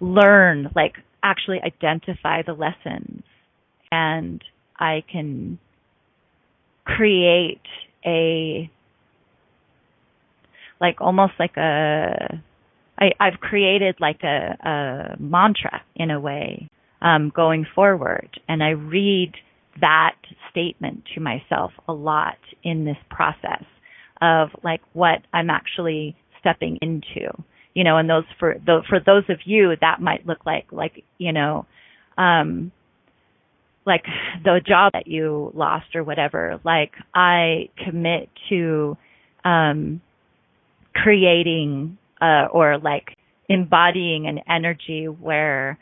learn, 0.00 0.70
like 0.74 0.94
actually 1.24 1.60
identify 1.64 2.42
the 2.42 2.52
lessons, 2.52 3.24
and 3.90 4.42
I 4.78 5.02
can 5.10 5.58
create 6.84 7.62
a 8.04 8.70
like 10.80 11.00
almost 11.00 11.32
like 11.38 11.56
a 11.56 12.42
I, 12.98 13.10
I've 13.18 13.40
created 13.40 13.96
like 14.00 14.22
a, 14.22 14.56
a 14.62 15.16
mantra 15.18 15.82
in 15.96 16.10
a 16.10 16.20
way 16.20 16.68
um, 17.02 17.32
going 17.34 17.66
forward, 17.74 18.28
and 18.48 18.62
I 18.62 18.70
read 18.70 19.32
that 19.80 20.16
statement 20.50 21.02
to 21.14 21.20
myself 21.20 21.72
a 21.88 21.92
lot 21.92 22.38
in 22.62 22.84
this 22.84 22.96
process 23.10 23.64
of 24.22 24.50
like 24.62 24.80
what 24.92 25.20
I'm 25.32 25.50
actually 25.50 26.16
stepping 26.40 26.78
into. 26.80 27.32
You 27.74 27.84
know, 27.84 27.96
and 27.96 28.08
those 28.08 28.24
for 28.38 28.54
the, 28.64 28.82
for 28.88 29.00
those 29.04 29.24
of 29.28 29.38
you 29.44 29.74
that 29.80 30.00
might 30.00 30.26
look 30.26 30.46
like 30.46 30.66
like 30.70 31.04
you 31.18 31.32
know, 31.32 31.66
um, 32.16 32.72
like 33.84 34.04
the 34.42 34.60
job 34.66 34.92
that 34.92 35.06
you 35.06 35.52
lost 35.54 35.94
or 35.94 36.04
whatever. 36.04 36.60
Like 36.64 36.92
I 37.14 37.68
commit 37.84 38.28
to 38.48 38.96
um, 39.44 40.00
creating 40.94 41.98
uh, 42.20 42.46
or 42.52 42.78
like 42.78 43.16
embodying 43.48 44.26
an 44.26 44.40
energy 44.48 45.06
where 45.06 45.78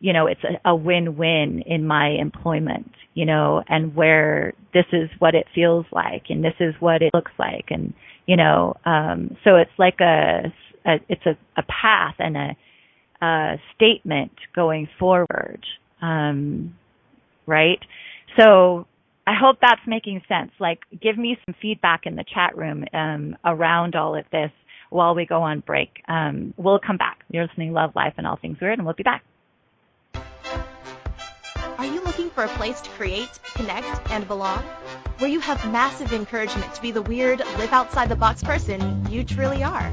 you 0.00 0.12
know, 0.12 0.26
it's 0.26 0.40
a, 0.44 0.70
a 0.70 0.76
win-win 0.76 1.62
in 1.66 1.86
my 1.86 2.10
employment, 2.10 2.90
you 3.14 3.24
know, 3.24 3.62
and 3.68 3.94
where 3.94 4.52
this 4.74 4.84
is 4.92 5.08
what 5.18 5.34
it 5.34 5.46
feels 5.54 5.86
like 5.92 6.24
and 6.28 6.44
this 6.44 6.54
is 6.60 6.74
what 6.80 7.02
it 7.02 7.10
looks 7.14 7.32
like. 7.38 7.66
And, 7.70 7.94
you 8.26 8.36
know, 8.36 8.74
um, 8.84 9.36
so 9.44 9.56
it's 9.56 9.70
like 9.78 10.00
a, 10.00 10.52
a 10.86 10.94
it's 11.08 11.26
a, 11.26 11.36
a 11.56 11.62
path 11.62 12.14
and 12.18 12.36
a, 12.36 12.56
a 13.24 13.56
statement 13.74 14.32
going 14.54 14.88
forward. 14.98 15.64
Um, 16.00 16.76
right. 17.46 17.80
So 18.38 18.86
I 19.26 19.34
hope 19.34 19.58
that's 19.60 19.80
making 19.86 20.22
sense. 20.28 20.52
Like, 20.60 20.80
give 21.02 21.18
me 21.18 21.36
some 21.44 21.54
feedback 21.60 22.02
in 22.04 22.14
the 22.14 22.24
chat 22.32 22.56
room 22.56 22.84
um, 22.92 23.36
around 23.44 23.96
all 23.96 24.14
of 24.14 24.24
this 24.30 24.52
while 24.90 25.14
we 25.14 25.26
go 25.26 25.42
on 25.42 25.60
break. 25.60 25.90
Um, 26.08 26.54
we'll 26.56 26.78
come 26.78 26.96
back. 26.96 27.24
You're 27.30 27.46
listening 27.46 27.72
Love, 27.72 27.90
Life, 27.96 28.14
and 28.18 28.26
All 28.26 28.36
Things 28.36 28.58
Weird, 28.60 28.78
and 28.78 28.86
we'll 28.86 28.94
be 28.94 29.02
back. 29.02 29.24
Are 31.78 31.84
you 31.84 32.00
looking 32.02 32.30
for 32.30 32.44
a 32.44 32.48
place 32.50 32.80
to 32.82 32.90
create, 32.90 33.38
connect, 33.54 34.10
and 34.10 34.26
belong? 34.28 34.62
Where 35.18 35.30
you 35.30 35.40
have 35.40 35.70
massive 35.72 36.12
encouragement 36.12 36.72
to 36.74 36.82
be 36.82 36.90
the 36.90 37.02
weird, 37.02 37.40
live 37.58 37.72
outside 37.72 38.08
the 38.08 38.16
box 38.16 38.42
person 38.42 39.10
you 39.10 39.24
truly 39.24 39.64
are. 39.64 39.92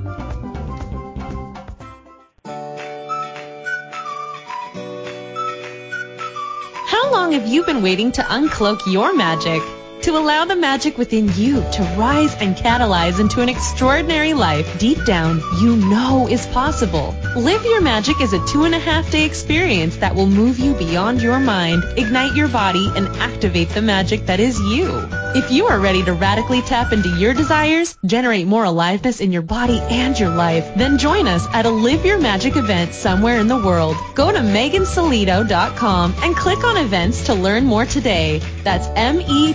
How 7.01 7.11
long 7.11 7.31
have 7.31 7.47
you 7.47 7.63
been 7.63 7.81
waiting 7.81 8.11
to 8.11 8.21
uncloak 8.21 8.81
your 8.85 9.11
magic? 9.15 9.63
to 10.03 10.17
allow 10.17 10.45
the 10.45 10.55
magic 10.55 10.97
within 10.97 11.31
you 11.35 11.61
to 11.71 11.95
rise 11.95 12.33
and 12.41 12.55
catalyze 12.55 13.19
into 13.19 13.39
an 13.39 13.49
extraordinary 13.49 14.33
life 14.33 14.79
deep 14.79 15.03
down 15.05 15.39
you 15.61 15.75
know 15.75 16.27
is 16.27 16.45
possible. 16.47 17.15
Live 17.35 17.63
Your 17.65 17.81
Magic 17.81 18.19
is 18.19 18.33
a 18.33 18.43
two 18.47 18.63
and 18.63 18.73
a 18.73 18.79
half 18.79 19.11
day 19.11 19.25
experience 19.25 19.97
that 19.97 20.15
will 20.15 20.25
move 20.25 20.57
you 20.57 20.73
beyond 20.73 21.21
your 21.21 21.39
mind, 21.39 21.83
ignite 21.97 22.35
your 22.35 22.47
body, 22.47 22.89
and 22.95 23.07
activate 23.17 23.69
the 23.69 23.81
magic 23.83 24.25
that 24.25 24.39
is 24.39 24.59
you. 24.59 25.20
If 25.33 25.49
you 25.49 25.67
are 25.67 25.79
ready 25.79 26.03
to 26.03 26.11
radically 26.11 26.61
tap 26.61 26.91
into 26.91 27.07
your 27.07 27.33
desires, 27.33 27.97
generate 28.05 28.47
more 28.47 28.65
aliveness 28.65 29.21
in 29.21 29.31
your 29.31 29.43
body 29.43 29.79
and 29.79 30.19
your 30.19 30.29
life, 30.29 30.75
then 30.75 30.97
join 30.97 31.25
us 31.25 31.47
at 31.53 31.65
a 31.65 31.69
Live 31.69 32.05
Your 32.05 32.19
Magic 32.19 32.57
event 32.57 32.93
somewhere 32.93 33.39
in 33.39 33.47
the 33.47 33.55
world. 33.55 33.95
Go 34.13 34.29
to 34.29 34.39
megansillito.com 34.39 36.15
and 36.17 36.35
click 36.35 36.65
on 36.65 36.75
events 36.75 37.27
to 37.27 37.33
learn 37.33 37.63
more 37.63 37.85
today. 37.85 38.41
That's 38.65 38.87
M-E-G-A-N-S-I-L-L-I-T-O. 38.97 39.53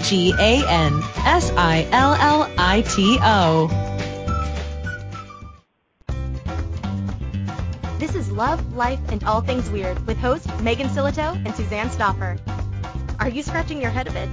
This 7.99 8.15
is 8.15 8.31
Love, 8.31 8.75
Life, 8.75 9.01
and 9.11 9.23
All 9.25 9.43
Things 9.43 9.69
Weird 9.69 10.07
with 10.07 10.17
hosts 10.17 10.49
Megan 10.63 10.89
Sillito 10.89 11.37
and 11.45 11.55
Suzanne 11.55 11.91
Stoffer. 11.91 12.39
Are 13.21 13.29
you 13.29 13.43
scratching 13.43 13.83
your 13.83 13.91
head 13.91 14.09
a 14.09 14.13
bit? 14.13 14.31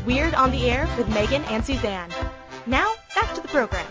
Weird 0.06 0.36
on 0.36 0.52
the 0.52 0.70
Air 0.70 0.88
with 0.98 1.10
Megan 1.10 1.44
and 1.46 1.66
Suzanne. 1.66 2.12
Now, 2.66 2.94
back 3.16 3.34
to 3.36 3.42
the 3.42 3.48
program. 3.48 3.86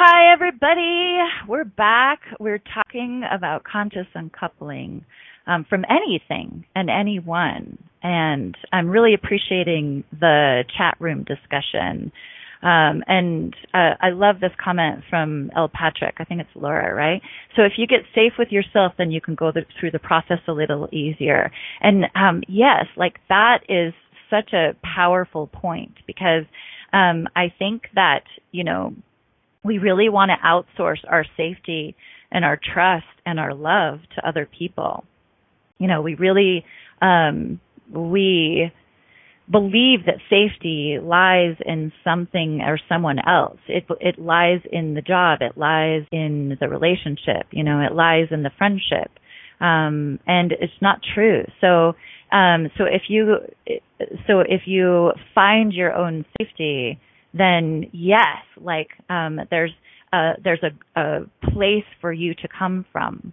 Hi, 0.00 0.32
everybody. 0.32 1.18
We're 1.48 1.64
back. 1.64 2.20
We're 2.38 2.62
talking 2.72 3.24
about 3.28 3.64
conscious 3.64 4.06
uncoupling 4.14 5.04
um, 5.48 5.66
from 5.68 5.84
anything 5.90 6.64
and 6.76 6.88
anyone. 6.88 7.78
And 8.00 8.56
I'm 8.72 8.90
really 8.90 9.12
appreciating 9.12 10.04
the 10.12 10.62
chat 10.78 10.94
room 11.00 11.24
discussion. 11.24 12.12
Um, 12.62 13.02
and 13.08 13.56
uh, 13.74 13.98
I 14.00 14.10
love 14.10 14.38
this 14.38 14.52
comment 14.62 15.02
from 15.10 15.50
El 15.56 15.68
Patrick. 15.68 16.14
I 16.20 16.24
think 16.24 16.42
it's 16.42 16.50
Laura, 16.54 16.94
right? 16.94 17.20
So 17.56 17.62
if 17.62 17.72
you 17.76 17.88
get 17.88 18.02
safe 18.14 18.34
with 18.38 18.52
yourself, 18.52 18.92
then 18.98 19.10
you 19.10 19.20
can 19.20 19.34
go 19.34 19.50
the, 19.50 19.62
through 19.80 19.90
the 19.90 19.98
process 19.98 20.38
a 20.46 20.52
little 20.52 20.88
easier. 20.92 21.50
And 21.80 22.04
um, 22.14 22.44
yes, 22.46 22.84
like 22.96 23.18
that 23.28 23.64
is 23.68 23.94
such 24.30 24.52
a 24.52 24.76
powerful 24.94 25.48
point 25.48 25.94
because 26.06 26.44
um, 26.92 27.26
I 27.34 27.52
think 27.58 27.88
that 27.96 28.22
you 28.52 28.62
know 28.62 28.94
we 29.64 29.78
really 29.78 30.08
want 30.08 30.30
to 30.30 30.46
outsource 30.46 30.98
our 31.08 31.24
safety 31.36 31.96
and 32.30 32.44
our 32.44 32.58
trust 32.74 33.06
and 33.26 33.40
our 33.40 33.54
love 33.54 34.00
to 34.14 34.26
other 34.26 34.48
people. 34.58 35.04
You 35.78 35.88
know, 35.88 36.02
we 36.02 36.14
really, 36.14 36.64
um, 37.00 37.60
we 37.92 38.72
believe 39.50 40.00
that 40.06 40.16
safety 40.28 40.98
lies 41.02 41.56
in 41.64 41.92
something 42.04 42.60
or 42.60 42.78
someone 42.88 43.18
else. 43.18 43.58
It 43.66 43.84
it 44.00 44.18
lies 44.18 44.60
in 44.70 44.94
the 44.94 45.02
job. 45.02 45.38
It 45.40 45.56
lies 45.56 46.02
in 46.12 46.56
the 46.60 46.68
relationship. 46.68 47.46
You 47.50 47.64
know, 47.64 47.80
it 47.80 47.94
lies 47.94 48.28
in 48.30 48.42
the 48.42 48.50
friendship, 48.58 49.10
um, 49.60 50.18
and 50.26 50.52
it's 50.52 50.72
not 50.82 51.00
true. 51.14 51.44
So, 51.60 51.94
um, 52.30 52.68
so 52.76 52.84
if 52.84 53.02
you 53.08 53.36
so 54.26 54.40
if 54.40 54.62
you 54.66 55.12
find 55.34 55.72
your 55.72 55.94
own 55.94 56.24
safety 56.38 57.00
then 57.38 57.90
yes, 57.92 58.44
like 58.60 58.88
um, 59.08 59.40
there's 59.50 59.72
a, 60.12 60.32
there's 60.42 60.62
a, 60.62 61.00
a 61.00 61.20
place 61.52 61.84
for 62.00 62.12
you 62.12 62.34
to 62.34 62.48
come 62.48 62.84
from, 62.92 63.32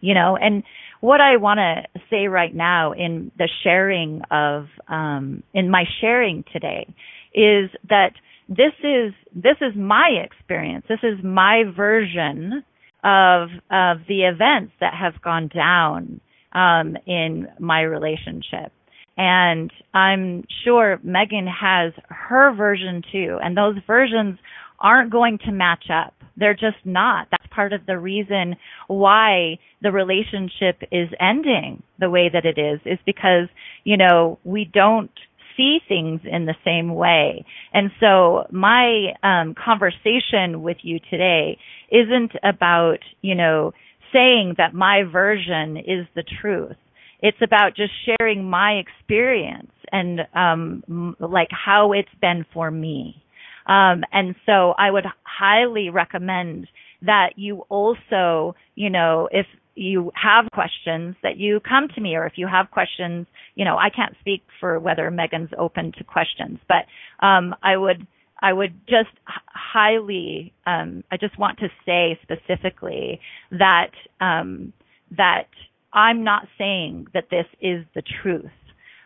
you 0.00 0.14
know. 0.14 0.36
And 0.36 0.62
what 1.00 1.20
I 1.20 1.36
want 1.36 1.58
to 1.58 2.00
say 2.10 2.26
right 2.26 2.54
now 2.54 2.92
in 2.92 3.30
the 3.38 3.48
sharing 3.62 4.22
of 4.30 4.66
um, 4.88 5.42
in 5.54 5.70
my 5.70 5.84
sharing 6.00 6.44
today 6.52 6.86
is 7.34 7.70
that 7.88 8.12
this 8.48 8.72
is 8.82 9.12
this 9.34 9.56
is 9.60 9.74
my 9.76 10.08
experience. 10.24 10.86
This 10.88 11.00
is 11.02 11.22
my 11.22 11.64
version 11.76 12.64
of 13.04 13.48
of 13.70 13.98
the 14.08 14.22
events 14.22 14.72
that 14.80 14.94
have 14.94 15.20
gone 15.22 15.48
down 15.48 16.20
um, 16.52 16.96
in 17.06 17.48
my 17.58 17.82
relationship. 17.82 18.72
And 19.18 19.72
I'm 19.92 20.44
sure 20.64 21.00
Megan 21.02 21.48
has 21.48 21.92
her 22.08 22.54
version 22.54 23.02
too. 23.10 23.38
And 23.42 23.56
those 23.56 23.76
versions 23.84 24.38
aren't 24.78 25.10
going 25.10 25.38
to 25.44 25.50
match 25.50 25.86
up. 25.92 26.14
They're 26.36 26.54
just 26.54 26.78
not. 26.84 27.26
That's 27.32 27.46
part 27.52 27.72
of 27.72 27.84
the 27.84 27.98
reason 27.98 28.54
why 28.86 29.58
the 29.82 29.90
relationship 29.90 30.82
is 30.92 31.08
ending 31.20 31.82
the 31.98 32.08
way 32.08 32.30
that 32.32 32.44
it 32.44 32.58
is, 32.58 32.78
is 32.86 33.00
because, 33.04 33.48
you 33.82 33.96
know, 33.96 34.38
we 34.44 34.64
don't 34.64 35.10
see 35.56 35.80
things 35.88 36.20
in 36.24 36.46
the 36.46 36.54
same 36.64 36.94
way. 36.94 37.44
And 37.72 37.90
so 37.98 38.46
my 38.52 39.14
um, 39.24 39.56
conversation 39.56 40.62
with 40.62 40.76
you 40.82 41.00
today 41.10 41.58
isn't 41.90 42.30
about, 42.44 42.98
you 43.20 43.34
know, 43.34 43.72
saying 44.12 44.54
that 44.58 44.74
my 44.74 45.02
version 45.02 45.76
is 45.76 46.06
the 46.14 46.24
truth 46.40 46.76
it's 47.20 47.38
about 47.42 47.74
just 47.76 47.92
sharing 48.04 48.48
my 48.48 48.74
experience 48.74 49.72
and 49.90 50.20
um, 50.34 51.16
like 51.18 51.48
how 51.50 51.92
it's 51.92 52.08
been 52.20 52.44
for 52.52 52.70
me. 52.70 53.22
Um, 53.66 54.04
and 54.12 54.34
so 54.46 54.74
I 54.78 54.90
would 54.90 55.04
highly 55.24 55.90
recommend 55.90 56.68
that 57.02 57.34
you 57.36 57.64
also, 57.68 58.54
you 58.74 58.90
know, 58.90 59.28
if 59.30 59.46
you 59.74 60.10
have 60.20 60.50
questions 60.52 61.14
that 61.22 61.36
you 61.36 61.60
come 61.60 61.88
to 61.94 62.00
me 62.00 62.16
or 62.16 62.26
if 62.26 62.32
you 62.36 62.48
have 62.48 62.70
questions, 62.70 63.26
you 63.54 63.64
know, 63.64 63.76
I 63.76 63.90
can't 63.90 64.14
speak 64.20 64.42
for 64.58 64.80
whether 64.80 65.10
Megan's 65.10 65.50
open 65.56 65.92
to 65.98 66.04
questions, 66.04 66.58
but 66.68 66.86
um, 67.24 67.54
I 67.62 67.76
would 67.76 68.06
I 68.40 68.52
would 68.52 68.74
just 68.88 69.10
highly 69.26 70.52
um, 70.66 71.04
I 71.10 71.16
just 71.16 71.38
want 71.38 71.58
to 71.58 71.68
say 71.86 72.18
specifically 72.22 73.20
that 73.52 73.90
um, 74.20 74.72
that 75.16 75.48
I'm 75.92 76.24
not 76.24 76.48
saying 76.58 77.08
that 77.14 77.30
this 77.30 77.46
is 77.60 77.84
the 77.94 78.02
truth. 78.22 78.50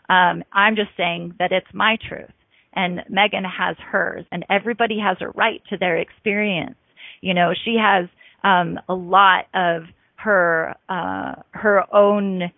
Um, 0.09 0.45
I'm 0.53 0.76
just 0.76 0.91
saying 0.97 1.35
that 1.39 1.53
it's 1.53 1.66
my 1.74 1.97
truth. 2.09 2.30
and 2.74 3.03
Megan 3.09 3.45
has 3.45 3.76
hers 3.78 4.24
and 4.33 4.45
everybody 4.51 4.99
has 4.99 5.16
a 5.20 5.28
right 5.30 5.62
to 5.70 5.76
their 5.78 5.97
experience. 5.99 6.76
You 7.20 7.35
know, 7.35 7.53
she 7.64 7.76
has 7.80 8.09
um 8.45 8.78
a 8.89 8.95
lot 8.95 9.47
of 9.55 9.85
her 10.16 10.74
uh 10.89 11.35
her 11.53 11.85
own 11.95 12.51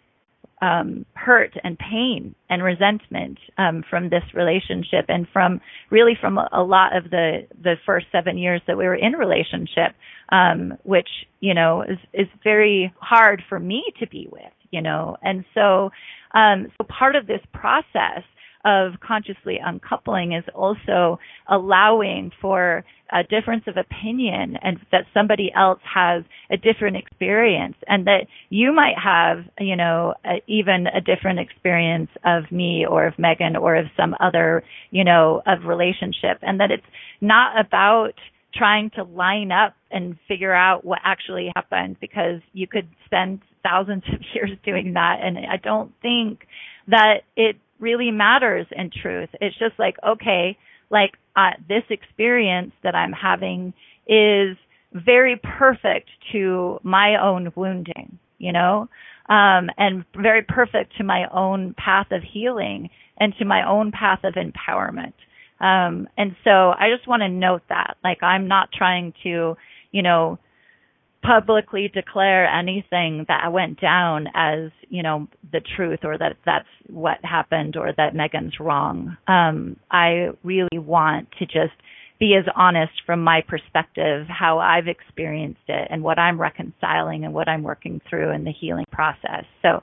um, 0.64 1.04
hurt 1.12 1.52
and 1.62 1.78
pain 1.78 2.34
and 2.48 2.62
resentment 2.62 3.38
um, 3.58 3.84
from 3.90 4.08
this 4.08 4.22
relationship 4.32 5.04
and 5.08 5.26
from 5.30 5.60
really 5.90 6.16
from 6.18 6.38
a, 6.38 6.62
lot 6.62 6.96
of 6.96 7.10
the 7.10 7.46
the 7.62 7.74
first 7.84 8.06
seven 8.10 8.38
years 8.38 8.62
that 8.66 8.78
we 8.78 8.86
were 8.86 8.94
in 8.94 9.12
relationship, 9.12 9.94
um, 10.30 10.78
which 10.84 11.08
you 11.40 11.52
know 11.52 11.82
is 11.82 11.98
is 12.14 12.28
very 12.42 12.92
hard 12.98 13.42
for 13.48 13.58
me 13.58 13.84
to 14.00 14.06
be 14.06 14.26
with, 14.32 14.52
you 14.70 14.80
know, 14.80 15.18
and 15.22 15.44
so 15.52 15.90
um, 16.32 16.68
so 16.78 16.86
part 16.88 17.14
of 17.14 17.26
this 17.26 17.42
process 17.52 18.22
of 18.64 18.94
consciously 19.00 19.58
uncoupling 19.64 20.32
is 20.32 20.44
also 20.54 21.18
allowing 21.48 22.30
for 22.40 22.84
a 23.12 23.22
difference 23.22 23.64
of 23.66 23.76
opinion 23.76 24.56
and 24.62 24.78
that 24.90 25.04
somebody 25.12 25.52
else 25.54 25.80
has 25.82 26.24
a 26.50 26.56
different 26.56 26.96
experience. 26.96 27.76
And 27.86 28.06
that 28.06 28.26
you 28.48 28.72
might 28.72 28.96
have, 29.02 29.44
you 29.60 29.76
know, 29.76 30.14
a, 30.24 30.42
even 30.46 30.86
a 30.86 31.00
different 31.00 31.38
experience 31.38 32.10
of 32.24 32.50
me 32.50 32.86
or 32.88 33.06
of 33.06 33.18
Megan 33.18 33.56
or 33.56 33.76
of 33.76 33.86
some 33.96 34.16
other, 34.20 34.64
you 34.90 35.04
know, 35.04 35.42
of 35.46 35.64
relationship. 35.64 36.38
And 36.42 36.60
that 36.60 36.70
it's 36.70 36.86
not 37.20 37.60
about 37.60 38.14
trying 38.54 38.90
to 38.90 39.02
line 39.02 39.50
up 39.52 39.74
and 39.90 40.16
figure 40.28 40.54
out 40.54 40.84
what 40.84 41.00
actually 41.04 41.50
happened 41.54 41.96
because 42.00 42.40
you 42.52 42.66
could 42.66 42.88
spend 43.04 43.40
thousands 43.62 44.04
of 44.12 44.20
years 44.34 44.50
doing 44.64 44.94
that. 44.94 45.18
And 45.22 45.38
I 45.38 45.56
don't 45.56 45.92
think 46.00 46.46
that 46.88 47.22
it 47.36 47.56
really 47.84 48.10
matters 48.10 48.66
in 48.80 48.90
truth. 49.02 49.30
It's 49.40 49.58
just 49.58 49.78
like, 49.78 49.96
okay, 50.06 50.56
like 50.90 51.12
uh, 51.36 51.54
this 51.68 51.84
experience 51.90 52.72
that 52.82 52.94
I'm 52.94 53.12
having 53.12 53.74
is 54.06 54.56
very 54.92 55.36
perfect 55.58 56.08
to 56.32 56.78
my 56.82 57.08
own 57.28 57.52
wounding, 57.54 58.18
you 58.38 58.52
know, 58.52 58.88
um, 59.28 59.64
and 59.76 60.04
very 60.16 60.42
perfect 60.42 60.96
to 60.98 61.04
my 61.04 61.22
own 61.32 61.74
path 61.86 62.08
of 62.10 62.22
healing 62.22 62.90
and 63.18 63.34
to 63.38 63.44
my 63.44 63.68
own 63.68 63.92
path 63.92 64.20
of 64.24 64.34
empowerment. 64.34 65.14
Um, 65.60 66.08
and 66.16 66.36
so 66.44 66.50
I 66.50 66.86
just 66.94 67.08
want 67.08 67.22
to 67.22 67.28
note 67.28 67.62
that, 67.68 67.96
like, 68.02 68.22
I'm 68.22 68.48
not 68.48 68.70
trying 68.72 69.14
to, 69.22 69.56
you 69.92 70.02
know, 70.02 70.38
publicly 71.24 71.90
declare 71.92 72.46
anything 72.46 73.24
that 73.28 73.52
went 73.52 73.80
down 73.80 74.26
as 74.34 74.70
you 74.88 75.02
know 75.02 75.26
the 75.52 75.60
truth 75.76 76.00
or 76.04 76.18
that 76.18 76.36
that's 76.44 76.68
what 76.88 77.18
happened 77.24 77.76
or 77.76 77.92
that 77.96 78.14
Megan's 78.14 78.60
wrong. 78.60 79.16
Um, 79.26 79.76
I 79.90 80.28
really 80.42 80.78
want 80.78 81.28
to 81.38 81.46
just 81.46 81.74
be 82.20 82.36
as 82.38 82.44
honest 82.54 82.92
from 83.06 83.22
my 83.24 83.42
perspective 83.46 84.26
how 84.28 84.58
I've 84.58 84.86
experienced 84.86 85.68
it 85.68 85.88
and 85.90 86.02
what 86.02 86.18
I'm 86.18 86.40
reconciling 86.40 87.24
and 87.24 87.34
what 87.34 87.48
I'm 87.48 87.62
working 87.62 88.00
through 88.08 88.30
in 88.32 88.44
the 88.44 88.52
healing 88.52 88.86
process. 88.92 89.44
So 89.62 89.82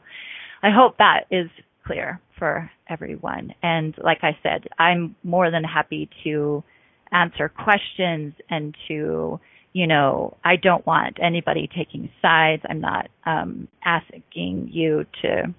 I 0.63 0.69
hope 0.69 0.97
that 0.97 1.25
is 1.29 1.49
clear 1.85 2.21
for 2.37 2.71
everyone. 2.89 3.53
And 3.61 3.95
like 4.01 4.19
I 4.21 4.37
said, 4.43 4.67
I'm 4.79 5.15
more 5.23 5.51
than 5.51 5.63
happy 5.63 6.09
to 6.23 6.63
answer 7.11 7.49
questions 7.49 8.33
and 8.49 8.75
to 8.87 9.39
you 9.73 9.87
know, 9.87 10.37
I 10.43 10.55
don't 10.57 10.85
want 10.85 11.17
anybody 11.21 11.69
taking 11.75 12.09
sides. 12.21 12.63
I'm 12.69 12.81
not 12.81 13.09
um, 13.25 13.67
asking 13.83 14.69
you 14.71 15.05
to 15.21 15.53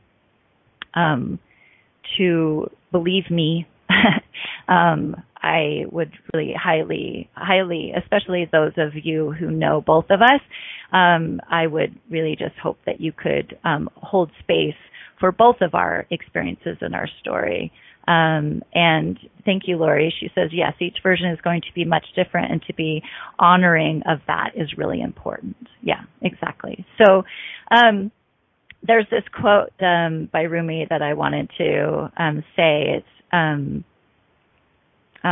um, 0.94 1.38
to 2.18 2.70
believe 2.90 3.30
me. 3.30 3.66
um, 4.68 5.16
I 5.42 5.84
would 5.90 6.12
really 6.32 6.54
highly, 6.56 7.28
highly, 7.34 7.92
especially 7.96 8.48
those 8.50 8.72
of 8.76 8.92
you 9.02 9.32
who 9.32 9.50
know 9.50 9.80
both 9.80 10.06
of 10.10 10.20
us, 10.22 10.40
um, 10.92 11.40
I 11.50 11.66
would 11.66 11.98
really 12.10 12.36
just 12.38 12.54
hope 12.62 12.78
that 12.86 13.00
you 13.00 13.12
could 13.12 13.58
um, 13.64 13.88
hold 13.96 14.30
space 14.40 14.76
for 15.18 15.32
both 15.32 15.56
of 15.60 15.74
our 15.74 16.06
experiences 16.10 16.76
and 16.80 16.94
our 16.94 17.08
story. 17.20 17.72
Um, 18.06 18.62
and 18.74 19.18
thank 19.44 19.64
you, 19.66 19.76
Lori. 19.76 20.12
She 20.18 20.28
says, 20.34 20.50
yes, 20.52 20.74
each 20.80 20.98
version 21.02 21.28
is 21.30 21.40
going 21.40 21.60
to 21.62 21.72
be 21.74 21.84
much 21.84 22.06
different 22.16 22.50
and 22.50 22.62
to 22.66 22.74
be 22.74 23.02
honoring 23.38 24.02
of 24.08 24.18
that 24.26 24.52
is 24.56 24.76
really 24.76 25.00
important. 25.00 25.56
Yeah, 25.82 26.02
exactly. 26.20 26.84
So, 26.98 27.22
um, 27.70 28.10
there's 28.84 29.06
this 29.10 29.22
quote, 29.32 29.72
um, 29.80 30.28
by 30.32 30.42
Rumi 30.42 30.86
that 30.90 31.02
I 31.02 31.14
wanted 31.14 31.50
to, 31.58 32.10
um, 32.16 32.42
say. 32.56 32.96
It's, 32.96 33.06
um, 33.32 33.84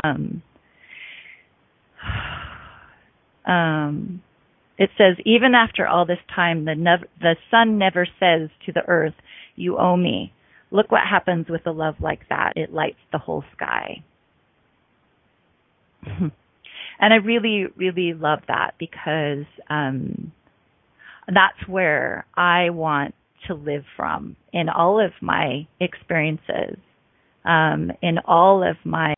um, 0.05 0.43
um, 3.53 4.23
it 4.79 4.91
says, 4.97 5.17
even 5.27 5.55
after 5.55 5.87
all 5.87 6.07
this 6.07 6.21
time, 6.35 6.65
the, 6.65 6.77
nev- 6.77 7.09
the 7.21 7.35
sun 7.51 7.77
never 7.77 8.07
says 8.21 8.49
to 8.67 8.73
the 8.73 8.83
earth, 8.87 9.15
you 9.57 9.77
owe 9.77 9.97
me 9.97 10.33
Look 10.71 10.91
what 10.91 11.03
happens 11.09 11.47
with 11.49 11.67
a 11.67 11.73
love 11.73 11.97
like 12.01 12.29
that. 12.29 12.53
It 12.57 12.73
lights 12.73 13.01
the 13.13 13.19
whole 13.19 13.45
sky. 13.57 14.05
and 16.07 16.33
I 17.01 17.17
really, 17.17 17.67
really 17.77 18.15
love 18.15 18.41
that 18.49 18.75
because 18.79 19.47
um, 19.69 20.33
that's 21.27 21.69
where 21.69 22.25
I 22.35 22.71
want 22.71 23.15
to 23.49 23.55
live 23.55 23.85
from 23.97 24.37
in 24.53 24.69
all 24.69 25.05
of 25.05 25.13
my 25.21 25.67
experiences, 25.81 26.77
um, 27.45 27.91
in 28.03 28.19
all 28.27 28.63
of 28.63 28.77
my 28.85 29.15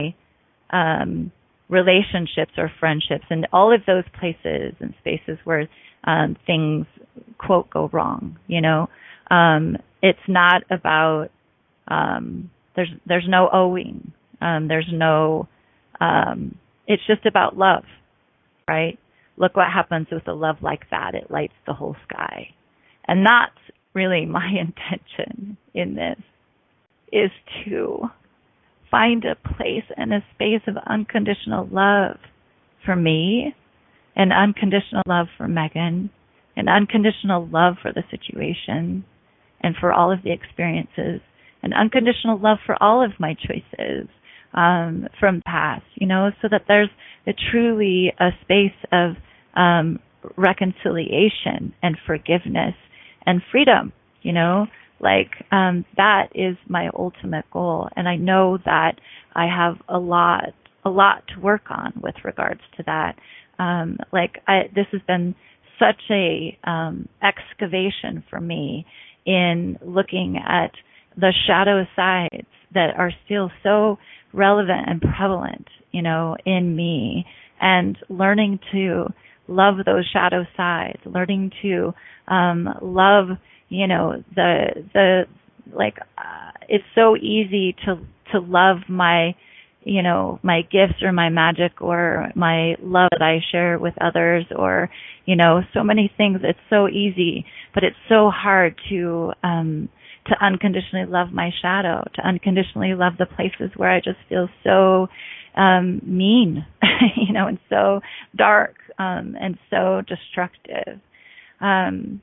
um, 0.71 1.33
relationships 1.69 2.53
or 2.57 2.71
friendships, 2.79 3.25
and 3.31 3.47
all 3.53 3.75
of 3.75 3.81
those 3.87 4.05
places 4.19 4.75
and 4.81 4.95
spaces 5.01 5.39
where 5.45 5.69
um, 6.05 6.37
things 6.47 6.87
quote 7.39 7.69
go 7.71 7.91
wrong. 7.93 8.39
You 8.47 8.61
know, 8.61 8.89
um, 9.31 9.77
it's 10.03 10.19
not 10.29 10.63
about 10.71 11.29
um, 11.89 12.51
there's 12.77 12.91
there's 13.07 13.27
no 13.29 13.49
owing. 13.53 14.13
Um, 14.41 14.69
there's 14.69 14.89
no. 14.93 15.49
Um, 16.01 16.57
it's 16.87 17.03
just 17.07 17.27
about 17.27 17.57
love, 17.57 17.85
right? 18.69 18.99
Look 19.37 19.57
what 19.57 19.69
happens 19.73 20.09
with 20.11 20.27
a 20.27 20.33
love 20.33 20.57
like 20.63 20.91
that. 20.91 21.15
It 21.15 21.31
lights 21.31 21.55
the 21.67 21.75
whole 21.75 21.97
sky, 22.09 22.49
and 23.07 23.27
that's 23.27 23.59
really 23.95 24.27
my 24.27 24.47
intention 24.49 25.57
in 25.75 25.95
this 25.95 26.19
is 27.13 27.31
to 27.65 28.09
find 28.91 29.25
a 29.25 29.35
place 29.35 29.85
and 29.97 30.13
a 30.13 30.25
space 30.35 30.63
of 30.67 30.77
unconditional 30.87 31.69
love 31.71 32.17
for 32.85 32.97
me 32.97 33.55
and 34.17 34.33
unconditional 34.33 35.03
love 35.07 35.27
for 35.37 35.49
Megan 35.49 36.11
and 36.57 36.69
unconditional 36.69 37.49
love 37.49 37.77
for 37.81 37.93
the 37.93 38.03
situation 38.11 39.05
and 39.61 39.75
for 39.81 39.93
all 39.93 40.13
of 40.13 40.23
the 40.23 40.33
experiences 40.33 41.21
and 41.63 41.73
unconditional 41.75 42.39
love 42.39 42.59
for 42.67 42.81
all 42.83 43.05
of 43.05 43.13
my 43.19 43.35
choices 43.35 44.09
um, 44.55 45.07
from 45.19 45.43
past, 45.47 45.85
you 45.95 46.07
know, 46.07 46.31
so 46.41 46.49
that 46.51 46.63
there's 46.69 46.91
a 47.27 47.33
truly 47.51 48.13
a 48.19 48.31
space 48.43 48.77
of 48.93 49.13
um, 49.57 49.99
reconciliation 50.37 51.75
and 51.83 51.97
forgiveness 52.07 52.75
and 53.27 53.41
freedom, 53.51 53.93
you 54.23 54.33
know, 54.33 54.67
like 55.01 55.31
um, 55.51 55.85
that 55.97 56.29
is 56.35 56.57
my 56.69 56.89
ultimate 56.97 57.45
goal, 57.53 57.89
and 57.97 58.09
I 58.09 58.17
know 58.17 58.59
that 58.65 58.93
I 59.35 59.47
have 59.47 59.77
a 59.89 59.99
lot, 59.99 60.55
a 60.85 60.91
lot 60.91 61.25
to 61.35 61.41
work 61.41 61.71
on 61.71 61.93
with 62.01 62.15
regards 62.25 62.61
to 62.77 62.85
that. 62.87 63.17
Um, 63.59 63.99
like 64.13 64.39
I, 64.47 64.63
this 64.75 64.87
has 64.93 65.01
been 65.07 65.35
such 65.79 66.01
a 66.11 66.57
um, 66.65 67.09
excavation 67.23 68.23
for 68.31 68.41
me 68.41 68.87
in 69.27 69.79
looking 69.85 70.37
at 70.37 70.71
the 71.17 71.33
shadow 71.47 71.85
sides 71.97 72.47
that 72.75 72.95
are 72.97 73.13
still 73.25 73.51
so 73.63 73.99
relevant 74.33 74.89
and 74.89 75.01
prevalent, 75.01 75.67
you 75.91 76.03
know, 76.03 76.37
in 76.45 76.75
me. 76.75 77.27
And 77.61 77.97
learning 78.09 78.59
to 78.73 79.07
love 79.47 79.77
those 79.85 80.09
shadow 80.13 80.45
sides, 80.57 80.99
learning 81.05 81.53
to 81.63 81.93
um 82.29 82.69
love, 82.83 83.29
you 83.69 83.87
know, 83.87 84.23
the 84.35 84.85
the 84.93 85.23
like 85.73 85.99
uh, 86.19 86.51
it's 86.69 86.85
so 86.95 87.17
easy 87.17 87.77
to 87.85 87.97
to 88.33 88.41
love 88.41 88.79
my 88.89 89.35
you 89.85 90.03
know 90.03 90.39
my 90.43 90.63
gifts 90.63 91.03
or 91.03 91.13
my 91.13 91.29
magic 91.29 91.81
or 91.81 92.31
my 92.35 92.75
love 92.83 93.11
that 93.13 93.23
I 93.23 93.39
share 93.51 93.79
with 93.79 93.95
others 94.01 94.45
or 94.57 94.91
you 95.25 95.37
know 95.37 95.61
so 95.75 95.85
many 95.85 96.11
things. 96.17 96.41
It's 96.43 96.59
so 96.71 96.89
easy 96.89 97.45
but 97.75 97.85
it's 97.85 97.97
so 98.09 98.31
hard 98.31 98.75
to 98.91 99.33
um 99.43 99.89
to 100.27 100.35
unconditionally 100.45 101.07
love 101.07 101.33
my 101.33 101.51
shadow, 101.61 102.05
to 102.15 102.27
unconditionally 102.27 102.95
love 102.95 103.15
the 103.19 103.27
places 103.27 103.71
where 103.77 103.91
I 103.91 104.01
just 104.01 104.19
feel 104.29 104.49
so 104.65 105.09
um 105.57 106.01
mean, 106.05 106.67
you 107.17 107.33
know, 107.33 107.47
and 107.49 107.59
so 107.69 108.01
dark 108.37 108.77
um 108.99 109.37
and 109.41 109.59
so 109.71 110.03
destructive. 110.07 111.01
Um 111.61 112.21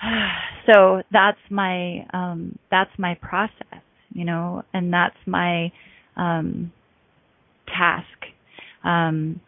so 0.66 1.02
that's 1.12 1.40
my 1.50 2.06
um 2.12 2.58
that's 2.70 2.90
my 2.98 3.14
process, 3.20 3.82
you 4.12 4.24
know, 4.24 4.62
and 4.72 4.92
that's 4.92 5.16
my 5.26 5.72
um, 6.16 6.72
task 7.66 8.04
um, 8.84 9.40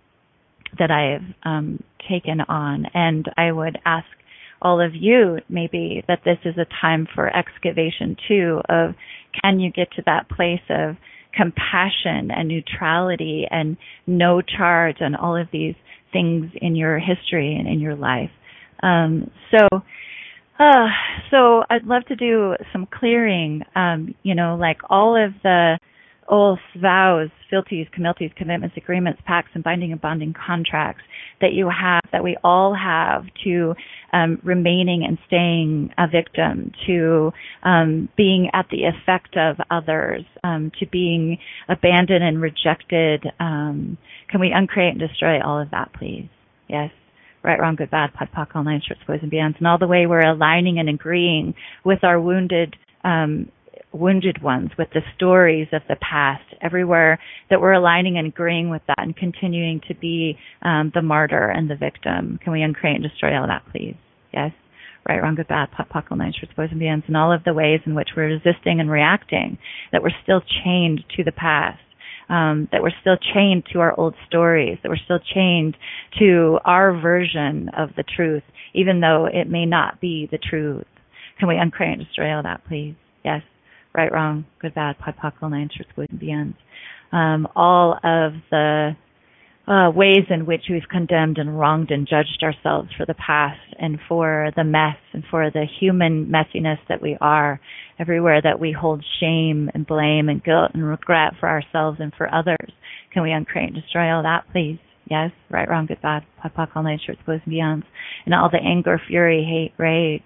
that 0.79 0.91
I've 0.91 1.35
um, 1.45 1.83
taken 2.09 2.41
on. 2.41 2.87
And 2.95 3.27
I 3.37 3.53
would 3.53 3.79
ask 3.85 4.07
all 4.63 4.81
of 4.81 4.93
you 4.95 5.39
maybe 5.49 6.03
that 6.09 6.21
this 6.25 6.39
is 6.45 6.55
a 6.57 6.67
time 6.81 7.07
for 7.15 7.35
excavation 7.37 8.17
too 8.29 8.61
of 8.69 8.95
can 9.43 9.61
you 9.61 9.71
get 9.71 9.91
to 9.93 10.03
that 10.07 10.29
place 10.29 10.63
of 10.71 10.97
compassion 11.35 12.31
and 12.31 12.49
neutrality 12.49 13.47
and 13.51 13.77
no 14.07 14.41
charge 14.41 14.97
and 15.01 15.17
all 15.17 15.37
of 15.37 15.49
these 15.53 15.75
things 16.13 16.51
in 16.61 16.77
your 16.77 16.99
history 16.99 17.57
and 17.57 17.67
in 17.67 17.81
your 17.81 17.97
life. 17.97 18.31
Um, 18.83 19.31
so, 19.51 19.67
uh, 20.59 20.87
so 21.31 21.63
I'd 21.71 21.85
love 21.85 22.05
to 22.09 22.17
do 22.17 22.55
some 22.73 22.87
clearing, 22.87 23.63
um, 23.75 24.15
you 24.23 24.35
know, 24.35 24.57
like 24.57 24.79
all 24.91 25.17
of 25.17 25.33
the 25.43 25.79
oaths, 26.29 26.63
vows, 26.81 27.29
fealties, 27.51 27.87
commitments, 27.93 28.35
commitments, 28.37 28.77
agreements, 28.77 29.21
pacts, 29.27 29.51
and 29.55 29.65
binding 29.65 29.93
and 29.93 30.01
bonding 30.01 30.35
contracts 30.35 31.03
that 31.41 31.53
you 31.53 31.69
have, 31.69 32.03
that 32.13 32.25
we 32.25 32.37
all 32.43 32.75
have 32.75 33.25
to 33.45 33.75
um, 34.13 34.39
remaining 34.43 35.05
and 35.07 35.19
staying 35.27 35.91
a 35.99 36.07
victim, 36.09 36.73
to 36.87 37.33
um, 37.63 38.09
being 38.17 38.51
at 38.53 38.67
the 38.71 38.85
effect 38.85 39.37
of 39.37 39.57
others, 39.71 40.23
um, 40.45 40.71
to 40.79 40.87
being 40.87 41.39
abandoned 41.69 42.25
and 42.25 42.41
rejected. 42.41 43.27
Um, 43.41 43.99
can 44.31 44.41
we 44.41 44.53
uncreate 44.55 44.93
and 44.93 45.01
destroy 45.01 45.43
all 45.43 45.61
of 45.61 45.71
that, 45.71 45.93
please? 45.99 46.29
Yes 46.69 46.91
right, 47.45 47.59
wrong, 47.59 47.75
good, 47.75 47.91
bad, 47.91 48.13
POD, 48.15 48.29
POC, 48.33 48.55
all 48.55 48.65
nine 48.65 48.81
shorts, 48.87 49.03
boys 49.07 49.19
and 49.23 49.33
beyonds, 49.33 49.59
and 49.59 49.67
all 49.67 49.79
the 49.79 49.87
way 49.87 50.07
we're 50.07 50.21
aligning 50.21 50.79
and 50.79 50.89
agreeing 50.89 51.55
with 51.85 52.05
our 52.05 52.21
wounded 52.21 52.77
um, 53.05 53.51
wounded 53.93 54.43
ones, 54.43 54.71
with 54.79 54.89
the 54.95 55.01
stories 55.17 55.69
of 55.73 55.83
the 55.89 55.97
past, 55.97 56.45
everywhere 56.61 57.19
that 57.51 57.61
we're 57.61 57.73
aligning 57.73 58.19
and 58.19 58.27
agreeing 58.27 58.71
with 58.71 58.83
that 58.89 58.99
and 58.99 59.17
continuing 59.17 59.81
to 59.89 59.95
be 59.95 60.39
um, 60.63 60.93
the 60.95 61.03
martyr 61.03 61.49
and 61.49 61.71
the 61.71 61.77
victim. 61.77 62.39
Can 62.43 62.53
we 62.53 62.63
uncreate 62.63 62.97
and 62.97 63.05
destroy 63.05 63.37
all 63.37 63.45
of 63.45 63.49
that, 63.49 63.65
please? 63.71 63.97
Yes? 64.33 64.53
Right, 65.09 65.21
wrong, 65.21 65.35
good, 65.35 65.49
bad, 65.49 65.71
POD, 65.73 65.89
POC, 65.89 66.11
all 66.11 66.17
nine 66.17 66.33
shorts, 66.39 66.55
boys 66.57 66.69
and 66.71 66.81
beyonds, 66.81 67.07
and 67.09 67.17
all 67.17 67.33
of 67.33 67.43
the 67.45 67.55
ways 67.55 67.81
in 67.87 67.95
which 67.95 68.11
we're 68.17 68.29
resisting 68.29 68.79
and 68.79 68.91
reacting, 68.91 69.59
that 69.91 70.03
we're 70.03 70.11
still 70.23 70.43
chained 70.65 71.03
to 71.17 71.25
the 71.25 71.33
past. 71.33 71.81
Um, 72.29 72.69
that 72.73 72.83
we're 72.83 72.93
still 73.01 73.19
chained 73.35 73.65
to 73.73 73.81
our 73.81 73.99
old 73.99 74.15
stories, 74.27 74.79
that 74.83 74.89
we're 74.89 74.97
still 75.05 75.19
chained 75.35 75.77
to 76.19 76.59
our 76.65 76.99
version 76.99 77.69
of 77.77 77.91
the 77.95 78.05
truth, 78.05 78.45
even 78.73 79.01
though 79.01 79.27
it 79.31 79.51
may 79.51 79.67
not 79.67 80.01
be 80.01 80.29
the 80.31 80.39
truth. 80.39 80.87
Can 81.39 81.49
we 81.49 81.59
uncreate 81.59 81.99
and 81.99 82.07
destroy 82.07 82.35
all 82.35 82.43
that, 82.45 82.63
please? 82.67 82.95
Yes 83.23 83.43
right, 83.95 84.13
wrong, 84.13 84.45
good, 84.61 84.75
bad, 84.75 84.99
POD, 84.99 85.33
all 85.43 85.51
nine 85.51 85.71
shorts, 85.75 85.91
boys 85.97 86.09
and 86.11 86.21
beyonds. 86.21 86.55
Um, 87.13 87.47
all 87.55 87.95
of 88.03 88.33
the 88.51 88.93
uh, 89.67 89.91
ways 89.95 90.25
in 90.31 90.45
which 90.47 90.63
we've 90.69 90.89
condemned 90.91 91.39
and 91.39 91.59
wronged 91.59 91.91
and 91.91 92.09
judged 92.09 92.43
ourselves 92.43 92.89
for 92.97 93.07
the 93.07 93.15
past 93.15 93.61
and 93.79 93.99
for 94.09 94.51
the 94.57 94.65
mess 94.65 94.97
and 95.13 95.23
for 95.31 95.51
the 95.51 95.67
human 95.81 96.27
messiness 96.27 96.79
that 96.89 97.01
we 97.01 97.17
are, 97.21 97.61
everywhere 97.99 98.41
that 98.43 98.59
we 98.59 98.73
hold 98.73 99.05
shame 99.21 99.71
and 99.75 99.87
blame 99.87 100.29
and 100.29 100.43
guilt 100.43 100.73
and 100.75 100.85
regret 100.85 101.35
for 101.39 101.49
ourselves 101.49 101.99
and 102.01 102.13
for 102.17 102.33
others. 102.35 102.73
Can 103.13 103.23
we 103.23 103.31
uncreate 103.31 103.73
and 103.73 103.83
destroy 103.83 104.11
all 104.11 104.23
that, 104.23 104.45
please? 104.53 104.79
Yes, 105.09 105.31
right, 105.51 105.69
wrong, 105.69 105.87
good, 105.87 106.01
bad, 106.01 106.23
POD, 106.41 106.55
POC, 106.55 106.77
all 106.77 106.83
nine 106.83 106.99
shorts, 107.05 107.21
boys 107.27 107.41
and 107.45 107.55
beyonds. 107.55 107.85
And 108.25 108.35
all 108.35 108.51
the 108.51 108.59
anger, 108.59 109.01
fury, 109.07 109.45
hate, 109.45 109.75
rage, 109.79 110.23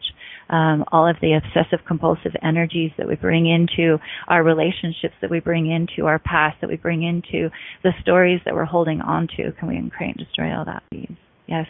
um, 0.49 0.85
all 0.93 1.09
of 1.09 1.17
the 1.21 1.35
obsessive 1.35 1.85
compulsive 1.87 2.33
energies 2.43 2.93
that 2.99 3.09
we 3.09 3.17
bring 3.17 3.47
into 3.47 3.99
our 4.29 4.43
relationships, 4.43 5.15
that 5.21 5.31
we 5.31 5.41
bring 5.41 5.71
into 5.71 6.07
our 6.07 6.19
past, 6.19 6.57
that 6.61 6.71
we 6.71 6.77
bring 6.77 7.03
into 7.03 7.51
the 7.83 7.93
stories 8.01 8.41
that 8.45 8.55
we're 8.55 8.65
holding 8.65 9.01
on 9.01 9.29
to. 9.37 9.53
Can 9.53 9.69
we 9.69 9.77
uncreate 9.77 10.17
and 10.17 10.27
destroy 10.27 10.57
all 10.57 10.65
that, 10.65 10.83
please? 10.91 11.17
Yes. 11.47 11.67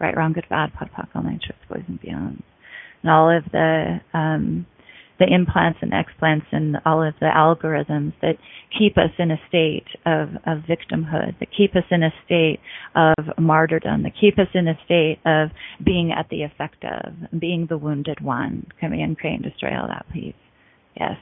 Right, 0.00 0.16
wrong, 0.16 0.32
good, 0.32 0.46
bad, 0.48 0.72
POD, 0.74 0.90
POC, 0.90 1.08
all 1.14 1.22
nine 1.22 1.40
shorts, 1.44 1.62
boys 1.68 1.84
and 1.86 2.00
beyond. 2.00 2.42
And 3.02 3.10
all 3.10 3.36
of 3.36 3.44
the 3.52 4.00
um, 4.14 4.66
the 5.22 5.32
implants 5.32 5.78
and 5.82 5.92
explants 5.92 6.46
and 6.50 6.76
all 6.84 7.02
of 7.06 7.14
the 7.20 7.26
algorithms 7.26 8.12
that 8.22 8.34
keep 8.76 8.98
us 8.98 9.10
in 9.18 9.30
a 9.30 9.36
state 9.48 9.86
of, 10.04 10.30
of 10.46 10.64
victimhood, 10.64 11.38
that 11.38 11.48
keep 11.56 11.76
us 11.76 11.84
in 11.90 12.02
a 12.02 12.10
state 12.24 12.58
of 12.96 13.14
martyrdom, 13.38 14.02
that 14.02 14.12
keep 14.20 14.38
us 14.38 14.48
in 14.54 14.66
a 14.66 14.74
state 14.84 15.18
of 15.24 15.50
being 15.84 16.10
at 16.10 16.28
the 16.30 16.42
effective, 16.42 17.14
being 17.38 17.66
the 17.68 17.78
wounded 17.78 18.20
one. 18.20 18.66
Can 18.80 18.90
we 18.90 19.00
uncreate 19.00 19.34
and 19.34 19.44
destroy 19.44 19.78
all 19.78 19.86
that, 19.86 20.06
please? 20.12 20.34
Yes. 20.98 21.12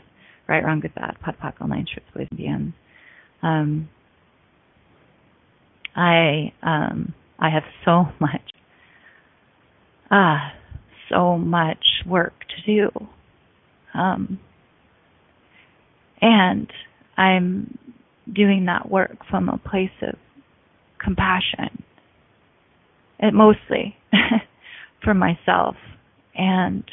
Right, 0.48 0.64
wrong, 0.64 0.80
good, 0.80 0.94
bad, 0.94 1.16
POD, 1.22 1.36
POC, 1.38 1.60
all 1.60 1.68
nine 1.68 1.86
and 2.16 2.36
beyond. 2.36 2.72
Um, 3.42 3.88
I 5.94 6.52
um, 6.62 7.14
I 7.38 7.50
have 7.50 7.62
so 7.84 8.06
much 8.20 8.52
ah 10.10 10.52
so 11.08 11.36
much 11.36 11.84
work 12.06 12.34
to 12.48 12.66
do 12.66 13.08
um, 13.94 14.38
and 16.20 16.70
I'm 17.16 17.78
doing 18.32 18.66
that 18.66 18.90
work 18.90 19.18
from 19.28 19.48
a 19.48 19.58
place 19.58 19.90
of 20.02 20.16
compassion, 21.02 21.82
and 23.18 23.34
mostly 23.36 23.96
for 25.04 25.14
myself, 25.14 25.76
and 26.34 26.84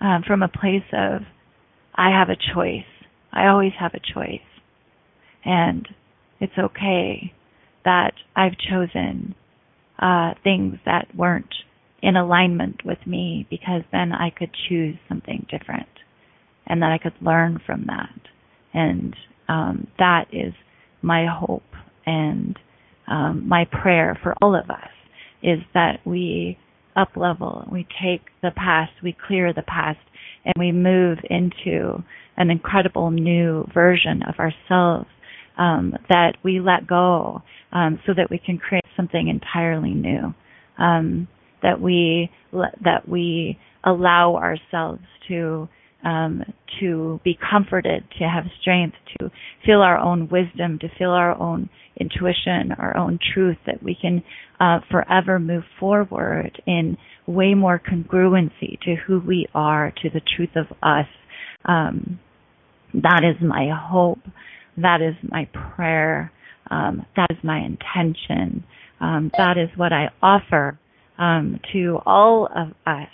um, 0.00 0.22
from 0.26 0.42
a 0.42 0.48
place 0.48 0.86
of 0.92 1.22
I 1.94 2.10
have 2.10 2.28
a 2.28 2.54
choice. 2.54 2.84
I 3.32 3.48
always 3.48 3.72
have 3.78 3.92
a 3.94 4.00
choice, 4.14 4.40
and 5.44 5.86
it's 6.40 6.56
okay 6.58 7.32
that 7.84 8.12
I've 8.34 8.56
chosen 8.58 9.34
uh, 9.98 10.34
things 10.42 10.76
that 10.84 11.08
weren't 11.14 11.54
in 12.02 12.16
alignment 12.16 12.84
with 12.84 12.98
me 13.06 13.46
because 13.48 13.82
then 13.92 14.12
I 14.12 14.30
could 14.30 14.50
choose 14.68 14.96
something 15.08 15.46
different 15.50 15.88
and 16.66 16.82
that 16.82 16.90
I 16.92 16.98
could 16.98 17.14
learn 17.20 17.60
from 17.64 17.86
that. 17.86 18.20
And 18.74 19.14
um, 19.48 19.86
that 19.98 20.26
is 20.32 20.52
my 21.02 21.26
hope 21.26 21.62
and 22.04 22.58
um, 23.08 23.48
my 23.48 23.66
prayer 23.70 24.18
for 24.22 24.34
all 24.42 24.54
of 24.54 24.68
us 24.70 24.90
is 25.42 25.60
that 25.74 26.00
we 26.04 26.58
up 26.96 27.10
level, 27.14 27.64
we 27.70 27.86
take 28.02 28.22
the 28.42 28.50
past, 28.56 28.92
we 29.02 29.14
clear 29.26 29.52
the 29.52 29.62
past, 29.62 29.98
and 30.44 30.54
we 30.58 30.72
move 30.72 31.18
into 31.28 32.02
an 32.36 32.50
incredible 32.50 33.10
new 33.10 33.66
version 33.72 34.22
of 34.22 34.34
ourselves 34.38 35.08
um, 35.58 35.94
that 36.08 36.36
we 36.42 36.60
let 36.60 36.86
go 36.86 37.42
um, 37.72 37.98
so 38.06 38.12
that 38.16 38.30
we 38.30 38.38
can 38.38 38.58
create 38.58 38.84
something 38.96 39.28
entirely 39.28 39.92
new. 39.92 40.34
Um, 40.78 41.28
that 41.62 41.80
we 41.80 42.30
that 42.52 43.08
we 43.08 43.58
allow 43.84 44.36
ourselves 44.36 45.02
to 45.28 45.68
um, 46.04 46.42
to 46.80 47.20
be 47.24 47.38
comforted, 47.50 48.04
to 48.18 48.24
have 48.24 48.44
strength, 48.60 48.96
to 49.18 49.30
feel 49.64 49.80
our 49.80 49.98
own 49.98 50.28
wisdom, 50.28 50.78
to 50.80 50.88
feel 50.98 51.10
our 51.10 51.36
own 51.40 51.68
intuition, 51.98 52.72
our 52.78 52.96
own 52.96 53.18
truth, 53.34 53.56
that 53.66 53.82
we 53.82 53.96
can 54.00 54.22
uh, 54.60 54.80
forever 54.90 55.38
move 55.38 55.64
forward 55.80 56.60
in 56.66 56.96
way 57.26 57.54
more 57.54 57.80
congruency 57.80 58.78
to 58.82 58.94
who 59.06 59.20
we 59.20 59.46
are, 59.54 59.92
to 60.02 60.10
the 60.10 60.20
truth 60.36 60.50
of 60.54 60.66
us. 60.82 61.06
Um, 61.64 62.20
that 62.94 63.22
is 63.24 63.42
my 63.46 63.68
hope. 63.74 64.20
That 64.76 65.00
is 65.00 65.14
my 65.28 65.48
prayer. 65.74 66.30
Um, 66.70 67.06
that 67.16 67.28
is 67.30 67.38
my 67.42 67.58
intention. 67.58 68.64
Um, 69.00 69.30
that 69.36 69.56
is 69.58 69.68
what 69.76 69.92
I 69.92 70.10
offer 70.22 70.78
um, 71.18 71.60
to 71.72 71.98
all 72.04 72.46
of 72.46 72.68
us 72.86 73.08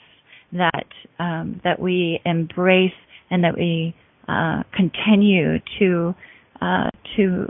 that 0.52 0.86
um, 1.18 1.60
that 1.64 1.80
we 1.80 2.20
embrace 2.24 2.92
and 3.30 3.44
that 3.44 3.56
we 3.56 3.94
uh, 4.28 4.62
continue 4.74 5.58
to 5.78 6.14
uh, 6.60 6.90
to 7.16 7.46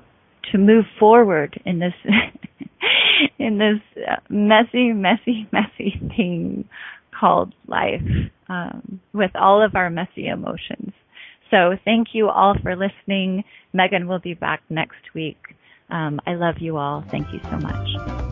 to 0.51 0.59
move 0.59 0.85
forward 0.99 1.61
in 1.65 1.79
this 1.79 1.95
in 3.39 3.59
this 3.59 4.05
messy, 4.29 4.93
messy, 4.93 5.49
messy 5.53 6.01
thing 6.17 6.69
called 7.19 7.55
life 7.67 8.01
um, 8.49 9.01
with 9.13 9.31
all 9.35 9.65
of 9.65 9.75
our 9.75 9.91
messy 9.91 10.27
emotions. 10.27 10.93
So 11.51 11.77
thank 11.85 12.09
you 12.13 12.29
all 12.29 12.55
for 12.63 12.75
listening. 12.75 13.45
Megan 13.73 14.09
will 14.09 14.21
be 14.21 14.35
back 14.35 14.63
next 14.71 15.15
week. 15.15 15.39
Um, 15.91 16.21
I 16.27 16.35
love 16.35 16.57
you 16.61 16.79
all. 16.79 17.05
Thank 17.11 17.29
you 17.33 17.41
so 17.51 17.59
much. 17.59 18.32